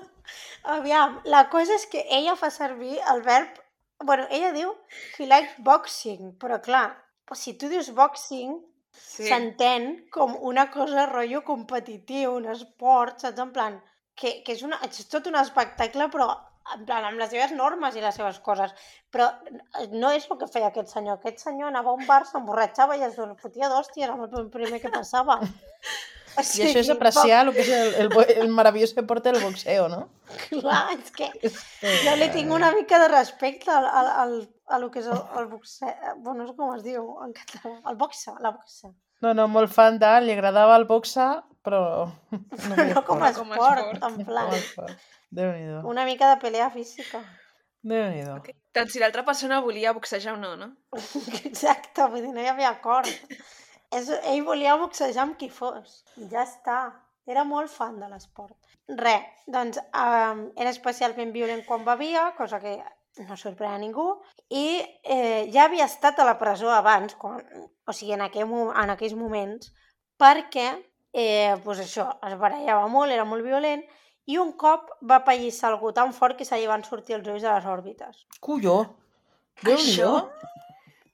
aviam, 0.76 1.16
la 1.24 1.46
cosa 1.48 1.78
és 1.78 1.86
que 1.88 2.04
ella 2.18 2.36
fa 2.36 2.50
servir 2.50 2.98
el 3.12 3.24
verb... 3.24 3.56
Bueno, 4.04 4.26
ella 4.28 4.52
diu 4.52 4.74
he 5.16 5.30
likes 5.30 5.56
boxing, 5.64 6.34
però 6.36 6.60
clar, 6.60 6.90
si 7.32 7.56
tu 7.56 7.72
dius 7.72 7.88
boxing, 7.96 8.58
Sí. 8.96 9.28
s'entén 9.28 9.86
com 10.12 10.34
una 10.50 10.66
cosa 10.72 11.06
rotllo 11.10 11.42
competitiu, 11.46 12.36
un 12.40 12.50
esport, 12.52 13.22
saps? 13.24 13.42
En 13.44 13.52
plan, 13.54 13.78
que, 14.16 14.40
que 14.44 14.56
és, 14.56 14.64
una, 14.66 14.80
és 14.88 15.08
tot 15.12 15.28
un 15.30 15.38
espectacle, 15.40 16.08
però 16.12 16.28
en 16.74 16.84
plan, 16.88 17.04
amb 17.06 17.20
les 17.20 17.30
seves 17.30 17.52
normes 17.54 17.94
i 17.96 18.02
les 18.02 18.16
seves 18.18 18.40
coses. 18.42 18.72
Però 19.14 19.28
no 19.92 20.10
és 20.16 20.26
el 20.26 20.40
que 20.40 20.50
feia 20.50 20.72
aquest 20.72 20.90
senyor. 20.92 21.20
Aquest 21.20 21.44
senyor 21.44 21.70
anava 21.70 21.92
a 21.92 21.98
un 22.00 22.06
bar, 22.08 22.24
s'emborratxava 22.26 22.98
i 22.98 23.06
es 23.06 23.18
fotia 23.42 23.70
d'hòsties 23.70 24.12
amb 24.12 24.26
el 24.26 24.50
primer 24.52 24.82
que 24.82 24.92
passava. 24.94 25.40
O 26.36 26.42
I 26.42 26.66
això 26.66 26.80
és 26.82 26.90
apreciar 26.92 27.40
el 27.46 27.52
que 27.56 27.62
és 27.64 27.70
el, 27.72 27.94
el, 28.04 28.10
el 28.42 28.50
meravellós 28.52 28.92
deporte 28.96 29.32
del 29.32 29.42
boxeo, 29.42 29.88
no? 29.88 30.02
Clar, 30.50 30.82
és 30.98 31.10
que 31.16 31.30
jo 31.40 32.14
li 32.20 32.28
tinc 32.34 32.52
una 32.52 32.70
mica 32.76 32.98
de 33.02 33.08
respecte 33.12 33.70
al, 33.72 33.86
al, 33.88 34.10
al, 34.24 34.36
a 34.68 34.78
lo 34.82 34.90
que 34.92 35.00
és 35.00 35.08
el, 35.08 35.20
el 35.40 35.48
boxe... 35.52 35.88
Bueno, 36.18 36.42
no 36.42 36.48
sé 36.50 36.56
com 36.58 36.74
es 36.76 36.84
diu 36.84 37.06
en 37.24 37.32
català. 37.36 37.76
El 37.92 37.96
boxe, 38.00 38.34
la 38.44 38.52
boxa. 38.52 38.92
No, 39.24 39.32
no, 39.32 39.48
molt 39.48 39.72
fan 39.72 39.96
de... 40.02 40.12
Li 40.26 40.34
agradava 40.36 40.76
el 40.76 40.84
boxe, 40.90 41.26
però... 41.64 41.82
No, 42.68 42.76
No 42.92 43.02
com 43.06 43.22
a 43.24 43.32
Com 43.32 43.52
a 43.52 43.56
esport, 43.56 43.94
esport. 43.94 44.06
en 44.10 44.26
plan. 44.28 44.96
Déu-n'hi-do. 45.36 45.82
Una 45.88 46.04
mica 46.04 46.28
de 46.34 46.40
pelea 46.42 46.68
física. 46.70 47.22
Déu-n'hi-do. 47.86 48.40
Tant 48.76 48.90
si 48.92 49.00
l'altra 49.00 49.24
persona 49.24 49.62
volia 49.64 49.94
boxejar 49.96 50.34
o 50.34 50.40
no, 50.40 50.52
no? 50.60 50.68
Exacte, 51.48 52.04
vull 52.12 52.26
dir, 52.26 52.32
no 52.34 52.42
hi 52.44 52.50
havia 52.52 52.74
acord. 52.74 53.08
És, 53.94 54.10
ell 54.10 54.44
volia 54.46 54.76
boxejar 54.80 55.24
amb 55.24 55.36
qui 55.40 55.48
fos. 55.52 56.02
I 56.16 56.28
ja 56.32 56.44
està. 56.44 56.78
Era 57.26 57.42
molt 57.42 57.70
fan 57.72 57.96
de 57.98 58.06
l'esport. 58.10 58.54
Re, 58.98 59.16
doncs 59.50 59.80
um, 59.82 60.44
era 60.54 60.70
especialment 60.70 61.32
violent 61.34 61.64
quan 61.66 61.82
bevia, 61.86 62.28
cosa 62.38 62.60
que 62.62 62.76
no 63.26 63.36
sorprèn 63.40 63.72
a 63.74 63.80
ningú, 63.80 64.06
i 64.52 64.78
eh, 65.02 65.48
ja 65.52 65.64
havia 65.64 65.88
estat 65.88 66.20
a 66.20 66.26
la 66.28 66.36
presó 66.38 66.70
abans, 66.70 67.16
quan, 67.18 67.40
o 67.86 67.94
sigui, 67.96 68.12
en, 68.14 68.22
aquell, 68.26 68.52
en 68.52 68.92
aquells 68.92 69.16
moments, 69.18 69.72
perquè, 70.20 70.68
eh, 71.16 71.56
pues 71.64 71.80
això, 71.82 72.10
es 72.28 72.36
barallava 72.38 72.86
molt, 72.92 73.14
era 73.14 73.24
molt 73.24 73.46
violent, 73.46 73.82
i 74.26 74.38
un 74.42 74.52
cop 74.58 74.90
va 75.10 75.22
pallissar 75.26 75.70
algú 75.70 75.92
tan 75.96 76.12
fort 76.12 76.36
que 76.38 76.46
se 76.46 76.58
li 76.58 76.66
van 76.68 76.84
sortir 76.84 77.16
els 77.18 77.28
ulls 77.30 77.46
a 77.46 77.56
les 77.56 77.68
òrbites. 77.72 78.24
Colló! 78.42 78.78
Un 79.64 79.78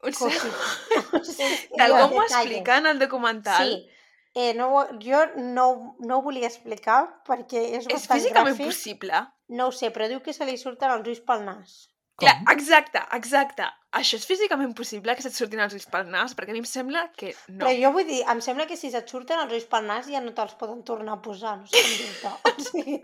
Cosi. 0.03 0.31
segon. 0.39 1.79
D'algú 1.79 2.15
m'ho 2.15 2.23
explica 2.27 2.79
en 2.83 2.91
el 2.93 2.99
documental? 3.03 3.73
Sí. 3.73 3.89
Eh, 4.35 4.55
no, 4.57 4.71
jo 5.05 5.19
no, 5.37 5.67
no 6.01 6.19
ho 6.19 6.23
volia 6.25 6.49
explicar 6.49 7.03
perquè 7.29 7.67
és 7.77 7.85
És 7.85 7.89
bastant 7.91 8.19
físicament 8.19 8.57
gràfic. 8.57 8.71
possible? 8.73 9.25
No 9.53 9.67
ho 9.69 9.73
sé, 9.77 9.91
però 9.93 10.09
diu 10.09 10.23
que 10.25 10.33
se 10.33 10.47
li 10.49 10.57
surten 10.57 10.91
els 10.95 11.07
ulls 11.09 11.21
pel 11.27 11.45
nas. 11.45 11.83
Clar, 12.23 12.39
exacte, 12.53 13.01
exacte. 13.17 13.67
Això 13.99 14.17
és 14.17 14.25
físicament 14.29 14.73
possible 14.77 15.15
que 15.17 15.25
se't 15.25 15.37
surtin 15.37 15.61
els 15.65 15.75
ulls 15.77 15.89
pel 15.91 16.07
nas? 16.13 16.33
Perquè 16.37 16.53
a 16.53 16.57
mi 16.57 16.63
em 16.63 16.69
sembla 16.69 17.07
que 17.17 17.33
no. 17.49 17.65
Però 17.65 17.73
jo 17.77 17.91
vull 17.93 18.07
dir, 18.09 18.23
em 18.33 18.41
sembla 18.45 18.67
que 18.69 18.77
si 18.81 18.91
se't 18.93 19.11
surten 19.11 19.41
els 19.43 19.53
ulls 19.53 19.69
pel 19.69 19.85
nas 19.89 20.09
ja 20.09 20.21
no 20.25 20.33
te'ls 20.37 20.55
poden 20.61 20.81
tornar 20.89 21.19
a 21.19 21.23
posar, 21.25 21.59
no 21.61 21.67
sé 21.67 21.83
com 21.83 21.93
dir-te. 22.01 22.33
O 22.53 22.67
sigui, 22.69 22.99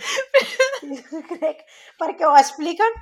crec, 1.32 1.64
perquè 2.00 2.26
ho 2.28 2.36
expliquen, 2.38 2.94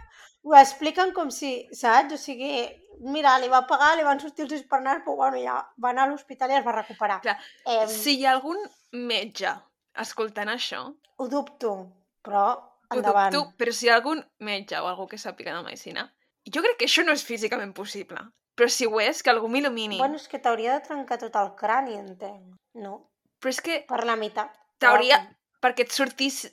ho 0.45 0.55
expliquen 0.57 1.12
com 1.12 1.30
si, 1.30 1.68
saps? 1.72 2.12
O 2.14 2.16
sigui, 2.20 2.66
mira, 3.01 3.36
li 3.39 3.49
va 3.49 3.62
pagar, 3.66 3.97
li 3.97 4.05
van 4.07 4.20
sortir 4.20 4.45
els 4.47 4.53
nas, 4.82 5.03
però 5.05 5.16
bueno, 5.16 5.36
ja 5.43 5.59
va 5.82 5.91
anar 5.91 6.05
a 6.07 6.11
l'hospital 6.12 6.51
i 6.51 6.55
es 6.61 6.64
va 6.64 6.72
recuperar. 6.72 7.20
Clar, 7.22 7.39
Eh, 7.66 7.86
Si 7.89 8.18
hi 8.18 8.26
ha 8.26 8.32
algun 8.32 8.57
metge 8.93 9.53
escoltant 9.95 10.49
això, 10.49 10.95
Ho 11.18 11.28
dubto, 11.28 11.93
però 12.22 12.55
ho 12.55 12.97
endavant. 12.97 13.32
dubto, 13.34 13.55
però 13.59 13.72
si 13.72 13.86
hi 13.86 13.91
ha 13.91 13.95
algun 13.97 14.24
metge 14.39 14.78
o 14.78 14.86
algú 14.86 15.07
que 15.09 15.16
sàpiga 15.18 15.55
de 15.57 15.62
medicina, 15.64 16.12
jo 16.47 16.62
crec 16.62 16.78
que 16.78 16.84
això 16.86 17.05
no 17.05 17.12
és 17.12 17.24
físicament 17.24 17.74
possible. 17.74 18.18
Però 18.57 18.68
si 18.68 18.86
ho 18.86 18.99
és, 19.01 19.22
que 19.22 19.30
algú 19.30 19.47
m'il·lumini. 19.49 19.99
Bueno, 19.99 20.16
és 20.16 20.26
que 20.28 20.39
t'hauria 20.39 20.72
de 20.74 20.80
trencar 20.86 21.18
tot 21.18 21.34
el 21.36 21.55
crani, 21.55 21.95
entenc. 21.95 22.57
No? 22.74 23.11
Però 23.41 23.51
és 23.51 23.61
que 23.61 23.84
Per 23.89 24.05
la 24.05 24.16
meitat. 24.16 24.51
t'hauria... 24.78 25.34
Perquè 25.61 25.80
et 25.82 25.91
sortís 25.91 26.47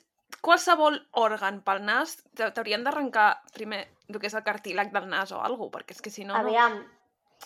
qualsevol 0.46 0.98
òrgan 1.18 1.60
pel 1.66 1.82
nas, 1.84 2.16
t'ha- 2.38 2.52
t'haurien 2.54 2.84
d'arrencar 2.86 3.30
primer 3.54 3.82
el 4.08 4.20
que 4.22 4.28
és 4.30 4.34
el 4.38 4.44
cartílag 4.46 4.92
del 4.94 5.08
nas 5.10 5.32
o 5.34 5.40
alguna 5.42 5.66
cosa, 5.66 5.78
perquè 5.80 5.96
és 5.96 6.02
que 6.04 6.12
si 6.14 6.24
no, 6.24 6.36
no, 6.36 6.44
Aviam, 6.46 6.76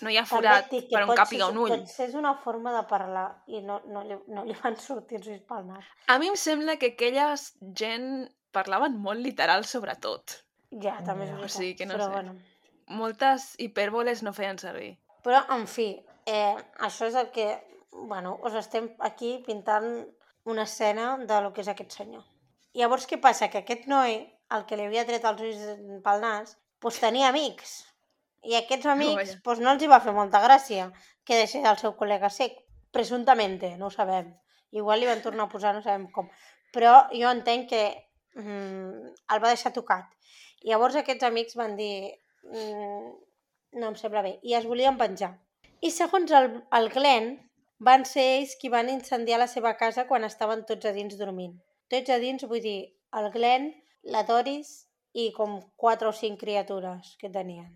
no 0.04 0.10
hi 0.12 0.18
ha 0.20 0.26
forat 0.28 0.68
dic 0.70 0.90
que 0.90 0.96
per 0.98 1.06
on 1.08 1.16
càpiga 1.16 1.48
un 1.50 1.58
ull. 1.64 1.72
Potser 1.72 2.10
és 2.10 2.14
una 2.18 2.34
forma 2.44 2.74
de 2.76 2.82
parlar 2.90 3.24
i 3.48 3.62
no, 3.64 3.80
no, 3.88 4.04
li, 4.06 4.18
no 4.28 4.44
li 4.44 4.54
van 4.62 4.76
sortir 4.76 5.18
els 5.18 5.30
ulls 5.32 5.46
pel 5.48 5.64
nas. 5.70 5.88
A 6.12 6.18
mi 6.20 6.28
em 6.28 6.36
sembla 6.36 6.76
que 6.76 6.92
aquelles 6.94 7.48
gent 7.80 8.28
parlaven 8.52 8.98
molt 9.00 9.20
literal 9.24 9.64
sobre 9.64 9.96
tot. 9.96 10.36
Ja, 10.70 10.98
també 11.06 11.24
és 11.26 11.30
veritat. 11.32 11.44
O 11.48 11.54
sigui 11.56 11.74
que 11.78 11.86
no 11.86 11.96
però, 11.96 12.06
sé. 12.06 12.12
Bueno. 12.18 12.36
Moltes 13.00 13.54
hipèrboles 13.62 14.22
no 14.26 14.32
feien 14.34 14.58
servir. 14.58 14.92
Però, 15.24 15.42
en 15.54 15.66
fi, 15.70 15.92
eh, 16.26 16.56
això 16.86 17.06
és 17.10 17.14
el 17.18 17.30
que... 17.34 17.48
Bueno, 17.92 18.36
us 18.46 18.54
estem 18.54 18.88
aquí 19.06 19.42
pintant 19.46 19.88
una 20.44 20.62
escena 20.62 21.16
de 21.18 21.40
lo 21.42 21.52
que 21.52 21.62
és 21.64 21.68
aquest 21.68 21.90
senyor. 21.98 22.22
Llavors, 22.78 23.06
què 23.10 23.18
passa? 23.22 23.48
Que 23.50 23.62
aquest 23.64 23.86
noi, 23.90 24.18
el 24.54 24.66
que 24.66 24.78
li 24.78 24.86
havia 24.86 25.06
tret 25.08 25.24
els 25.26 25.40
ulls 25.46 25.62
pel 26.04 26.20
nas, 26.22 26.56
doncs 26.82 27.00
tenia 27.02 27.30
amics. 27.30 27.72
I 28.46 28.56
aquests 28.60 28.90
amics 28.94 29.16
vaja. 29.22 29.38
doncs 29.46 29.64
no 29.64 29.72
els 29.74 29.82
hi 29.82 29.90
va 29.90 30.02
fer 30.04 30.14
molta 30.16 30.42
gràcia 30.44 30.90
que 31.26 31.38
deixés 31.38 31.66
el 31.66 31.80
seu 31.82 31.96
col·lega 31.98 32.30
sec. 32.30 32.58
Presumptamente, 32.90 33.76
no 33.78 33.86
ho 33.86 33.94
sabem. 33.94 34.32
Igual 34.74 35.02
li 35.02 35.06
van 35.06 35.20
tornar 35.22 35.46
a 35.46 35.52
posar, 35.52 35.74
no 35.74 35.82
sabem 35.82 36.08
com. 36.14 36.30
Però 36.74 36.94
jo 37.14 37.30
entenc 37.30 37.68
que 37.70 37.82
mm, 38.38 39.12
el 39.34 39.42
va 39.42 39.52
deixar 39.52 39.74
tocat. 39.74 40.10
I 40.62 40.72
llavors 40.72 40.98
aquests 40.98 41.26
amics 41.26 41.58
van 41.58 41.76
dir 41.78 42.10
mm, 42.50 43.12
no 43.78 43.92
em 43.92 43.96
sembla 43.98 44.22
bé, 44.26 44.36
i 44.42 44.54
es 44.58 44.66
volien 44.66 44.98
venjar. 44.98 45.32
I 45.80 45.90
segons 45.94 46.32
el, 46.34 46.50
el 46.76 46.90
Glenn, 46.94 47.32
van 47.80 48.04
ser 48.04 48.26
ells 48.36 48.56
qui 48.60 48.68
van 48.72 48.90
incendiar 48.92 49.38
la 49.40 49.48
seva 49.48 49.76
casa 49.80 50.06
quan 50.08 50.26
estaven 50.26 50.66
tots 50.68 50.86
a 50.86 50.92
dins 50.96 51.16
dormint. 51.20 51.54
Tots 51.90 52.14
a 52.14 52.18
dins, 52.22 52.46
vull 52.46 52.62
dir, 52.62 52.78
el 53.18 53.30
Glenn, 53.34 53.72
la 54.14 54.22
Doris 54.28 54.70
i 55.18 55.30
com 55.36 55.58
quatre 55.76 56.08
o 56.08 56.14
cinc 56.14 56.38
criatures 56.42 57.16
que 57.20 57.30
tenien. 57.34 57.70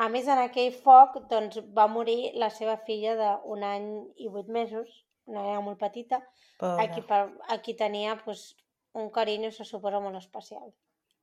A 0.00 0.08
més, 0.08 0.28
en 0.32 0.40
aquell 0.40 0.72
foc 0.72 1.18
doncs, 1.30 1.60
va 1.76 1.86
morir 1.90 2.32
la 2.40 2.48
seva 2.56 2.78
filla 2.86 3.16
d'un 3.18 3.64
any 3.66 3.88
i 4.16 4.30
vuit 4.32 4.48
mesos, 4.48 5.02
una 5.28 5.42
nena 5.44 5.60
molt 5.66 5.80
petita, 5.82 6.22
a 6.64 6.86
qui, 6.92 7.02
per, 7.06 7.20
a 7.52 7.58
qui 7.64 7.74
tenia 7.76 8.16
pues, 8.24 8.54
un 8.96 9.10
carinyo, 9.12 9.50
se 9.52 9.66
suposa, 9.68 10.00
molt 10.00 10.16
especial. 10.16 10.70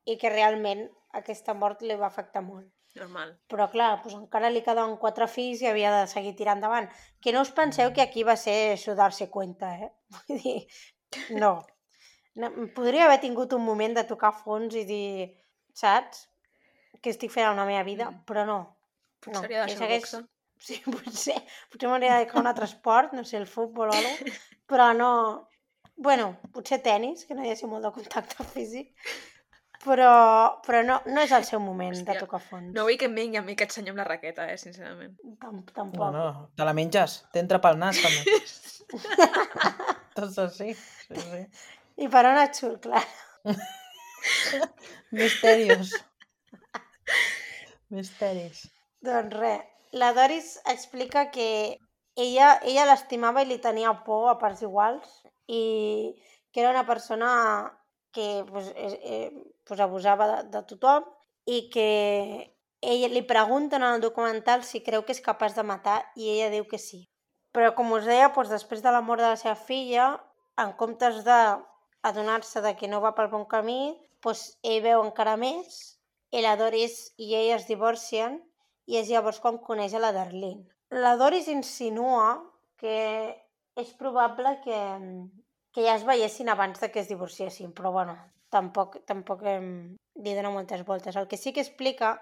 I 0.05 0.15
que 0.21 0.31
realment 0.31 0.85
aquesta 1.19 1.55
mort 1.57 1.81
li 1.81 1.97
va 1.99 2.11
afectar 2.11 2.43
molt. 2.45 2.69
Normal. 2.97 3.33
Però 3.51 3.67
clar, 3.73 3.89
doncs 4.03 4.15
encara 4.17 4.49
li 4.49 4.63
quedaven 4.65 4.95
quatre 5.01 5.27
fills 5.29 5.61
i 5.61 5.69
havia 5.69 5.91
de 5.93 6.05
seguir 6.11 6.35
tirant 6.37 6.61
endavant. 6.61 6.87
Que 7.21 7.33
no 7.33 7.43
us 7.45 7.51
penseu 7.53 7.91
que 7.93 8.05
aquí 8.05 8.23
va 8.27 8.37
ser 8.39 8.55
això 8.75 8.95
dar-se 8.97 9.29
cuenta, 9.33 9.73
eh? 9.75 9.91
Vull 10.15 10.41
dir, 10.45 10.59
no. 11.41 11.53
No. 12.39 12.51
Podria 12.75 13.05
haver 13.07 13.19
tingut 13.23 13.53
un 13.57 13.65
moment 13.65 13.97
de 13.97 14.05
tocar 14.09 14.33
fons 14.35 14.75
i 14.77 14.85
dir, 14.87 15.29
saps? 15.75 16.25
Què 17.01 17.13
estic 17.13 17.33
fent 17.33 17.49
a 17.49 17.53
la 17.57 17.67
meva 17.69 17.85
vida? 17.87 18.09
Mm. 18.11 18.25
Però 18.29 18.45
no. 18.47 18.59
Potser 19.23 19.37
no. 19.37 19.45
hauria 19.45 19.65
de 19.65 19.73
que 19.73 19.77
deixar 19.77 19.91
el 19.91 20.01
boxe. 20.01 20.25
Sí, 20.57 20.79
potser, 20.85 21.37
potser 21.71 21.89
m'hauria 21.89 22.15
de 22.15 22.21
dedicar 22.23 22.39
a 22.39 22.41
un 22.41 22.49
altre 22.49 22.65
esport, 22.65 23.11
no 23.13 23.23
sé, 23.27 23.37
el 23.37 23.49
futbol 23.49 23.91
o 23.91 23.93
alguna 23.93 24.33
però 24.67 24.91
no... 24.93 25.49
Bueno, 25.97 26.37
potser 26.53 26.77
tennis, 26.85 27.23
que 27.25 27.33
no 27.33 27.41
hi 27.41 27.49
hagi 27.49 27.65
molt 27.65 27.87
de 27.87 27.89
contacte 27.95 28.43
físic, 28.53 28.91
però, 29.81 30.11
però 30.65 30.83
no, 30.85 30.99
no 31.09 31.23
és 31.23 31.31
el 31.33 31.47
seu 31.47 31.61
moment 31.63 31.95
Hòstia, 31.95 32.11
de 32.11 32.21
tocar 32.21 32.41
fons. 32.43 32.69
No 32.75 32.85
vull 32.85 32.99
que 33.01 33.07
em 33.09 33.15
vingui 33.17 33.39
a 33.39 33.43
mi 33.45 33.55
aquest 33.55 33.79
senyor 33.79 33.95
amb 33.95 34.03
la 34.03 34.05
raqueta, 34.11 34.45
eh, 34.51 34.59
sincerament. 34.61 35.15
Tam 35.41 35.63
tampoc. 35.71 36.03
No, 36.03 36.11
no, 36.13 36.45
te 36.53 36.67
la 36.67 36.75
menges. 36.77 37.23
T'entra 37.33 37.61
pel 37.63 37.81
nas, 37.81 37.97
també. 38.03 38.37
Tots 40.19 40.37
així. 40.45 40.75
Sí, 40.77 41.23
sí. 41.23 41.41
I 41.97 42.07
per 42.13 42.25
on 42.29 42.37
et 42.41 42.57
surt, 42.57 42.83
clar? 42.85 43.03
Misterios. 45.11 45.93
Misteris. 47.89 48.65
Doncs 49.01 49.35
res, 49.37 49.63
la 49.91 50.11
Doris 50.13 50.57
explica 50.67 51.29
que 51.31 51.77
ella 52.17 52.57
ella 52.65 52.87
l'estimava 52.89 53.43
i 53.43 53.47
li 53.47 53.59
tenia 53.63 53.93
por 54.05 54.27
a 54.31 54.37
parts 54.41 54.63
iguals 54.65 55.07
i 55.47 55.63
que 56.51 56.61
era 56.63 56.73
una 56.73 56.85
persona 56.85 57.29
que 58.11 58.43
pues, 58.49 58.73
eh, 58.75 58.99
eh, 59.03 59.31
pues 59.63 59.79
abusava 59.79 60.27
de, 60.27 60.37
de 60.51 60.63
tothom 60.69 61.05
i 61.45 61.69
que 61.73 61.89
ella 62.81 63.09
li 63.09 63.23
pregunten 63.23 63.83
en 63.83 63.95
el 63.95 64.01
documental 64.01 64.63
si 64.63 64.83
creu 64.85 65.05
que 65.05 65.15
és 65.15 65.23
capaç 65.23 65.55
de 65.55 65.63
matar 65.63 66.01
i 66.15 66.29
ella 66.33 66.51
diu 66.53 66.67
que 66.69 66.81
sí. 66.81 67.05
Però 67.55 67.71
com 67.77 67.93
us 67.95 68.05
deia, 68.05 68.29
doncs, 68.35 68.51
després 68.51 68.83
de 68.83 68.91
la 68.93 69.01
mort 69.01 69.23
de 69.23 69.31
la 69.31 69.39
seva 69.39 69.55
filla, 69.55 70.11
en 70.61 70.73
comptes 70.77 71.23
d'adonar-se 72.03 72.61
de 72.63 72.73
que 72.79 72.89
no 72.91 73.01
va 73.03 73.13
pel 73.15 73.31
bon 73.31 73.45
camí, 73.49 73.95
doncs 74.23 74.43
ell 74.63 74.83
veu 74.85 75.03
encara 75.03 75.35
més 75.39 75.97
i 76.35 76.43
la 76.43 76.55
Doris 76.59 76.97
i 77.17 77.33
ell 77.39 77.55
es 77.57 77.67
divorcien 77.69 78.39
i 78.87 78.97
és 78.99 79.09
llavors 79.11 79.39
quan 79.43 79.59
coneix 79.63 79.95
a 79.95 80.01
la 80.03 80.13
Darlene. 80.15 80.65
La 80.91 81.15
Doris 81.19 81.49
insinua 81.51 82.37
que 82.79 82.97
és 83.77 83.93
probable 83.99 84.55
que, 84.63 84.79
que 85.75 85.85
ja 85.85 85.95
es 85.97 86.05
veiessin 86.07 86.49
abans 86.49 86.79
de 86.79 86.89
que 86.91 87.03
es 87.03 87.11
divorciessin, 87.11 87.73
però 87.75 87.91
bueno, 87.91 88.15
tampoc, 88.53 89.01
tampoc 89.05 89.43
em, 89.51 89.69
li 90.23 90.35
dona 90.37 90.51
moltes 90.53 90.83
voltes. 90.87 91.15
El 91.15 91.27
que 91.27 91.37
sí 91.37 91.53
que 91.53 91.63
explica 91.65 92.15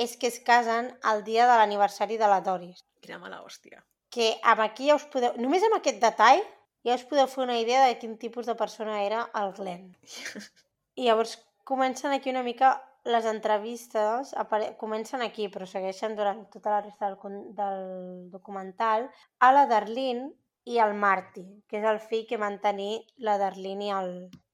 és 0.00 0.16
que 0.16 0.30
es 0.30 0.38
casen 0.46 0.92
el 1.12 1.24
dia 1.26 1.48
de 1.50 1.58
l'aniversari 1.58 2.18
de 2.20 2.30
la 2.30 2.40
Doris. 2.40 2.84
Quina 3.02 3.18
mala 3.18 3.42
hòstia. 3.42 3.82
Que 4.12 4.34
amb 4.42 4.62
aquí 4.64 4.88
ja 4.90 4.96
us 5.00 5.08
podeu... 5.12 5.34
Només 5.40 5.64
amb 5.66 5.80
aquest 5.80 6.00
detall 6.00 6.42
ja 6.86 6.96
us 6.98 7.04
podeu 7.08 7.28
fer 7.30 7.44
una 7.44 7.58
idea 7.60 7.86
de 7.86 7.98
quin 7.98 8.18
tipus 8.18 8.46
de 8.46 8.56
persona 8.58 9.02
era 9.06 9.26
el 9.38 9.52
Glenn. 9.58 9.92
I 10.98 11.06
llavors 11.08 11.38
comencen 11.64 12.12
aquí 12.12 12.30
una 12.30 12.42
mica 12.42 12.74
les 13.04 13.24
entrevistes, 13.26 14.34
apare... 14.34 14.76
comencen 14.78 15.22
aquí, 15.22 15.48
però 15.50 15.66
segueixen 15.66 16.14
durant 16.18 16.44
tota 16.52 16.76
la 16.76 16.80
resta 16.84 17.10
del, 17.10 17.18
del 17.56 18.30
documental, 18.30 19.08
a 19.40 19.50
la 19.52 19.66
Darlene 19.66 20.30
i 20.64 20.78
el 20.78 20.94
Marty, 20.94 21.44
que 21.66 21.80
és 21.80 21.86
el 21.88 21.98
fill 21.98 22.26
que 22.28 22.38
van 22.38 22.60
tenir 22.62 23.02
la 23.18 23.38
Darlene 23.42 23.88
i 23.88 23.92
el, 23.96 24.12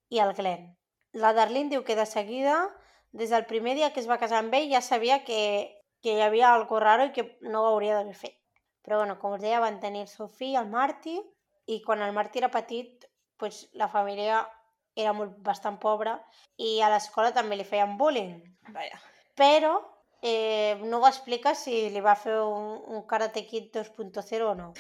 i 0.09 0.23
el 0.25 0.33
Glenn. 0.39 0.71
La 1.13 1.35
Darlene 1.37 1.75
diu 1.75 1.85
que 1.85 1.97
de 1.97 2.07
seguida, 2.09 2.57
des 3.13 3.31
del 3.33 3.45
primer 3.49 3.77
dia 3.77 3.93
que 3.93 4.01
es 4.01 4.09
va 4.09 4.21
casar 4.21 4.41
amb 4.41 4.55
ell, 4.57 4.71
ja 4.73 4.81
sabia 4.85 5.23
que, 5.25 5.41
que 6.01 6.17
hi 6.17 6.25
havia 6.25 6.53
algo 6.55 6.81
raro 6.81 7.09
i 7.09 7.13
que 7.13 7.27
no 7.45 7.65
ho 7.65 7.73
hauria 7.75 7.99
d'haver 7.99 8.17
fet. 8.17 8.37
Però, 8.85 9.03
bueno, 9.03 9.19
com 9.21 9.37
us 9.37 9.45
deia, 9.45 9.61
van 9.61 9.81
tenir 9.81 10.07
el 10.07 10.09
seu 10.09 10.29
fill, 10.33 10.57
el 10.57 10.71
Marty, 10.73 11.19
i 11.69 11.83
quan 11.85 12.03
el 12.03 12.15
Marty 12.17 12.41
era 12.41 12.51
petit, 12.53 13.05
pues, 13.39 13.69
la 13.77 13.89
família 13.93 14.41
era 14.99 15.13
molt, 15.15 15.37
bastant 15.45 15.79
pobra 15.79 16.17
i 16.57 16.79
a 16.83 16.91
l'escola 16.91 17.33
també 17.37 17.59
li 17.59 17.67
feien 17.69 17.97
bullying. 18.01 18.41
Vaja. 18.75 18.99
Però 19.39 19.77
eh, 20.23 20.81
no 20.83 21.01
va 21.05 21.13
explicar 21.13 21.55
si 21.57 21.87
li 21.95 22.03
va 22.03 22.17
fer 22.19 22.39
un, 22.43 22.75
un 22.97 23.07
Karate 23.07 23.45
Kid 23.47 23.71
2.0 23.77 24.51
o 24.51 24.55
no. 24.59 24.73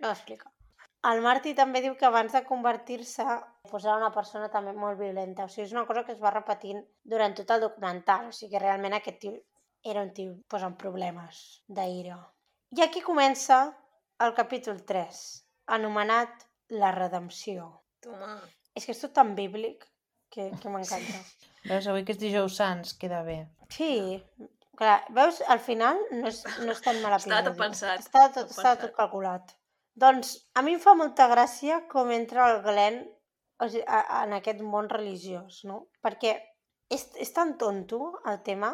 No 0.00 0.08
ho 0.08 0.14
explica. 0.14 0.52
El 1.08 1.22
Marty 1.24 1.54
també 1.56 1.80
diu 1.80 1.94
que 1.96 2.04
abans 2.04 2.34
de 2.36 2.42
convertir-se 2.44 3.24
pues, 3.70 3.84
era 3.86 3.96
una 3.96 4.12
persona 4.12 4.50
també 4.52 4.74
molt 4.76 5.00
violenta. 5.00 5.46
O 5.46 5.48
sigui, 5.48 5.66
és 5.66 5.72
una 5.72 5.86
cosa 5.88 6.04
que 6.04 6.12
es 6.12 6.20
va 6.20 6.32
repetint 6.34 6.82
durant 7.02 7.34
tot 7.38 7.54
el 7.56 7.64
documental. 7.64 8.28
O 8.28 8.36
sigui, 8.36 8.52
que 8.52 8.62
realment 8.62 8.98
aquest 8.98 9.22
tio 9.22 9.38
era 9.82 10.02
un 10.04 10.12
tio 10.12 10.36
pues, 10.46 10.62
amb 10.66 10.76
problemes 10.80 11.62
d'ira. 11.66 12.20
I 12.76 12.84
aquí 12.84 13.00
comença 13.02 13.62
el 14.20 14.34
capítol 14.36 14.84
3, 14.86 15.22
anomenat 15.76 16.46
La 16.70 16.92
redempció. 16.94 17.64
Toma. 18.04 18.36
És 18.78 18.84
que 18.86 18.94
és 18.94 19.00
tot 19.02 19.12
tan 19.16 19.32
bíblic 19.34 19.82
que, 20.30 20.50
que 20.62 20.70
m'encanta. 20.70 21.22
Veus, 21.64 21.88
avui 21.90 22.04
que 22.06 22.14
és 22.14 22.20
dijous 22.20 22.58
sants, 22.60 22.92
queda 23.00 23.24
bé. 23.26 23.40
Sí, 23.74 24.20
clar, 24.78 25.00
veus, 25.16 25.40
al 25.50 25.58
final 25.64 25.98
no 26.12 26.30
és, 26.30 26.44
no 26.62 26.70
és 26.76 26.82
tan 26.84 27.00
mala 27.02 27.18
Estava 27.18 27.42
tot 27.48 27.58
pensat, 27.58 28.04
Estava 28.04 28.30
tot, 28.30 28.46
tot 28.46 28.54
estava 28.54 28.76
pensat. 28.76 28.84
tot 28.86 28.96
calculat. 29.00 29.56
Doncs 30.00 30.36
a 30.54 30.62
mi 30.62 30.76
em 30.78 30.82
fa 30.82 30.94
molta 30.94 31.26
gràcia 31.32 31.82
com 31.90 32.14
entra 32.14 32.46
el 32.52 32.62
Glenn 32.64 33.02
o 33.60 33.68
sigui, 33.68 33.84
a, 33.86 34.00
a, 34.00 34.22
en 34.24 34.36
aquest 34.38 34.62
món 34.64 34.88
religiós, 34.88 35.60
no? 35.68 35.82
Perquè 36.04 36.36
és, 36.88 37.04
és 37.20 37.32
tan 37.36 37.56
tonto 37.60 38.14
el 38.30 38.40
tema 38.46 38.72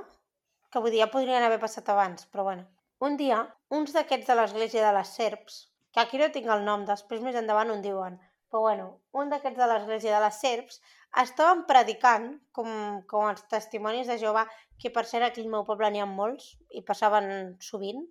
que 0.70 0.82
vull 0.82 0.92
dir, 0.94 1.02
ja 1.02 1.10
podrien 1.12 1.42
haver 1.46 1.58
passat 1.62 1.88
abans, 1.90 2.28
però 2.30 2.46
bueno. 2.50 2.66
Un 3.02 3.16
dia, 3.20 3.42
uns 3.76 3.92
d'aquests 3.96 4.28
de 4.30 4.36
l'església 4.38 4.84
de 4.86 4.92
les 4.96 5.10
serps, 5.18 5.58
que 5.96 6.02
aquí 6.02 6.18
no 6.20 6.26
tinc 6.28 6.44
el 6.52 6.64
nom, 6.66 6.82
després 6.84 7.22
més 7.24 7.36
endavant 7.40 7.70
ho 7.72 7.74
en 7.78 7.80
diuen, 7.84 8.18
però 8.52 8.60
bueno, 8.66 8.86
un 9.16 9.30
d'aquests 9.32 9.56
de 9.56 9.66
l'església 9.70 10.12
de 10.12 10.18
les 10.26 10.40
serps 10.42 10.74
estaven 11.22 11.62
predicant, 11.64 12.26
com, 12.52 12.68
com 13.08 13.30
els 13.30 13.46
testimonis 13.48 14.10
de 14.10 14.18
Jehovà, 14.20 14.42
que 14.76 14.90
per 14.92 15.06
cert 15.08 15.24
aquí 15.30 15.40
al 15.40 15.48
meu 15.54 15.64
poble 15.64 15.88
n'hi 15.90 16.02
ha 16.04 16.08
molts 16.10 16.50
i 16.76 16.82
passaven 16.84 17.56
sovint, 17.64 18.02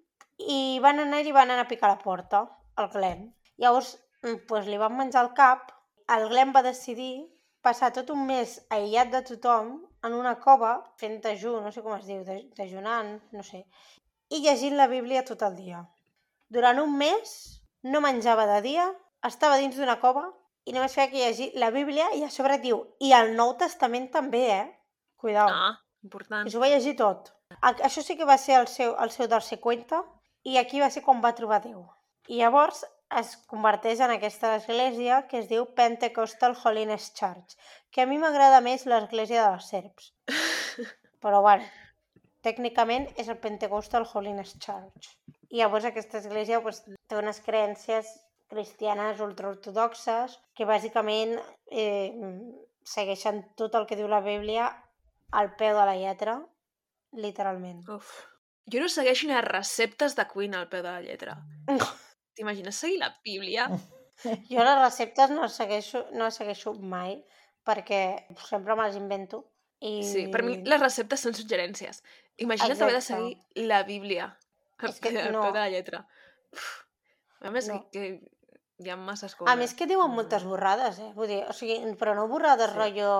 i 0.41 0.79
van 0.81 1.03
anar 1.03 1.19
i 1.21 1.31
van 1.35 1.53
anar 1.53 1.67
a 1.67 1.69
picar 1.69 1.91
a 1.91 1.93
la 1.93 2.01
porta, 2.01 2.41
al 2.81 2.89
Glenn. 2.95 3.27
Llavors, 3.61 3.91
mm, 4.23 4.47
pues, 4.49 4.65
li 4.65 4.81
van 4.81 4.97
menjar 4.97 5.21
el 5.27 5.33
cap, 5.37 5.69
el 6.17 6.25
Glenn 6.31 6.55
va 6.55 6.63
decidir 6.65 7.27
passar 7.61 7.91
tot 7.93 8.09
un 8.09 8.25
mes 8.25 8.55
aïllat 8.69 9.11
de 9.13 9.21
tothom 9.29 9.75
en 10.03 10.13
una 10.13 10.39
cova 10.41 10.73
fent 10.97 11.21
dejú, 11.21 11.59
no 11.61 11.71
sé 11.71 11.83
com 11.85 11.93
es 11.99 12.09
diu, 12.09 12.23
de- 12.25 12.49
dejunant, 12.57 13.19
no 13.31 13.43
sé, 13.43 13.61
i 14.29 14.41
llegint 14.41 14.75
la 14.75 14.87
Bíblia 14.89 15.23
tot 15.23 15.45
el 15.45 15.55
dia. 15.55 15.85
Durant 16.49 16.81
un 16.81 16.97
mes 16.97 17.61
no 17.85 18.01
menjava 18.01 18.47
de 18.49 18.61
dia, 18.65 18.87
estava 19.27 19.59
dins 19.61 19.77
d'una 19.77 19.99
cova 20.01 20.25
i 20.65 20.73
només 20.73 20.95
feia 20.97 21.11
que 21.11 21.21
llegir 21.21 21.51
la 21.61 21.69
Bíblia 21.73 22.09
i 22.17 22.23
a 22.25 22.31
sobre 22.33 22.57
diu, 22.63 22.81
i 22.99 23.13
el 23.13 23.35
Nou 23.37 23.53
Testament 23.61 24.09
també, 24.13 24.43
eh? 24.55 24.65
Cuidao. 25.21 25.49
Ah, 25.51 25.73
important. 26.05 26.47
I 26.47 26.53
s'ho 26.53 26.61
va 26.63 26.71
llegir 26.71 26.95
tot. 26.97 27.31
Això 27.61 28.01
sí 28.01 28.17
que 28.17 28.25
va 28.25 28.37
ser 28.41 28.57
el 28.59 28.67
seu, 28.71 28.95
el 29.01 29.13
seu 29.13 29.29
tercer 29.29 29.59
cuenta 29.61 30.01
i 30.45 30.57
aquí 30.61 30.81
va 30.81 30.89
ser 30.93 31.05
quan 31.05 31.21
va 31.21 31.35
trobar 31.37 31.61
Déu. 31.63 31.85
I 32.27 32.41
llavors 32.41 32.83
es 33.19 33.35
converteix 33.51 34.01
en 34.01 34.15
aquesta 34.15 34.55
església 34.57 35.21
que 35.29 35.39
es 35.43 35.49
diu 35.49 35.67
Pentecostal 35.77 36.57
Holiness 36.57 37.13
Church, 37.13 37.53
que 37.91 38.01
a 38.01 38.09
mi 38.09 38.17
m'agrada 38.21 38.63
més 38.65 38.87
l'església 38.89 39.45
de 39.45 39.51
les 39.53 39.69
serps. 39.73 40.09
Però 41.23 41.41
bueno, 41.45 41.69
tècnicament 42.45 43.07
és 43.21 43.29
el 43.29 43.37
Pentecostal 43.45 44.09
Holiness 44.11 44.57
Church. 44.57 45.13
I 45.55 45.61
llavors 45.61 45.85
aquesta 45.87 46.19
església 46.19 46.59
pues, 46.59 46.81
té 46.83 47.15
unes 47.15 47.39
creences 47.45 48.09
cristianes 48.51 49.21
ultraortodoxes 49.23 50.35
que 50.57 50.67
bàsicament 50.67 51.37
eh, 51.71 52.11
segueixen 52.85 53.39
tot 53.55 53.77
el 53.79 53.87
que 53.87 53.95
diu 53.95 54.09
la 54.11 54.19
Bíblia 54.25 54.67
al 55.31 55.53
peu 55.55 55.71
de 55.77 55.85
la 55.87 55.95
lletra, 55.95 56.35
literalment. 57.15 57.85
Uf. 57.95 58.11
Jo 58.71 58.83
no 58.83 58.91
segueixo 58.91 59.29
les 59.31 59.47
receptes 59.47 60.17
de 60.19 60.27
cuina 60.27 60.59
al 60.59 60.69
peu 60.69 60.83
de 60.83 60.91
la 60.91 61.01
lletra. 61.01 61.37
T'imagines 62.35 62.75
seguir 62.75 62.99
la 63.05 63.13
Bíblia? 63.23 63.69
Jo 64.47 64.63
les 64.63 64.77
receptes 64.79 65.31
no 65.31 65.41
les 65.43 65.55
segueixo, 65.59 66.05
no 66.15 66.29
les 66.29 66.37
segueixo 66.39 66.71
mai 66.79 67.17
perquè 67.67 68.27
sempre 68.47 68.75
me 68.75 68.85
les 68.85 68.95
invento. 68.95 69.41
I... 69.83 69.97
Sí, 70.07 70.29
per 70.31 70.39
mi 70.45 70.61
les 70.63 70.79
receptes 70.79 71.25
són 71.25 71.35
suggerències. 71.35 71.99
Imagina't 72.39 72.79
haver 72.79 72.95
de 72.95 73.01
seguir 73.03 73.67
la 73.67 73.81
Bíblia 73.83 74.29
És 74.83 74.99
que 74.99 75.11
al 75.21 75.31
no. 75.31 75.45
de 75.51 75.59
la 75.59 75.69
lletra. 75.69 76.07
Uf. 76.51 76.85
A 77.41 77.51
més, 77.51 77.67
No. 77.69 77.79
que, 77.91 78.01
que 78.19 78.85
hi 78.85 78.89
ha 78.91 78.97
masses 78.97 79.35
coses. 79.35 79.51
A 79.51 79.55
més 79.55 79.73
que 79.73 79.87
diuen 79.87 80.11
moltes 80.11 80.43
borrades, 80.43 80.99
eh? 80.99 81.11
Vull 81.15 81.27
dir, 81.31 81.41
o 81.47 81.53
sigui, 81.53 81.77
però 81.99 82.15
no 82.15 82.27
borrades 82.27 82.71
Sí. 82.71 82.77
rotllo, 82.77 83.11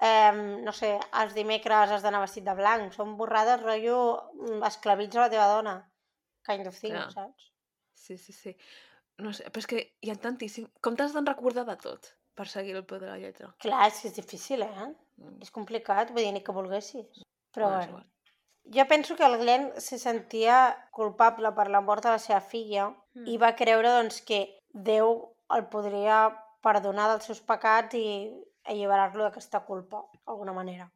eh, 0.00 0.32
no 0.64 0.72
sé, 0.72 0.98
els 1.22 1.34
dimecres 1.34 1.90
has 1.90 2.02
d'anar 2.02 2.20
vestit 2.24 2.44
de 2.44 2.54
blanc, 2.54 2.92
són 2.92 3.16
borrades 3.16 3.62
rotllo 3.62 3.98
mm, 4.34 4.62
esclavitza 4.70 5.20
la 5.20 5.30
teva 5.30 5.46
dona, 5.54 5.76
kind 6.46 6.66
of 6.66 6.78
thing, 6.80 6.92
Clar. 6.96 7.12
saps? 7.12 7.52
Sí, 7.94 8.18
sí, 8.18 8.32
sí. 8.32 8.56
No 9.18 9.32
sé, 9.32 9.44
però 9.50 9.62
és 9.62 9.66
que 9.70 9.80
hi 10.02 10.10
ha 10.10 10.16
tantíssim... 10.18 10.66
Com 10.82 10.96
t'has 10.96 11.12
de 11.14 11.20
recordar 11.22 11.64
de 11.68 11.76
tot 11.76 12.08
per 12.34 12.48
seguir 12.50 12.74
el 12.74 12.84
peu 12.84 12.98
de 12.98 13.06
la 13.06 13.18
lletra? 13.18 13.52
Clar, 13.62 13.86
és 13.86 14.00
que 14.02 14.08
és 14.08 14.16
difícil, 14.16 14.62
eh? 14.62 14.88
Mm. 15.16 15.38
És 15.46 15.52
complicat, 15.54 16.10
vull 16.10 16.24
dir, 16.24 16.32
ni 16.34 16.42
que 16.42 16.52
volguessis. 16.52 17.06
Però 17.54 17.68
Bueno, 17.70 17.92
bueno. 17.92 18.10
Jo 18.72 18.86
penso 18.88 19.16
que 19.16 19.24
el 19.26 19.36
Glenn 19.38 19.72
se 19.76 19.98
sentia 19.98 20.88
culpable 20.90 21.52
per 21.52 21.68
la 21.68 21.82
mort 21.84 22.02
de 22.04 22.14
la 22.16 22.18
seva 22.18 22.40
filla 22.40 22.92
Mm. 23.14 23.28
i 23.30 23.36
va 23.38 23.54
creure 23.54 23.90
doncs, 23.94 24.20
que 24.26 24.58
Déu 24.74 25.10
el 25.54 25.68
podria 25.70 26.32
perdonar 26.66 27.04
dels 27.12 27.28
seus 27.28 27.40
pecats 27.40 27.94
i 27.94 28.32
alliberar-lo 28.64 29.22
d'aquesta 29.22 29.60
culpa, 29.68 30.00
d'alguna 30.26 30.52
manera. 30.56 30.88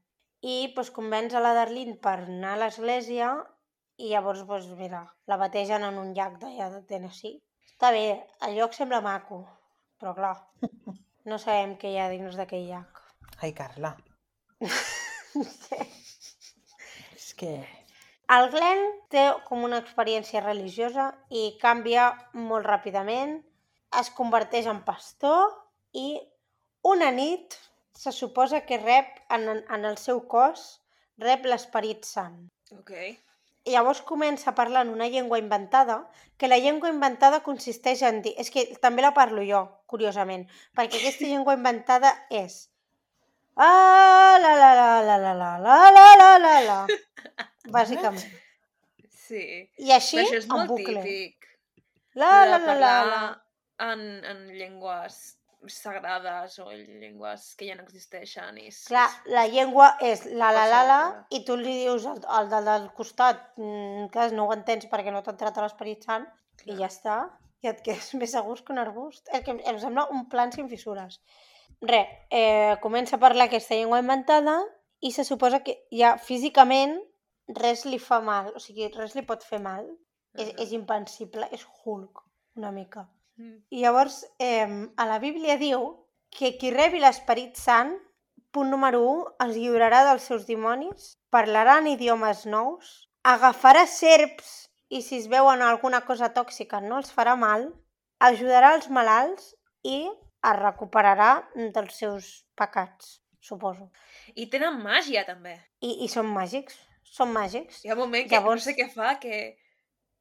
I 0.42 0.72
doncs, 0.74 0.90
convenç 0.90 1.34
a 1.34 1.40
la 1.44 1.52
Darlene 1.54 1.94
per 2.02 2.16
anar 2.24 2.56
a 2.56 2.58
l'església 2.64 3.28
i 3.98 4.08
llavors, 4.10 4.42
doncs, 4.48 4.66
mira, 4.80 5.04
la 5.30 5.36
bategen 5.36 5.84
en 5.84 5.98
un 5.98 6.10
llac 6.14 6.40
d'allà 6.42 6.70
de 6.74 6.82
Tennessee. 6.90 7.38
Està 7.70 7.92
bé, 7.94 8.26
el 8.48 8.56
lloc 8.58 8.74
sembla 8.74 9.00
maco, 9.00 9.44
però 10.00 10.14
clar, 10.18 10.34
no 11.30 11.38
sabem 11.38 11.76
què 11.78 11.92
hi 11.92 11.98
ha 12.02 12.08
dins 12.10 12.34
d'aquell 12.34 12.66
llac. 12.66 13.04
Ai, 13.42 13.52
Carla. 13.54 13.94
És 15.38 15.97
que... 17.41 17.53
El 18.28 18.51
Glenn 18.53 18.82
té 19.09 19.22
com 19.47 19.62
una 19.64 19.78
experiència 19.80 20.43
religiosa 20.45 21.07
i 21.32 21.45
canvia 21.62 22.11
molt 22.36 22.66
ràpidament, 22.68 23.39
es 23.97 24.11
converteix 24.18 24.68
en 24.68 24.82
pastor 24.84 25.55
i 25.97 26.18
una 26.84 27.09
nit 27.14 27.57
se 27.97 28.12
suposa 28.12 28.61
que 28.66 28.76
rep 28.82 29.16
en, 29.34 29.49
en 29.59 29.89
el 29.89 29.97
seu 29.97 30.20
cos 30.34 30.66
rep 31.24 31.49
l'esperit 31.49 32.05
sant. 32.05 32.36
Ok. 32.76 32.93
I 33.68 33.74
llavors 33.74 34.01
comença 34.07 34.51
a 34.51 34.57
parlar 34.59 34.84
en 34.86 34.93
una 34.95 35.09
llengua 35.12 35.41
inventada, 35.41 35.99
que 36.39 36.49
la 36.49 36.61
llengua 36.62 36.93
inventada 36.93 37.43
consisteix 37.45 38.05
en 38.07 38.22
dir... 38.24 38.32
És 38.41 38.53
que 38.55 38.64
també 38.84 39.03
la 39.05 39.12
parlo 39.16 39.43
jo, 39.45 39.64
curiosament, 39.91 40.47
perquè 40.78 41.01
aquesta 41.01 41.28
llengua 41.32 41.57
inventada 41.59 42.14
és... 42.30 42.66
Ah, 43.59 44.38
la, 44.40 44.52
la, 44.54 44.70
la, 44.78 44.90
la, 45.02 45.16
la, 45.18 45.32
la, 45.34 45.52
la, 45.59 45.78
la, 45.90 46.06
la, 46.20 46.28
la, 46.38 46.52
la. 46.66 46.78
Bàsicament. 47.74 48.22
Sí. 49.28 49.42
I 49.82 49.90
així, 49.96 50.20
Però 50.20 50.28
això 50.28 50.38
és 50.38 50.46
molt 50.52 50.70
bucle. 50.70 51.02
típic. 51.02 51.48
La, 52.14 52.30
la, 52.46 52.61
la, 52.62 52.76
la, 52.78 52.92
la. 53.09 53.24
En, 53.88 54.00
en 54.26 54.46
llengües 54.54 55.18
sagrades 55.66 56.59
o 56.62 56.70
en 56.70 56.84
llengües 57.00 57.54
que 57.59 57.66
ja 57.68 57.74
no 57.74 57.84
existeixen. 57.84 58.61
I 58.62 58.70
Clar, 58.86 59.09
la 59.34 59.44
llengua 59.50 59.90
és 60.06 60.24
la, 60.30 60.52
la, 60.54 60.64
la, 60.70 60.84
la, 60.86 61.00
i 61.34 61.42
tu 61.46 61.59
li 61.59 61.74
dius 61.82 62.06
al, 62.06 62.22
al 62.38 62.48
del, 62.52 62.70
del 62.70 62.88
costat, 62.94 63.42
mm, 63.59 64.09
que 64.14 64.30
no 64.38 64.46
ho 64.46 64.54
entens 64.54 64.86
perquè 64.90 65.12
no 65.14 65.22
t'ha 65.26 65.34
entrat 65.34 65.59
a 65.59 65.66
l'Esperit 65.66 66.06
Sant, 66.06 66.26
i 66.64 66.78
ja 66.78 66.88
està. 66.88 67.18
I 67.66 67.72
et 67.72 67.82
quedes 67.82 68.12
més 68.14 68.36
a 68.38 68.44
gust 68.46 68.64
que 68.64 68.72
un 68.74 68.78
arbust. 68.78 69.26
És 69.34 69.42
que 69.42 69.56
em 69.59 69.78
sembla 69.82 70.06
un 70.14 70.28
plan 70.30 70.54
sin 70.54 70.70
fissures. 70.70 71.18
Re, 71.81 72.26
eh, 72.31 72.76
comença 72.83 73.16
a 73.16 73.22
parlar 73.22 73.47
aquesta 73.47 73.76
llengua 73.76 74.01
inventada 74.03 74.59
i 75.01 75.12
se 75.14 75.24
suposa 75.24 75.62
que 75.62 75.76
ja 75.95 76.16
físicament 76.18 76.99
res 77.49 77.85
li 77.87 78.01
fa 78.03 78.18
mal, 78.20 78.51
o 78.55 78.61
sigui, 78.61 78.91
res 78.95 79.14
li 79.14 79.22
pot 79.22 79.45
fer 79.47 79.61
mal. 79.62 79.87
És, 80.39 80.51
Ahà. 80.51 80.59
és 80.64 80.72
impensible, 80.76 81.49
és 81.53 81.64
Hulk, 81.64 82.20
una 82.57 82.70
mica. 82.70 83.09
Mm. 83.39 83.62
I 83.70 83.81
llavors, 83.81 84.24
eh, 84.39 84.66
a 84.97 85.07
la 85.07 85.18
Bíblia 85.18 85.57
diu 85.57 85.87
que 86.31 86.57
qui 86.59 86.70
rebi 86.74 87.01
l'Esperit 87.01 87.57
Sant, 87.57 87.95
punt 88.53 88.70
número 88.70 89.01
1, 89.07 89.24
es 89.47 89.57
lliurarà 89.57 90.03
dels 90.09 90.26
seus 90.29 90.47
dimonis, 90.47 91.14
parlarà 91.31 91.79
en 91.81 91.89
idiomes 91.95 92.45
nous, 92.47 92.93
agafarà 93.22 93.87
serps 93.87 94.68
i 94.89 95.03
si 95.05 95.18
es 95.20 95.29
veuen 95.29 95.62
alguna 95.62 96.03
cosa 96.09 96.33
tòxica 96.37 96.81
no 96.85 97.01
els 97.01 97.12
farà 97.12 97.35
mal, 97.37 97.66
ajudarà 98.29 98.74
els 98.76 98.89
malalts 98.89 99.53
i 99.85 100.09
es 100.45 100.57
recuperarà 100.59 101.30
dels 101.55 101.95
seus 101.99 102.28
pecats, 102.55 103.18
suposo. 103.41 103.91
I 104.34 104.47
tenen 104.53 104.78
màgia, 104.82 105.24
també. 105.26 105.57
I, 105.80 106.05
i 106.05 106.09
són 106.12 106.28
màgics, 106.30 106.78
són 107.03 107.32
màgics. 107.34 107.82
Hi 107.84 107.91
ha 107.91 107.97
un 107.97 108.05
moment 108.05 108.28
que 108.28 108.36
Llavors- 108.36 108.62
no 108.62 108.70
sé 108.70 108.76
què 108.78 108.89
fa, 108.93 109.18
que, 109.22 109.57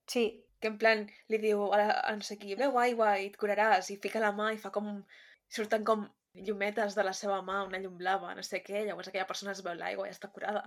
Sí, 0.07 0.45
que 0.61 0.69
en 0.71 0.77
plan 0.79 1.01
li 1.27 1.37
diu 1.37 1.65
a, 1.75 1.81
a 2.07 2.15
no 2.15 2.23
sé 2.23 2.37
qui, 2.39 2.55
beu 2.55 2.77
aigua 2.79 3.17
i 3.19 3.25
et 3.27 3.35
curaràs, 3.37 3.89
i 3.91 3.97
fica 4.01 4.21
la 4.23 4.31
mà 4.31 4.53
i 4.53 4.57
fa 4.61 4.71
com... 4.71 5.03
surten 5.49 5.83
com 5.87 6.05
llumetes 6.33 6.95
de 6.95 7.03
la 7.03 7.13
seva 7.13 7.41
mà, 7.41 7.63
una 7.65 7.79
llum 7.81 7.97
blava, 7.97 8.33
no 8.35 8.43
sé 8.43 8.61
què, 8.63 8.85
llavors 8.85 9.07
aquella 9.09 9.27
persona 9.27 9.51
es 9.51 9.61
beu 9.65 9.75
l'aigua 9.75 10.07
i 10.07 10.11
està 10.13 10.29
curada. 10.31 10.63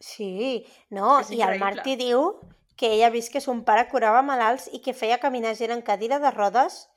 sí, 0.00 0.64
no, 0.90 1.20
i 1.30 1.42
el. 1.42 1.58
Martí 1.60 1.96
diu 1.96 2.40
que 2.76 2.94
ella 2.94 3.08
ha 3.08 3.14
vist 3.14 3.32
que 3.32 3.40
son 3.44 3.64
pare 3.64 3.88
curava 3.90 4.22
malalts 4.22 4.68
i 4.72 4.80
que 4.80 4.94
feia 4.96 5.18
caminar 5.20 5.54
gent 5.58 5.74
en 5.74 5.82
cadira 5.82 6.18
de 6.18 6.30
rodes. 6.30 6.88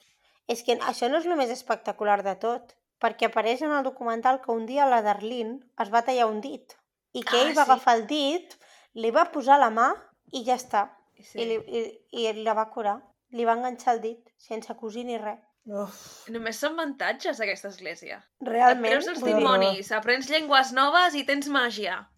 És 0.48 0.64
que 0.64 0.76
això 0.80 1.10
no 1.10 1.18
és 1.22 1.26
el 1.26 1.36
més 1.40 1.50
espectacular 1.54 2.22
de 2.24 2.36
tot, 2.42 2.74
perquè 3.00 3.28
apareix 3.30 3.62
en 3.64 3.72
el 3.72 3.84
documental 3.84 4.42
que 4.42 4.52
un 4.52 4.66
dia 4.66 4.88
la 4.88 5.02
Darlene 5.06 5.60
es 5.82 5.90
va 5.94 6.02
tallar 6.04 6.28
un 6.32 6.42
dit 6.42 6.76
i 7.14 7.22
que 7.24 7.38
Ah, 7.38 7.42
ell 7.44 7.54
va 7.56 7.64
sí. 7.66 7.72
agafar 7.72 7.96
el 8.00 8.06
dit, 8.08 8.58
li 8.96 9.12
va 9.12 9.30
posar 9.32 9.60
la 9.60 9.70
mà 9.70 9.92
i 10.34 10.44
ja 10.44 10.56
està. 10.56 10.88
Sí. 11.22 11.40
I, 11.40 11.46
li, 11.46 11.58
i, 11.68 12.28
I 12.28 12.44
la 12.44 12.54
va 12.58 12.68
curar. 12.74 12.98
Li 13.32 13.46
va 13.46 13.54
enganxar 13.58 13.96
el 13.96 14.02
dit, 14.02 14.30
sense 14.38 14.74
cosir 14.78 15.06
ni 15.06 15.18
res. 15.18 15.40
Uf, 15.66 16.28
Només 16.30 16.58
són 16.60 16.74
avantatges, 16.76 17.40
aquesta 17.40 17.70
església. 17.72 18.18
Et 18.42 18.48
Realment, 18.50 18.92
treus 18.92 19.08
els 19.08 19.24
dimonis, 19.24 19.92
aprens 19.96 20.28
llengües 20.30 20.74
noves 20.76 21.16
i 21.16 21.24
tens 21.24 21.48
màgia. 21.48 22.10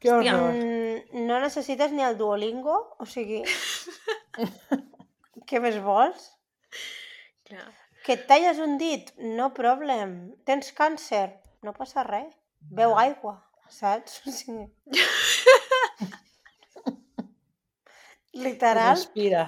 que 0.00 0.08
Hòstia. 0.10 0.34
horror. 0.34 0.52
mm, 0.54 1.26
no 1.26 1.40
necessites 1.40 1.92
ni 1.92 2.02
el 2.02 2.16
Duolingo, 2.18 2.96
o 2.98 3.04
sigui... 3.06 3.42
Què 5.48 5.60
més 5.60 5.78
vols? 5.82 6.30
Clar. 7.50 7.70
Que 8.06 8.14
et 8.16 8.26
talles 8.30 8.58
un 8.64 8.76
dit? 8.80 9.10
No 9.38 9.50
problem. 9.56 10.12
Tens 10.48 10.72
càncer? 10.76 11.26
No 11.66 11.74
passa 11.76 12.04
res. 12.06 12.30
Beu 12.78 12.94
aigua, 12.98 13.34
saps? 13.72 14.20
O 14.26 14.32
sigui... 14.34 14.66
Literal, 18.44 18.94
Respira. 18.94 19.44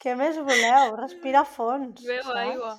què 0.00 0.14
més 0.16 0.36
voleu? 0.38 0.94
Respira 1.00 1.40
a 1.42 1.48
fons. 1.48 2.04
Beu 2.06 2.22
saps? 2.22 2.38
aigua. 2.44 2.74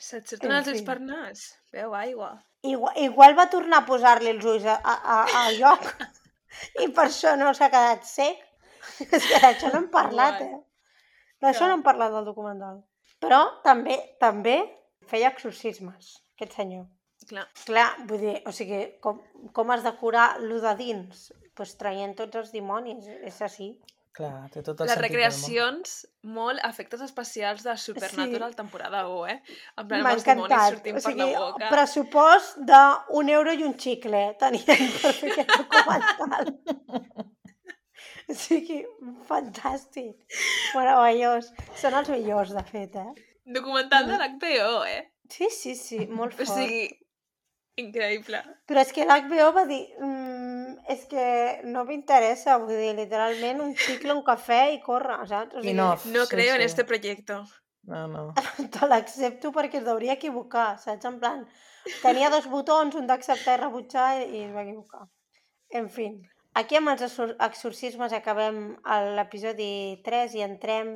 Se't 0.00 0.30
surten 0.30 0.48
En 0.48 0.56
els 0.60 0.70
ulls 0.72 0.84
per 0.86 0.98
nas. 1.02 1.42
Beu 1.74 1.96
aigua. 1.98 2.30
Igual, 2.70 2.94
igual 3.02 3.36
va 3.36 3.48
tornar 3.52 3.82
a 3.82 3.86
posar-li 3.88 4.30
els 4.32 4.44
ulls 4.44 4.68
a, 4.68 4.76
a, 4.76 5.18
a, 5.24 5.42
lloc 5.56 5.90
i 6.84 6.88
per 6.96 7.06
això 7.08 7.34
no 7.40 7.52
s'ha 7.56 7.70
quedat 7.72 8.06
sec. 8.08 8.38
És 9.16 9.26
que 9.26 9.40
d'això 9.42 9.72
no 9.72 9.82
hem 9.82 9.90
parlat, 9.92 10.40
eh? 10.44 10.60
D'això 11.42 11.68
no 11.68 11.78
hem 11.78 11.84
parlat 11.84 12.14
del 12.14 12.28
documental. 12.28 12.80
Però 13.20 13.42
també 13.64 13.98
també 14.22 14.56
feia 15.10 15.30
exorcismes, 15.34 16.16
aquest 16.36 16.56
senyor. 16.56 16.88
Clar. 17.28 17.44
Clar, 17.66 17.90
vull 18.08 18.22
dir, 18.22 18.38
o 18.48 18.52
sigui, 18.54 18.80
com, 19.04 19.20
com 19.54 19.70
has 19.74 19.84
de 19.84 19.92
curar 20.00 20.40
lo 20.40 20.60
de 20.62 20.74
dins? 20.78 21.28
Doncs 21.28 21.46
pues 21.60 21.74
traient 21.76 22.14
tots 22.16 22.38
els 22.40 22.52
dimonis, 22.54 23.04
és 23.28 23.40
així. 23.44 23.74
Clar, 24.16 24.48
té 24.50 24.62
tot 24.66 24.80
el 24.80 24.88
Les 24.88 24.98
recreacions, 24.98 25.92
molt 26.36 26.62
efectes 26.66 27.02
especials 27.04 27.62
de 27.66 27.76
Supernatural 27.78 28.56
temporada 28.58 29.04
1, 29.06 29.26
eh? 29.34 29.58
En 29.78 29.90
plan, 29.90 30.06
els 30.10 30.24
dimonis 30.24 30.64
sortint 30.72 30.96
O 30.98 31.02
sigui, 31.04 31.20
per 31.20 31.28
la 31.34 31.44
boca. 31.44 31.68
pressupost 31.74 32.62
d'un 32.70 33.34
euro 33.36 33.52
i 33.52 33.66
un 33.68 33.76
xicle 33.78 34.24
tenien 34.40 34.88
per 34.96 35.12
fer 35.20 35.34
aquest 35.34 35.54
documental. 35.60 36.50
O 38.34 38.34
sigui, 38.38 38.80
fantàstic. 39.28 40.16
Meravellós. 40.76 41.50
Són 41.80 41.96
els 41.98 42.10
millors, 42.12 42.52
de 42.54 42.62
fet, 42.68 42.96
eh? 43.00 43.28
Documental 43.50 44.06
de 44.06 44.18
l'HBO, 44.20 44.84
eh? 44.86 45.00
Sí, 45.30 45.48
sí, 45.50 45.74
sí, 45.78 46.04
molt 46.06 46.34
O 46.34 46.44
fort. 46.44 46.56
sigui, 46.58 46.84
increïble. 47.80 48.40
Però 48.70 48.82
és 48.84 48.92
que 48.94 49.06
l'HBO 49.06 49.48
va 49.56 49.64
dir 49.68 49.80
mm, 49.98 50.76
és 50.94 51.04
que 51.10 51.24
no 51.70 51.84
m'interessa, 51.88 52.58
vull 52.62 52.74
dir, 52.78 52.92
literalment 52.98 53.62
un 53.64 53.74
xicle, 53.78 54.14
un 54.16 54.24
cafè 54.26 54.60
i 54.74 54.80
corre, 54.84 55.18
saps? 55.30 55.58
O 55.58 55.64
I 55.64 55.74
no, 55.76 55.92
No 56.14 56.24
sí, 56.26 56.30
creo 56.34 56.54
en 56.54 56.62
sí. 56.64 56.70
este 56.70 56.84
proyecto. 56.84 57.42
No, 57.90 58.06
no. 58.08 58.24
te 58.74 58.86
l'accepto 58.90 59.52
perquè 59.56 59.80
es 59.80 59.88
hauria 59.88 60.18
equivocar, 60.18 60.74
saps? 60.82 61.06
En 61.08 61.18
plan, 61.22 61.46
tenia 62.02 62.30
dos 62.30 62.46
botons, 62.52 62.94
un 62.98 63.06
d'acceptar 63.10 63.56
i 63.58 63.62
rebutjar 63.62 64.08
i, 64.20 64.26
i 64.36 64.42
es 64.48 64.52
va 64.54 64.66
equivocar. 64.66 65.06
En 65.70 65.88
fi, 65.88 66.10
aquí 66.60 66.76
amb 66.78 66.92
els 66.92 67.02
exor- 67.06 67.36
exorcismes 67.46 68.12
acabem 68.16 68.60
a 68.84 69.00
l'episodi 69.18 70.00
3 70.06 70.34
i 70.38 70.44
entrem 70.46 70.94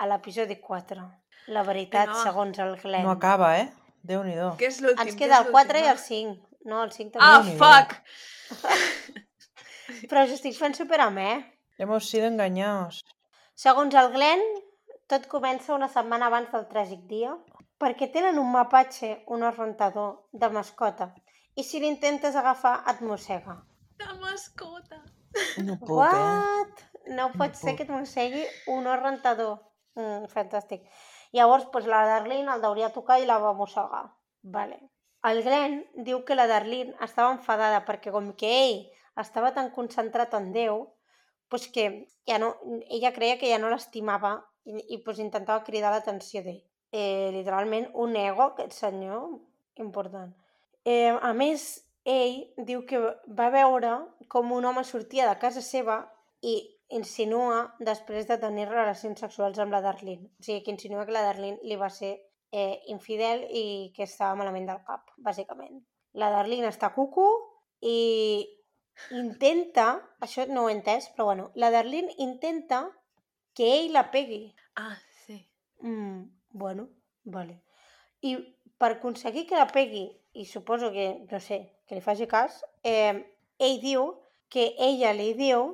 a 0.00 0.06
l'episodi 0.10 0.56
4. 0.60 1.06
La 1.54 1.62
veritat, 1.66 2.08
va. 2.12 2.22
segons 2.22 2.58
el 2.62 2.76
Glenn. 2.82 3.04
No 3.06 3.14
acaba, 3.16 3.54
eh? 3.58 3.68
Déu-n'hi-do. 4.06 4.54
Què 4.60 4.68
és 4.70 4.80
l'últim? 4.84 5.06
Ens 5.06 5.16
queda 5.18 5.40
el 5.42 5.50
4 5.52 5.78
i 5.82 5.88
el 5.90 5.98
5. 5.98 6.36
No, 6.70 6.82
el 6.84 6.92
5 6.92 7.16
també. 7.16 7.26
Ah, 7.26 7.40
Déu-n'hi-do. 7.42 7.58
fuck! 7.64 7.90
Però 10.10 10.24
us 10.24 10.34
estic 10.36 10.54
fent 10.56 10.76
super 10.78 11.00
amè. 11.04 11.30
Hemos 11.78 12.08
sido 12.08 12.26
engañados. 12.28 13.00
Segons 13.54 13.94
el 13.94 14.12
Glenn, 14.14 14.42
tot 15.10 15.26
comença 15.28 15.74
una 15.74 15.88
setmana 15.88 16.28
abans 16.30 16.52
del 16.52 16.68
tràgic 16.70 17.06
dia 17.10 17.34
perquè 17.80 18.10
tenen 18.12 18.36
un 18.38 18.50
mapatge, 18.52 19.22
un 19.32 19.42
rentador, 19.56 20.26
de 20.32 20.48
mascota 20.52 21.10
i 21.56 21.64
si 21.64 21.80
l'intentes 21.80 22.36
agafar 22.36 22.74
et 22.92 23.00
mossega. 23.00 23.56
La 24.00 24.14
mascota. 24.20 25.00
No 25.64 25.78
puc, 25.84 25.90
eh? 25.90 25.96
What? 25.96 26.84
No 27.16 27.30
pot 27.36 27.58
ser 27.58 27.74
puc. 27.74 27.80
que 27.80 27.88
et 27.88 27.92
mossegui 27.94 28.44
un 28.74 28.88
rentador. 29.02 29.58
Mm, 29.98 30.30
fantàstic. 30.32 30.86
Llavors, 31.36 31.66
doncs, 31.72 31.88
la 31.90 32.04
Darlene 32.08 32.54
el 32.54 32.62
deuria 32.64 32.92
tocar 32.94 33.20
i 33.20 33.28
la 33.28 33.38
va 33.42 33.52
mossegar. 33.56 34.06
Vale. 34.42 34.80
El 35.28 35.42
Glenn 35.44 35.82
diu 36.06 36.22
que 36.24 36.36
la 36.36 36.46
Darlene 36.48 36.96
estava 37.04 37.34
enfadada 37.34 37.82
perquè 37.84 38.12
com 38.14 38.32
que 38.40 38.50
ell 38.62 38.78
estava 39.20 39.52
tan 39.56 39.68
concentrat 39.74 40.32
en 40.38 40.48
Déu, 40.54 40.86
doncs 41.52 41.68
que 41.74 41.86
ja 42.28 42.38
no, 42.40 42.54
ella 42.88 43.12
creia 43.12 43.36
que 43.38 43.50
ja 43.50 43.58
no 43.60 43.68
l'estimava 43.72 44.38
i, 44.64 44.78
i 44.94 45.00
doncs 45.04 45.20
intentava 45.20 45.64
cridar 45.66 45.92
l'atenció 45.92 46.42
d'ell. 46.46 46.62
Eh, 46.90 47.30
literalment, 47.34 47.90
un 47.94 48.16
ego, 48.16 48.48
aquest 48.48 48.74
senyor, 48.74 49.28
important. 49.78 50.32
Eh, 50.84 51.12
a 51.12 51.32
més, 51.36 51.68
ell 52.04 52.64
diu 52.66 52.84
que 52.88 53.00
va 53.38 53.50
veure 53.52 53.92
com 54.28 54.52
un 54.52 54.64
home 54.64 54.84
sortia 54.84 55.28
de 55.28 55.38
casa 55.38 55.60
seva 55.60 56.02
i 56.40 56.56
insinua 56.90 57.76
després 57.78 58.26
de 58.26 58.38
tenir 58.40 58.66
relacions 58.68 59.20
sexuals 59.20 59.58
amb 59.62 59.72
la 59.72 59.82
Darlene. 59.84 60.30
O 60.40 60.42
sigui, 60.42 60.62
que 60.64 60.74
insinua 60.74 61.06
que 61.06 61.14
la 61.14 61.24
Darlene 61.26 61.60
li 61.62 61.76
va 61.78 61.90
ser 61.90 62.16
eh, 62.50 62.80
infidel 62.90 63.44
i 63.50 63.92
que 63.94 64.04
estava 64.08 64.38
malament 64.38 64.66
del 64.70 64.82
cap, 64.86 65.12
bàsicament. 65.18 65.78
La 66.18 66.30
Darlene 66.34 66.70
està 66.70 66.90
cucu 66.94 67.26
i 67.86 67.98
intenta, 69.16 69.92
això 70.20 70.46
no 70.50 70.64
ho 70.64 70.70
he 70.70 70.74
entès, 70.74 71.08
però 71.14 71.30
bueno, 71.30 71.50
la 71.54 71.70
Darlene 71.70 72.16
intenta 72.18 72.82
que 73.54 73.70
ell 73.78 73.92
la 73.94 74.08
pegui. 74.10 74.42
Ah, 74.76 74.96
sí. 75.26 75.38
Mm, 75.82 76.24
bueno, 76.52 76.88
vale. 77.24 77.60
I 78.20 78.36
per 78.80 78.96
aconseguir 78.96 79.46
que 79.46 79.58
la 79.58 79.68
pegui, 79.70 80.08
i 80.32 80.46
suposo 80.46 80.92
que, 80.94 81.06
no 81.30 81.40
sé, 81.40 81.60
que 81.86 81.96
li 81.98 82.04
faci 82.04 82.26
cas, 82.30 82.60
eh, 82.84 83.14
ell 83.58 83.78
diu 83.82 84.04
que 84.48 84.74
ella 84.78 85.12
li 85.16 85.32
diu 85.38 85.72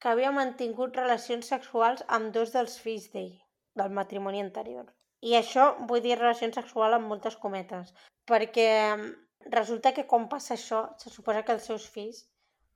que 0.00 0.08
havia 0.08 0.32
mantingut 0.32 0.96
relacions 0.96 1.50
sexuals 1.52 2.04
amb 2.16 2.32
dos 2.36 2.54
dels 2.56 2.78
fills 2.80 3.10
d'ell, 3.12 3.34
del 3.76 3.92
matrimoni 3.98 4.40
anterior. 4.40 4.86
I 5.20 5.36
això 5.36 5.66
vull 5.88 6.00
dir 6.04 6.16
relacions 6.16 6.56
sexuals 6.56 6.96
amb 6.96 7.12
moltes 7.12 7.36
cometes, 7.36 7.92
perquè 8.30 8.70
mm, 8.96 9.10
resulta 9.52 9.92
que 9.96 10.06
quan 10.08 10.28
passa 10.32 10.54
això, 10.56 10.86
se 11.02 11.12
suposa 11.12 11.44
que 11.44 11.52
els 11.56 11.68
seus 11.68 11.88
fills, 11.96 12.24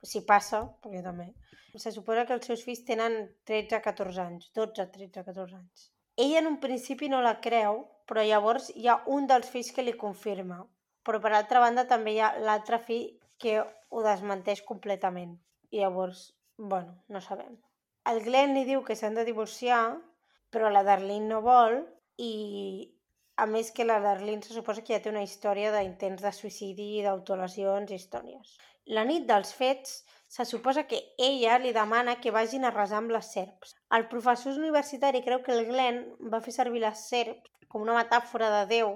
si 0.05 0.21
passa, 0.29 0.61
perquè 0.83 1.01
també, 1.01 1.31
se 1.75 1.91
suposa 1.91 2.25
que 2.25 2.37
els 2.37 2.45
seus 2.45 2.63
fills 2.63 2.85
tenen 2.87 3.17
13-14 3.49 4.21
anys, 4.27 4.51
12, 4.55 4.85
13, 4.93 5.25
14 5.25 5.57
anys. 5.57 5.89
Ella 6.15 6.39
en 6.39 6.47
un 6.47 6.59
principi 6.63 7.09
no 7.11 7.19
la 7.25 7.39
creu, 7.43 7.81
però 8.07 8.23
llavors 8.23 8.69
hi 8.75 8.87
ha 8.87 9.01
un 9.11 9.25
dels 9.27 9.49
fills 9.51 9.73
que 9.75 9.83
li 9.83 9.95
confirma. 10.05 10.61
Però 11.05 11.21
per 11.21 11.31
altra 11.37 11.61
banda 11.63 11.85
també 11.89 12.15
hi 12.15 12.21
ha 12.23 12.33
l'altre 12.41 12.81
fill 12.81 13.05
que 13.41 13.59
ho 13.61 14.03
desmenteix 14.05 14.63
completament. 14.65 15.37
I 15.71 15.83
llavors, 15.83 16.25
bueno, 16.57 16.97
no 17.07 17.21
sabem. 17.21 17.55
El 18.09 18.21
Glenn 18.25 18.53
li 18.57 18.65
diu 18.65 18.83
que 18.85 18.97
s'han 18.97 19.17
de 19.17 19.25
divorciar, 19.27 19.97
però 20.53 20.69
la 20.71 20.83
Darlene 20.87 21.29
no 21.29 21.41
vol 21.45 21.79
i 22.21 22.33
a 23.35 23.45
més 23.49 23.71
que 23.75 23.85
la 23.85 23.99
Darlene 23.99 24.45
se 24.45 24.53
suposa 24.55 24.83
que 24.85 24.95
ja 24.95 25.01
té 25.03 25.11
una 25.11 25.23
història 25.25 25.71
d'intents 25.73 26.21
de 26.23 26.31
suïcidi, 26.31 26.89
d'autolesions 27.03 27.91
i 27.91 27.97
històries. 27.99 28.53
La 28.97 29.03
nit 29.09 29.25
dels 29.27 29.51
fets, 29.57 30.03
se 30.35 30.45
suposa 30.45 30.85
que 30.89 31.01
ella 31.17 31.57
li 31.59 31.71
demana 31.73 32.15
que 32.21 32.33
vagin 32.35 32.65
a 32.65 32.71
resar 32.73 33.01
amb 33.01 33.13
les 33.15 33.27
serps. 33.33 33.75
El 33.97 34.07
professor 34.11 34.57
universitari 34.59 35.21
creu 35.25 35.41
que 35.43 35.53
el 35.55 35.65
Glenn 35.69 36.01
va 36.31 36.41
fer 36.45 36.53
servir 36.55 36.81
les 36.83 37.03
serps 37.09 37.51
com 37.67 37.85
una 37.85 37.97
metàfora 37.97 38.49
de 38.53 38.63
Déu 38.71 38.89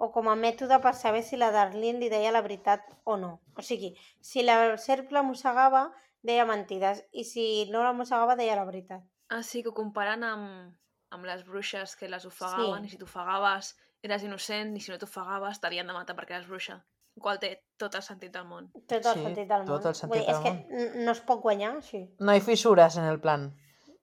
o 0.00 0.08
com 0.14 0.28
a 0.32 0.34
mètode 0.38 0.78
per 0.80 0.94
saber 0.96 1.20
si 1.22 1.36
la 1.36 1.50
Darlene 1.52 1.98
li 2.00 2.08
deia 2.08 2.32
la 2.32 2.40
veritat 2.40 2.86
o 3.04 3.16
no. 3.20 3.34
O 3.56 3.62
sigui, 3.62 3.92
si 4.24 4.42
la 4.42 4.76
serp 4.80 5.12
la 5.12 5.22
mossegava, 5.26 5.90
deia 6.24 6.46
mentides, 6.48 7.02
i 7.12 7.24
si 7.28 7.44
no 7.70 7.82
la 7.84 7.92
mossegava, 7.96 8.36
deia 8.36 8.56
la 8.56 8.64
veritat. 8.64 9.02
Ah, 9.28 9.42
sí, 9.44 9.62
que 9.62 9.68
ho 9.70 9.74
comparen 9.76 10.24
amb, 10.24 10.72
amb 11.12 11.24
les 11.28 11.44
bruixes 11.44 11.96
que 11.96 12.08
les 12.08 12.24
ofegaven, 12.26 12.82
Sí. 12.84 12.88
i 12.88 12.90
si 12.94 12.98
t'ofegaves 12.98 13.74
eres 14.02 14.22
innocent, 14.24 14.72
i 14.76 14.80
si 14.80 14.90
no 14.90 14.98
t'ofegaves 14.98 15.60
t'havien 15.60 15.86
de 15.86 15.92
matar 15.92 16.16
perquè 16.16 16.36
eres 16.38 16.48
bruixa. 16.48 16.80
El 17.16 17.22
qual 17.22 17.38
té 17.42 17.50
tot 17.76 17.94
el 17.98 18.02
sentit 18.06 18.32
del 18.32 18.44
món. 18.46 18.70
Tot 18.88 19.04
el 19.04 19.14
Sí, 19.18 19.22
sentit 19.26 19.48
del 19.48 19.64
món. 19.64 19.66
tot 19.66 19.84
el 19.86 19.92
Vull 19.92 20.00
sentit 20.00 20.20
dir, 20.22 20.26
del 20.26 20.36
és 20.36 20.42
que 20.42 20.52
n- 20.96 21.04
no 21.04 21.12
es 21.12 21.20
pot 21.20 21.40
guanyar 21.42 21.74
així. 21.76 22.06
No 22.20 22.32
hay 22.32 22.40
fisuras 22.40 22.96
en 22.96 23.04
el 23.04 23.20
plan. 23.20 23.50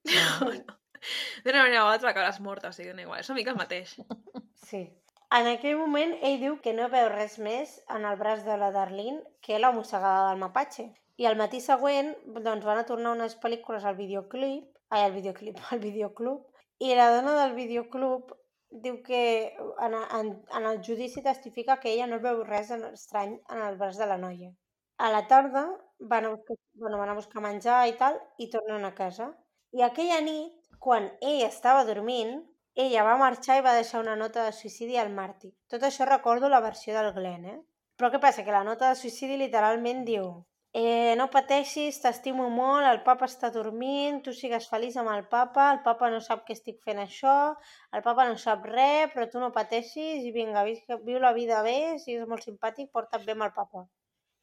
D'una 1.44 1.62
manera 1.64 1.86
o 1.86 1.90
altra 1.90 2.12
acabaràs 2.12 2.40
morta, 2.44 2.70
o 2.70 2.76
sigui, 2.76 2.90
dona 2.92 3.04
igual. 3.06 3.20
És 3.22 3.30
una 3.30 3.38
mica 3.40 3.52
el 3.54 3.58
mateix. 3.60 3.96
Sí. 4.68 4.82
En 5.36 5.48
aquell 5.52 5.76
moment, 5.76 6.14
ell 6.24 6.38
diu 6.40 6.54
que 6.64 6.72
no 6.76 6.86
veu 6.92 7.10
res 7.12 7.34
més 7.46 7.72
en 7.94 8.06
el 8.08 8.16
braç 8.20 8.46
de 8.46 8.56
la 8.60 8.70
Darlene 8.72 9.20
que 9.44 9.60
la 9.60 9.74
mossegada 9.76 10.30
del 10.30 10.40
mapatge. 10.44 10.86
I 11.20 11.28
al 11.28 11.36
matí 11.42 11.60
següent, 11.60 12.14
doncs, 12.46 12.64
van 12.64 12.80
a 12.80 12.86
tornar 12.88 13.12
unes 13.18 13.36
pel·lícules 13.42 13.84
al 13.84 13.98
videoclip, 13.98 14.70
ai, 14.90 15.02
al 15.04 15.16
videoclip, 15.18 15.60
al 15.74 15.84
videoclub, 15.84 16.46
i 16.80 16.96
la 16.96 17.10
dona 17.18 17.36
del 17.42 17.58
videoclub 17.58 18.32
diu 18.86 19.02
que 19.04 19.22
en, 19.84 20.00
en, 20.20 20.32
en 20.60 20.72
el 20.72 20.80
judici 20.88 21.24
testifica 21.26 21.80
que 21.82 21.92
ella 21.92 22.08
no 22.08 22.24
veu 22.24 22.44
res 22.48 22.72
estrany 22.78 23.36
en 23.52 23.68
el 23.68 23.78
braç 23.82 24.00
de 24.00 24.08
la 24.08 24.20
noia. 24.24 24.54
A 24.98 25.12
la 25.12 25.26
tarda 25.28 25.68
van 26.00 26.26
a 26.26 26.36
buscar, 26.38 26.56
bueno, 26.74 27.04
van 27.04 27.12
a 27.12 27.20
buscar 27.20 27.44
menjar 27.44 27.82
i 27.92 27.98
tal 28.00 28.16
i 28.38 28.48
tornen 28.54 28.88
a 28.88 28.96
casa. 28.96 29.34
I 29.76 29.84
aquella 29.84 30.22
nit, 30.24 30.56
quan 30.80 31.12
ell 31.20 31.44
estava 31.50 31.84
dormint, 31.84 32.38
ella 32.84 33.06
va 33.08 33.18
marxar 33.22 33.58
i 33.60 33.66
va 33.66 33.78
deixar 33.78 34.04
una 34.04 34.18
nota 34.20 34.44
de 34.46 34.54
suïcidi 34.56 35.00
al 35.02 35.14
Marty. 35.22 35.54
Tot 35.74 35.88
això 35.88 36.06
recordo 36.10 36.52
la 36.54 36.62
versió 36.66 36.94
del 36.98 37.14
Glenn, 37.16 37.50
eh? 37.56 37.58
Però 37.98 38.12
què 38.14 38.22
passa? 38.22 38.46
Que 38.46 38.54
la 38.54 38.68
nota 38.68 38.92
de 38.92 39.00
suïcidi 39.00 39.40
literalment 39.42 40.06
diu 40.06 40.30
eh, 40.78 41.16
no 41.18 41.26
pateixis, 41.34 41.98
t'estimo 42.04 42.48
molt, 42.54 42.86
el 42.86 43.00
papa 43.06 43.26
està 43.26 43.50
dormint, 43.54 44.20
tu 44.26 44.34
sigues 44.40 44.68
feliç 44.70 44.98
amb 45.02 45.10
el 45.14 45.24
papa, 45.32 45.72
el 45.74 45.80
papa 45.88 46.10
no 46.14 46.20
sap 46.22 46.44
que 46.46 46.54
estic 46.58 46.84
fent 46.86 47.02
això, 47.02 47.38
el 47.98 48.04
papa 48.06 48.28
no 48.30 48.38
sap 48.44 48.68
res, 48.70 49.10
però 49.14 49.26
tu 49.32 49.42
no 49.42 49.50
pateixis 49.56 50.28
i 50.28 50.34
vinga, 50.36 50.66
viu 51.08 51.22
la 51.24 51.34
vida 51.38 51.64
bé, 51.66 51.98
sigues 52.04 52.28
molt 52.30 52.46
simpàtic, 52.46 52.92
porta't 52.94 53.26
bé 53.26 53.34
amb 53.38 53.48
el 53.48 53.56
papa. 53.56 53.88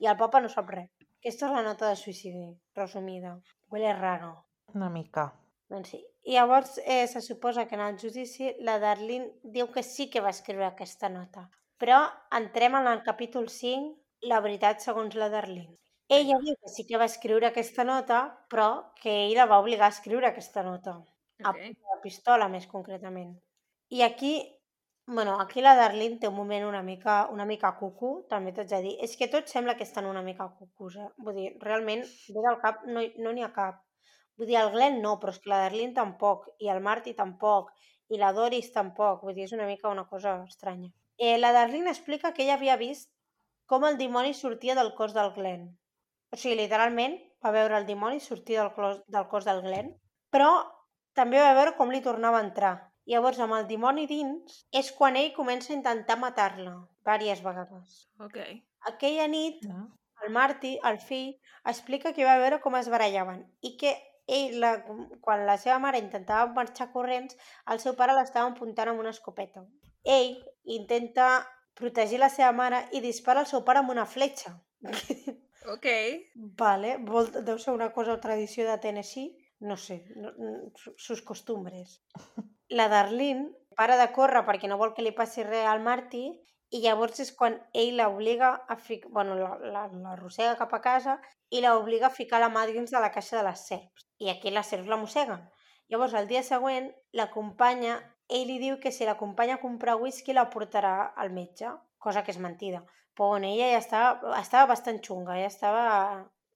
I 0.02 0.10
el 0.10 0.18
papa 0.18 0.40
no 0.42 0.50
sap 0.50 0.74
res. 0.74 0.90
Aquesta 1.20 1.46
és 1.46 1.54
la 1.54 1.62
nota 1.68 1.92
de 1.92 2.00
suïcidi, 2.00 2.48
resumida. 2.80 3.36
Huele 3.70 3.94
raro. 4.00 4.34
Una 4.74 4.90
mica. 4.90 5.30
Doncs 5.70 5.94
sí. 5.94 6.02
I 6.24 6.32
llavors 6.36 6.78
eh, 6.84 7.06
se 7.06 7.20
suposa 7.20 7.66
que 7.68 7.74
en 7.76 7.82
el 7.84 7.98
judici 8.00 8.54
la 8.68 8.78
Darlene 8.80 9.30
diu 9.56 9.68
que 9.74 9.82
sí 9.82 10.08
que 10.10 10.22
va 10.24 10.30
escriure 10.32 10.66
aquesta 10.66 11.08
nota. 11.12 11.48
Però 11.78 11.98
entrem 12.38 12.76
en 12.80 12.86
el 12.92 13.02
capítol 13.08 13.48
5, 13.52 13.98
la 14.30 14.40
veritat 14.40 14.80
segons 14.80 15.14
la 15.20 15.28
Darlene. 15.34 15.76
Ella 16.08 16.38
diu 16.44 16.56
que 16.62 16.70
sí 16.72 16.86
que 16.88 16.98
va 17.00 17.08
escriure 17.10 17.48
aquesta 17.50 17.84
nota, 17.84 18.20
però 18.52 18.68
que 19.02 19.12
ell 19.26 19.36
la 19.36 19.46
va 19.52 19.58
obligar 19.60 19.88
a 19.90 19.94
escriure 19.96 20.28
aquesta 20.30 20.62
nota. 20.64 20.96
A 21.42 21.50
Ok. 21.50 21.60
punta 21.60 21.94
de 21.94 22.00
pistola, 22.02 22.48
més 22.48 22.66
concretament. 22.72 23.34
I 23.90 24.02
aquí, 24.08 24.34
bueno, 25.06 25.38
aquí 25.40 25.60
la 25.60 25.74
Darlene 25.76 26.18
té 26.20 26.28
un 26.28 26.36
moment 26.36 26.64
una 26.64 26.82
mica, 26.82 27.28
una 27.36 27.44
mica 27.44 27.74
cucu, 27.80 28.14
també 28.30 28.52
t'haig 28.56 28.70
de 28.72 28.80
dir. 28.88 28.94
És 29.04 29.16
que 29.20 29.28
tots 29.28 29.52
sembla 29.52 29.76
que 29.76 29.84
estan 29.84 30.06
una 30.06 30.22
mica 30.22 30.48
cucus, 30.58 30.96
eh? 30.96 31.08
Vull 31.18 31.36
dir, 31.40 31.50
realment, 31.60 32.04
bé 32.32 32.46
del 32.48 32.60
cap 32.64 32.84
no, 32.86 33.02
hi- 33.04 33.12
no 33.20 33.32
n'hi 33.32 33.44
ha 33.44 33.52
cap. 33.52 33.83
Vull 34.38 34.48
dir, 34.50 34.56
el 34.60 34.70
Glenn 34.74 35.00
no, 35.02 35.16
però 35.22 35.32
és 35.34 35.40
que 35.42 35.50
la 35.52 35.60
Darlene 35.62 35.94
tampoc, 35.94 36.48
i 36.58 36.70
el 36.72 36.80
Marty 36.82 37.14
tampoc, 37.14 37.70
i 38.10 38.18
la 38.18 38.32
Doris 38.36 38.72
tampoc. 38.74 39.22
Vull 39.22 39.36
dir, 39.36 39.46
és 39.48 39.54
una 39.56 39.66
mica 39.70 39.92
una 39.92 40.06
cosa 40.10 40.36
estranya. 40.48 40.90
Eh, 41.18 41.36
la 41.38 41.52
Darlene 41.54 41.92
explica 41.92 42.32
que 42.34 42.42
ella 42.44 42.56
havia 42.58 42.76
vist 42.76 43.10
com 43.70 43.84
el 43.88 43.96
dimoni 43.98 44.34
sortia 44.34 44.74
del 44.74 44.94
cos 44.98 45.14
del 45.14 45.32
Glenn. 45.36 45.68
O 46.34 46.36
sigui, 46.36 46.56
literalment, 46.58 47.14
va 47.44 47.52
veure 47.54 47.78
el 47.78 47.86
dimoni 47.86 48.20
sortir 48.20 48.58
del 48.58 48.72
cos, 48.74 49.02
del 49.06 49.28
cos 49.30 49.46
del 49.46 49.62
Glenn, 49.62 49.94
però 50.34 50.50
també 51.14 51.38
va 51.38 51.54
veure 51.54 51.76
com 51.78 51.92
li 51.94 52.02
tornava 52.02 52.40
a 52.40 52.46
entrar. 52.48 52.74
Llavors, 53.06 53.38
amb 53.44 53.54
el 53.54 53.66
dimoni 53.68 54.06
dins, 54.10 54.62
és 54.72 54.90
quan 54.98 55.16
ell 55.20 55.34
comença 55.36 55.72
a 55.72 55.76
intentar 55.76 56.16
matar-la, 56.18 56.74
diverses 57.04 57.44
vegades. 57.44 57.98
Ok. 58.26 58.38
Aquella 58.90 59.28
nit, 59.28 59.62
No? 59.68 59.90
el 60.24 60.32
Marty, 60.32 60.78
el 60.88 60.98
fill, 60.98 61.34
explica 61.68 62.14
que 62.16 62.24
va 62.24 62.38
veure 62.40 62.60
com 62.64 62.76
es 62.78 62.88
barallaven 62.88 63.42
i 63.60 63.76
que 63.76 63.92
ell, 64.26 64.58
la, 64.60 64.74
quan 65.20 65.44
la 65.46 65.56
seva 65.60 65.78
mare 65.78 65.98
intentava 66.00 66.52
marxar 66.52 66.90
corrents, 66.92 67.36
el 67.70 67.80
seu 67.80 67.94
pare 67.98 68.14
l'estava 68.16 68.50
apuntant 68.52 68.88
amb 68.92 69.00
una 69.00 69.10
escopeta. 69.14 69.64
Ell 70.04 70.36
intenta 70.64 71.46
protegir 71.74 72.18
la 72.20 72.28
seva 72.28 72.52
mare 72.52 72.84
i 72.92 73.00
dispara 73.00 73.40
al 73.40 73.46
seu 73.50 73.64
pare 73.64 73.80
amb 73.82 73.90
una 73.96 74.06
fletxa. 74.06 74.54
Ok. 75.72 75.86
Vale, 76.60 76.98
vol, 77.08 77.30
deu 77.40 77.56
ser 77.58 77.72
una 77.72 77.86
cosa 77.94 78.12
o 78.12 78.20
tradició 78.20 78.66
de 78.68 78.74
Tennessee, 78.82 79.30
no 79.64 79.78
sé, 79.80 80.04
no, 80.14 80.28
no, 80.36 80.50
su- 80.76 80.92
sus 80.98 81.22
costumbres. 81.22 82.02
La 82.68 82.90
Darlene 82.92 83.46
para 83.74 83.96
de 83.96 84.10
córrer 84.12 84.42
perquè 84.44 84.68
no 84.68 84.76
vol 84.76 84.92
que 84.92 85.00
li 85.06 85.14
passi 85.16 85.42
res 85.42 85.64
al 85.70 85.80
Marty 85.80 86.26
i 86.70 86.80
llavors 86.82 87.20
és 87.22 87.30
quan 87.36 87.58
ell 87.72 87.98
l'obliga 88.00 88.50
a 88.68 88.76
ficar, 88.76 89.10
bueno, 89.10 89.34
la, 89.38 89.56
la, 89.60 89.84
la 89.92 90.54
cap 90.58 90.72
a 90.74 90.80
casa 90.80 91.18
i 91.50 91.60
l'obliga 91.60 92.08
a 92.08 92.14
ficar 92.14 92.40
la 92.40 92.48
mà 92.48 92.64
dins 92.66 92.90
de 92.90 93.00
la 93.00 93.12
caixa 93.14 93.36
de 93.38 93.44
les 93.46 93.66
serps. 93.68 94.08
I 94.18 94.30
aquí 94.30 94.50
les 94.50 94.66
serps 94.66 94.88
la 94.88 94.96
mosseguen. 94.96 95.44
Llavors, 95.92 96.14
el 96.14 96.26
dia 96.26 96.42
següent, 96.42 96.88
l'acompanya, 97.12 97.98
ell 98.28 98.46
li 98.48 98.58
diu 98.58 98.78
que 98.80 98.92
si 98.92 99.04
l'acompanya 99.04 99.58
a 99.58 99.62
comprar 99.62 99.98
whisky 100.00 100.32
la 100.32 100.48
portarà 100.50 101.12
al 101.14 101.30
metge, 101.30 101.70
cosa 101.98 102.24
que 102.24 102.32
és 102.32 102.40
mentida. 102.40 102.82
Però 103.14 103.28
bueno, 103.34 103.46
ella 103.46 103.70
ja 103.70 103.78
estava, 103.78 104.38
estava 104.40 104.70
bastant 104.72 104.98
xunga, 105.04 105.36
ja 105.38 105.46
estava, 105.46 105.84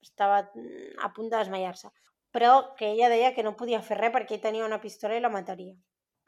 estava 0.02 0.40
mm, 0.54 0.98
a 1.04 1.12
punt 1.14 1.30
de 1.30 1.36
desmaiar-se. 1.36 1.92
Però 2.34 2.74
que 2.78 2.90
ella 2.94 3.12
deia 3.12 3.34
que 3.36 3.44
no 3.46 3.54
podia 3.56 3.84
fer 3.84 4.00
res 4.00 4.12
perquè 4.14 4.36
ell 4.36 4.44
tenia 4.48 4.66
una 4.66 4.80
pistola 4.82 5.16
i 5.16 5.22
la 5.22 5.32
mataria. 5.32 5.76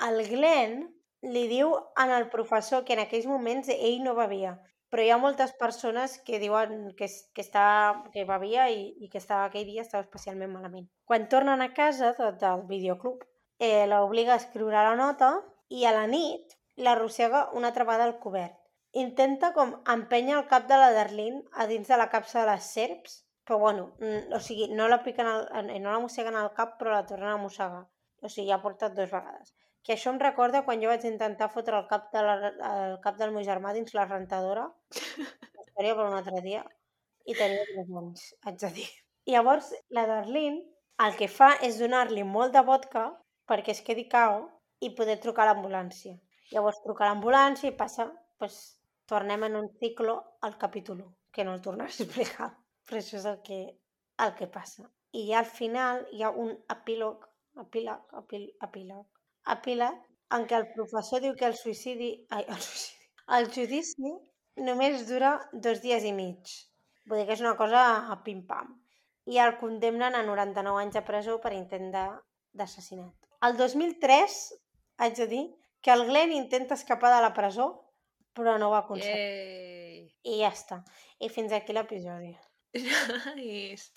El 0.06 0.22
Glenn 0.28 0.84
li 1.22 1.46
diu 1.48 1.72
en 2.02 2.10
el 2.16 2.28
professor 2.32 2.84
que 2.84 2.94
en 2.96 3.02
aquells 3.04 3.26
moments 3.28 3.68
ell 3.72 4.02
no 4.04 4.14
bevia, 4.16 4.54
però 4.90 5.04
hi 5.04 5.10
ha 5.14 5.18
moltes 5.22 5.52
persones 5.58 6.16
que 6.26 6.40
diuen 6.42 6.94
que, 6.98 7.06
que, 7.34 7.42
està, 7.44 7.66
que 8.14 8.24
bevia 8.26 8.68
i, 8.72 8.88
i 8.98 9.10
que 9.12 9.20
estava, 9.22 9.44
aquell 9.46 9.68
dia 9.68 9.84
estava 9.84 10.02
especialment 10.06 10.50
malament. 10.52 10.88
Quan 11.06 11.28
tornen 11.30 11.62
a 11.62 11.70
casa 11.76 12.14
de, 12.18 12.32
del 12.40 12.64
videoclub, 12.70 13.22
eh, 13.60 13.86
l'obliga 13.86 14.34
a 14.34 14.40
escriure 14.42 14.82
la 14.88 14.96
nota 14.98 15.30
i 15.68 15.84
a 15.86 15.94
la 15.94 16.08
nit 16.10 16.56
l'arrossega 16.80 17.50
una 17.54 17.70
altra 17.70 17.84
vegada 17.84 18.08
al 18.08 18.18
cobert. 18.24 18.56
Intenta 19.00 19.52
com 19.54 19.76
empènyer 19.94 20.34
el 20.40 20.48
cap 20.50 20.66
de 20.66 20.78
la 20.80 20.90
Darlene 20.96 21.44
a 21.52 21.68
dins 21.70 21.86
de 21.86 21.98
la 22.00 22.08
capsa 22.10 22.40
de 22.40 22.48
les 22.50 22.72
serps, 22.74 23.20
però 23.46 23.60
bueno, 23.62 23.92
mm, 24.00 24.34
o 24.34 24.40
sigui, 24.42 24.66
no 24.74 24.88
la 24.88 25.02
piquen 25.04 25.28
al, 25.28 25.46
no 25.70 25.92
la 25.92 26.00
mosseguen 26.02 26.36
al 26.40 26.50
cap, 26.56 26.74
però 26.80 26.96
la 26.96 27.06
tornen 27.06 27.30
a 27.36 27.38
mossegar. 27.38 27.84
O 28.22 28.28
sigui, 28.28 28.48
ja 28.50 28.58
ha 28.58 28.64
portat 28.64 28.96
dues 28.96 29.12
vegades. 29.12 29.54
Que 29.86 29.94
això 29.94 30.12
em 30.12 30.18
recorda 30.20 30.64
quan 30.66 30.82
jo 30.82 30.90
vaig 30.90 31.06
intentar 31.08 31.48
fotre 31.52 31.78
el 31.78 31.86
cap, 31.88 32.10
de 32.12 32.24
la, 32.24 32.34
el 32.70 32.98
cap 33.04 33.16
del 33.20 33.32
meu 33.34 33.44
germà 33.46 33.72
dins 33.76 33.94
la 33.96 34.08
rentadora, 34.08 34.66
història 35.62 35.96
per 35.96 36.08
un 36.08 36.18
altre 36.18 36.42
dia, 36.44 36.64
i 37.26 37.36
tenia 37.38 37.64
3 37.70 37.94
anys, 38.02 38.26
haig 38.44 38.60
de 38.64 38.70
dir. 38.80 38.90
I 39.28 39.36
llavors, 39.36 39.70
la 39.96 40.06
Darlene 40.08 40.60
el 41.04 41.14
que 41.16 41.28
fa 41.32 41.54
és 41.66 41.78
donar-li 41.80 42.24
molt 42.28 42.52
de 42.56 42.62
vodka 42.66 43.06
perquè 43.48 43.72
es 43.72 43.80
quedi 43.86 44.04
cao 44.14 44.42
i 44.84 44.90
poder 44.98 45.16
trucar 45.22 45.46
a 45.46 45.50
l'ambulància. 45.50 46.12
Llavors 46.52 46.80
truca 46.84 47.06
a 47.06 47.10
l'ambulància 47.10 47.70
i 47.70 47.76
passa, 47.76 48.06
doncs, 48.40 48.58
tornem 49.08 49.46
en 49.48 49.56
un 49.62 49.68
ciclo 49.80 50.16
al 50.46 50.56
capítol 50.58 51.00
1, 51.06 51.08
que 51.32 51.44
no 51.44 51.54
el 51.56 51.62
tornaré 51.64 51.90
a 51.90 52.04
explicar, 52.04 52.50
però 52.86 53.00
això 53.00 53.16
és 53.20 53.26
el 53.32 53.40
que, 53.46 53.60
el 54.26 54.34
que 54.38 54.50
passa. 54.58 54.84
I 55.16 55.24
ja 55.30 55.40
al 55.40 55.48
final 55.48 56.04
hi 56.12 56.22
ha 56.22 56.30
un 56.44 56.52
epílog, 56.74 57.24
epíleg, 57.64 58.04
epíl, 58.20 58.44
epíleg, 58.68 59.06
epíleg, 59.54 59.96
en 60.36 60.46
què 60.46 60.56
el 60.60 60.68
professor 60.74 61.20
diu 61.24 61.34
que 61.38 61.46
el 61.48 61.56
suïcidi, 61.58 62.10
ai, 62.30 62.44
el 62.48 62.60
suïcidi, 62.62 62.98
el 63.38 63.48
judici 63.54 64.12
només 64.66 65.06
dura 65.08 65.34
dos 65.52 65.80
dies 65.82 66.04
i 66.04 66.12
mig. 66.12 66.52
Vull 67.08 67.18
dir 67.22 67.26
que 67.28 67.34
és 67.38 67.42
una 67.44 67.56
cosa 67.58 67.82
a 68.12 68.18
pim-pam. 68.24 68.74
I 69.30 69.38
el 69.42 69.56
condemnen 69.60 70.14
a 70.18 70.22
99 70.26 70.82
anys 70.82 70.94
de 70.98 71.02
presó 71.06 71.38
per 71.40 71.52
intent 71.56 71.90
de- 71.94 72.20
d'assassinat. 72.52 73.14
El 73.46 73.56
2003, 73.56 74.36
haig 74.98 75.16
de 75.16 75.26
dir, 75.30 75.44
que 75.80 75.90
el 75.94 76.04
Glenn 76.08 76.32
intenta 76.36 76.74
escapar 76.74 77.14
de 77.14 77.22
la 77.22 77.32
presó, 77.32 77.68
però 78.36 78.58
no 78.58 78.68
ho 78.68 78.74
va 78.74 78.82
aconseguir. 78.84 79.16
Yay. 79.16 80.02
I 80.24 80.38
ja 80.42 80.50
està. 80.52 80.82
I 81.20 81.28
fins 81.32 81.52
aquí 81.56 81.72
l'episodi. 81.72 82.34
Nice. 83.36 83.90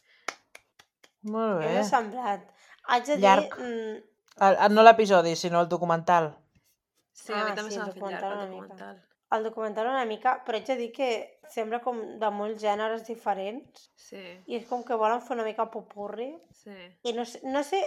Molt 1.23 1.61
Què 1.61 1.67
bé. 1.67 1.73
us 1.79 1.85
ha 1.85 1.89
semblat? 1.97 2.47
Haig 2.91 3.05
de 3.07 3.15
dir... 3.17 3.23
Llarg. 3.25 3.57
Mm, 3.59 3.99
El, 4.39 4.55
el, 4.57 4.73
no 4.73 4.83
l'episodi, 4.83 5.35
sinó 5.35 5.61
el 5.61 5.67
documental. 5.69 6.31
Sí, 7.13 7.31
a 7.33 7.43
mi 7.45 7.51
Ah, 7.51 7.55
també 7.55 7.71
sí, 7.71 7.77
el 7.77 7.85
fet 7.85 7.95
llarg 7.95 7.95
documental 7.95 8.31
el 8.31 8.37
una 8.37 8.47
mica. 8.47 8.61
documental. 8.67 9.01
el 9.33 9.43
documental 9.43 9.87
una 9.87 10.05
mica, 10.05 10.43
però 10.45 10.55
haig 10.59 10.65
de 10.67 10.75
dir 10.77 10.91
que 10.93 11.39
sembla 11.49 11.79
com 11.81 11.99
de 12.19 12.29
molts 12.29 12.61
gèneres 12.61 13.03
diferents 13.07 13.87
Sí, 13.95 14.21
i 14.45 14.55
és 14.59 14.67
com 14.69 14.83
que 14.85 14.93
volen 14.95 15.21
fer 15.25 15.33
una 15.35 15.43
mica 15.47 15.65
popurri 15.71 16.27
sí. 16.51 16.73
i 17.03 17.13
no 17.13 17.25
sé, 17.25 17.39
no 17.43 17.63
sé 17.63 17.79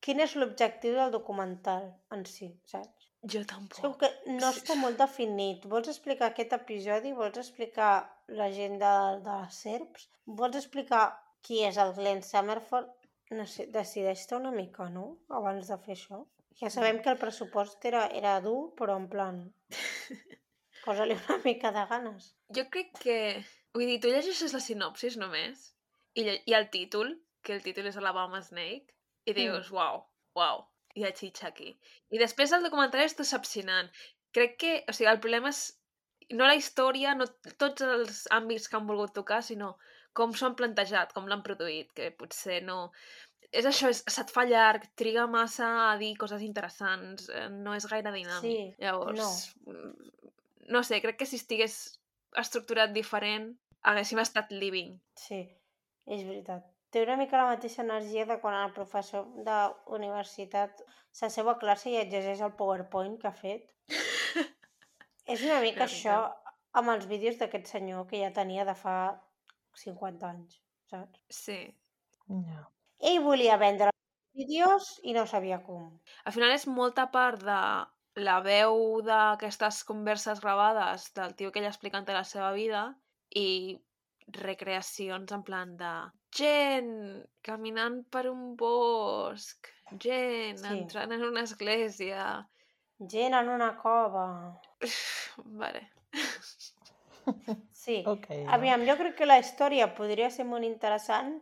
quin 0.00 0.20
és 0.20 0.34
l'objectiu 0.36 0.94
del 0.94 1.10
documental 1.10 1.88
en 2.14 2.24
si, 2.26 2.52
saps? 2.66 3.08
Jo 3.22 3.40
És 3.40 3.46
com 3.46 3.68
tampoc. 3.68 3.98
que 4.00 4.12
no 4.32 4.52
Sí. 4.52 4.60
està 4.60 4.74
molt 4.78 4.98
definit. 4.98 5.66
Vols 5.66 5.88
explicar 5.88 6.30
aquest 6.30 6.52
episodi? 6.52 7.12
Vols 7.12 7.38
explicar 7.38 7.92
la 8.28 8.50
gent 8.52 8.78
de, 8.82 8.94
de 9.26 9.36
les 9.42 9.54
serps? 9.66 10.08
Vols 10.26 10.56
explicar 10.56 11.04
qui 11.42 11.62
és 11.66 11.76
el 11.78 11.92
Glenn 11.94 12.22
Summerford? 12.22 12.90
No 13.32 13.46
sé, 13.48 13.66
decideix-te 13.72 14.36
una 14.36 14.52
mica, 14.52 14.88
no? 14.92 15.06
Abans 15.40 15.70
de 15.72 15.78
fer 15.84 15.96
això. 15.96 16.22
Ja 16.60 16.68
sabem 16.70 17.00
que 17.02 17.10
el 17.12 17.20
pressupost 17.20 17.84
era, 17.88 18.06
era 18.20 18.38
dur, 18.44 18.72
però 18.78 18.98
en 19.00 19.08
plan... 19.12 19.42
Posa-li 20.84 21.14
una 21.14 21.38
mica 21.44 21.70
de 21.74 21.84
ganes. 21.90 22.32
Jo 22.56 22.66
crec 22.74 22.90
que... 23.04 23.18
Vull 23.72 23.88
dir, 23.88 24.00
tu 24.02 24.10
llegeixes 24.12 24.52
la 24.52 24.60
sinopsis 24.60 25.16
només 25.16 25.70
i, 26.18 26.26
i 26.26 26.56
el 26.58 26.68
títol, 26.74 27.14
que 27.42 27.54
el 27.56 27.62
títol 27.64 27.88
és 27.88 27.96
Alabama 27.96 28.42
Snake, 28.44 28.92
i 29.24 29.34
dius, 29.36 29.70
mm. 29.70 29.76
uau, 29.78 30.02
uau, 30.36 30.64
hi 30.98 31.06
ha 31.06 31.12
xitxa 31.16 31.48
aquí. 31.48 31.70
I 32.12 32.20
després 32.20 32.52
el 32.52 32.66
documentari 32.66 33.06
és 33.08 33.16
decepcionant. 33.16 33.88
Crec 34.36 34.58
que, 34.60 34.74
o 34.88 34.96
sigui, 34.96 35.08
el 35.12 35.22
problema 35.24 35.52
és 35.54 35.62
no 36.36 36.48
la 36.48 36.58
història, 36.58 37.14
no 37.16 37.26
tots 37.60 37.84
els 37.86 38.26
àmbits 38.34 38.68
que 38.68 38.78
han 38.78 38.88
volgut 38.88 39.14
tocar, 39.16 39.42
sinó 39.44 39.74
com 40.16 40.32
s'ho 40.36 40.48
han 40.48 40.56
plantejat, 40.58 41.12
com 41.16 41.28
l'han 41.28 41.44
produït, 41.46 41.92
que 41.96 42.10
potser 42.18 42.62
no... 42.66 42.90
És 43.52 43.66
això, 43.68 43.90
és, 43.92 44.00
se't 44.08 44.30
fa 44.32 44.46
llarg, 44.48 44.86
triga 44.96 45.26
massa 45.28 45.68
a 45.90 45.96
dir 46.00 46.14
coses 46.20 46.40
interessants, 46.44 47.26
eh, 47.28 47.48
no 47.52 47.74
és 47.76 47.84
gaire 47.90 48.12
dinàmic. 48.14 48.46
Sí, 48.46 48.62
Llavors, 48.80 49.50
mm, 49.68 50.12
no 50.72 50.80
sé, 50.88 51.02
crec 51.04 51.18
que 51.20 51.28
si 51.28 51.36
estigués 51.40 51.76
estructurat 52.40 52.94
diferent, 52.94 53.50
haguéssim 53.88 54.22
estat 54.22 54.54
living. 54.56 54.94
Sí, 55.20 55.42
és 56.06 56.24
veritat. 56.24 56.64
Té 56.92 57.02
una 57.04 57.16
mica 57.16 57.40
la 57.40 57.48
mateixa 57.48 57.84
energia 57.84 58.24
de 58.28 58.38
quan 58.40 58.56
el 58.58 58.72
professor 58.76 59.28
d'universitat 59.46 60.82
s'asseu 61.12 61.48
a 61.48 61.58
classe 61.60 61.90
i 61.92 61.98
exerceix 62.00 62.42
el 62.44 62.52
PowerPoint 62.58 63.18
que 63.20 63.28
ha 63.30 63.36
fet. 63.36 63.68
és 65.32 65.44
una 65.44 65.60
mica 65.64 65.84
Una 65.84 65.88
això 65.88 66.16
amb 66.80 66.92
els 66.94 67.08
vídeos 67.08 67.38
d'aquest 67.40 67.72
senyor 67.74 68.06
que 68.10 68.20
ja 68.20 68.32
tenia 68.36 68.66
de 68.68 68.76
fa 68.76 68.96
50 69.78 70.28
anys, 70.28 70.60
saps? 70.90 71.20
Sí. 71.28 71.60
Ja. 72.28 72.66
Ell 73.02 73.22
volia 73.24 73.56
vendre 73.58 73.90
vídeos 74.34 75.00
i 75.02 75.12
no 75.16 75.26
sabia 75.26 75.60
com. 75.64 75.88
Al 76.24 76.32
final 76.32 76.52
és 76.54 76.66
molta 76.66 77.08
part 77.14 77.42
de 77.44 77.60
la 78.22 78.40
veu 78.44 79.00
d'aquestes 79.04 79.82
converses 79.88 80.40
gravades 80.44 81.08
del 81.16 81.34
tio 81.34 81.52
que 81.52 81.60
ella 81.60 81.72
explicant 81.72 82.08
la 82.08 82.24
seva 82.28 82.52
vida 82.52 82.82
i 83.34 83.78
recreacions 84.36 85.32
en 85.32 85.42
plan 85.42 85.76
de 85.76 85.92
gent 86.36 86.92
caminant 87.44 88.02
per 88.12 88.28
un 88.30 88.54
bosc, 88.56 89.68
gent 89.98 90.58
Sí. 90.58 90.68
entrant 90.78 91.12
en 91.12 91.24
una 91.24 91.42
església... 91.48 92.48
Gent 93.12 93.34
en 93.34 93.48
una 93.48 93.76
cova. 93.76 94.26
Vale. 95.62 95.88
Sí. 97.82 98.02
Ok. 98.06 98.28
Aviam, 98.54 98.84
jo 98.86 98.94
crec 98.98 99.16
que 99.18 99.26
la 99.26 99.38
història 99.42 99.88
podria 99.96 100.28
ser 100.30 100.44
molt 100.46 100.64
interessant, 100.66 101.34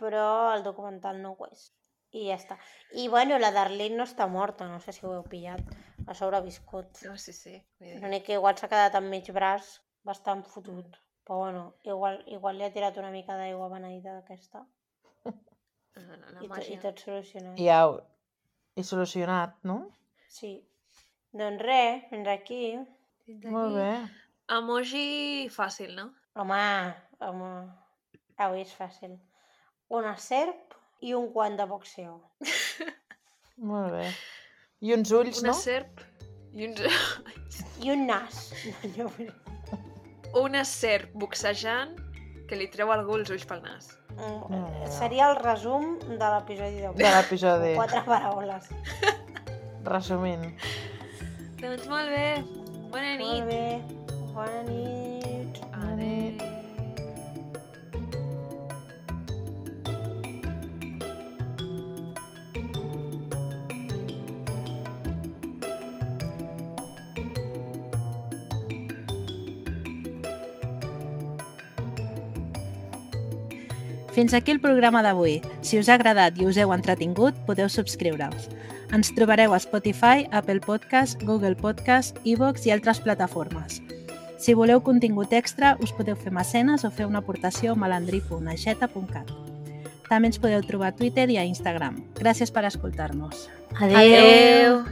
però 0.00 0.52
el 0.54 0.62
documental 0.66 1.20
no 1.22 1.34
ho 1.38 1.46
és. 1.48 1.68
I 2.16 2.26
ja 2.30 2.36
està. 2.38 2.56
I 2.96 3.08
bueno, 3.12 3.36
la 3.40 3.50
Darlene 3.52 3.96
no 3.96 4.04
està 4.08 4.26
morta, 4.32 4.68
no 4.68 4.80
sé 4.80 4.94
si 4.96 5.04
ho 5.04 5.12
heu 5.12 5.24
pillat. 5.28 5.60
Ha 6.06 6.14
sobreviscut. 6.16 7.02
No, 7.04 7.16
sí, 7.20 7.34
sí. 7.36 7.58
Dir, 7.80 7.98
L'únic 8.00 8.24
que 8.28 8.38
igual 8.38 8.56
s'ha 8.56 8.70
quedat 8.70 8.96
amb 8.96 9.12
mig 9.12 9.28
braç 9.36 9.74
bastant 10.08 10.44
fotut. 10.48 10.96
Però 11.28 11.42
bueno, 11.42 11.64
igual, 11.84 12.22
igual 12.32 12.56
li 12.56 12.64
ha 12.64 12.72
tirat 12.72 12.96
una 12.96 13.10
mica 13.12 13.36
d'aigua 13.36 13.68
beneïda 13.68 14.14
d'aquesta. 14.16 14.64
eh, 15.28 15.34
la 16.00 16.44
I, 16.44 16.48
to, 16.48 16.62
I 16.72 16.78
tot 16.84 17.04
solucionat. 17.04 17.58
I 17.60 17.68
au. 17.76 17.98
I 18.78 18.84
solucionat, 18.86 19.58
no? 19.68 19.82
Sí. 20.32 20.54
Doncs 21.36 21.60
res, 21.60 22.06
fins 22.08 22.28
aquí. 22.32 22.62
Molt 23.44 23.76
bé. 23.76 23.90
Emoji 24.48 25.48
fàcil, 25.52 25.92
no? 25.96 26.08
Home, 26.38 26.60
home. 27.20 27.50
Avui 28.40 28.62
és 28.62 28.72
fàcil. 28.72 29.18
Una 29.92 30.14
serp 30.20 30.76
i 31.04 31.12
un 31.16 31.28
guant 31.34 31.58
de 31.58 31.66
boxeo. 31.68 32.14
Molt 33.70 33.92
bé. 33.92 34.06
I 34.80 34.94
uns 34.94 35.12
ulls, 35.12 35.42
Una 35.42 35.52
no? 35.52 35.58
serp 35.58 36.00
i 36.54 36.68
uns... 36.68 36.80
I 37.82 37.92
un 37.92 38.06
nas. 38.08 38.48
No, 38.96 39.10
Una 40.44 40.64
serp 40.64 41.12
boxejant 41.18 41.96
que 42.48 42.56
li 42.56 42.70
treu 42.72 42.92
algú 42.94 43.18
els 43.18 43.34
ulls 43.34 43.44
pel 43.48 43.60
nas. 43.66 43.92
Mm, 44.16 44.40
no. 44.54 44.62
Seria 44.96 45.28
el 45.28 45.36
resum 45.42 45.98
de 46.08 46.32
l'episodi 46.36 46.80
d'avui. 46.86 47.02
De 47.02 47.12
l'episodi. 47.18 47.74
Quatre 47.76 48.02
paraules. 48.08 48.72
Resumint. 49.92 50.48
Doncs 51.60 51.86
molt 51.90 52.16
bé. 52.16 52.26
Bona 52.88 53.14
Molt 53.20 53.52
nit. 53.52 53.97
Bona 54.38 54.62
nit. 54.62 55.56
Adéu. 55.74 56.36
Fins 74.14 74.34
aquí 74.34 74.52
el 74.52 74.60
programa 74.60 75.02
d'avui. 75.02 75.40
Si 75.62 75.78
us 75.78 75.90
ha 75.90 75.98
agradat 75.98 76.38
i 76.38 76.46
us 76.46 76.54
heu 76.62 76.70
entretingut, 76.70 77.34
podeu 77.50 77.66
subscriure-us. 77.66 78.46
Ens 78.94 79.10
trobareu 79.18 79.50
a 79.50 79.58
Spotify, 79.58 80.30
Apple 80.30 80.62
Podcast, 80.62 81.18
Google 81.26 81.58
Podcast, 81.58 82.22
iVoox 82.22 82.70
i 82.70 82.78
altres 82.78 83.02
plataformes. 83.02 83.82
Si 84.38 84.54
voleu 84.54 84.80
contingut 84.86 85.32
extra, 85.34 85.74
us 85.82 85.90
podeu 85.92 86.14
fer 86.16 86.30
mecenes 86.30 86.86
o 86.86 86.92
fer 86.94 87.08
una 87.10 87.18
aportació 87.24 87.74
a 87.74 87.78
malandri.aixeta.cat. 87.82 89.34
També 90.08 90.30
ens 90.30 90.38
podeu 90.40 90.62
trobar 90.64 90.92
a 90.92 90.96
Twitter 90.96 91.26
i 91.34 91.36
a 91.36 91.44
Instagram. 91.44 91.98
Gràcies 92.16 92.54
per 92.54 92.64
escoltar-nos. 92.70 93.48
Adéu. 93.74 93.98
Adéu. 93.98 94.82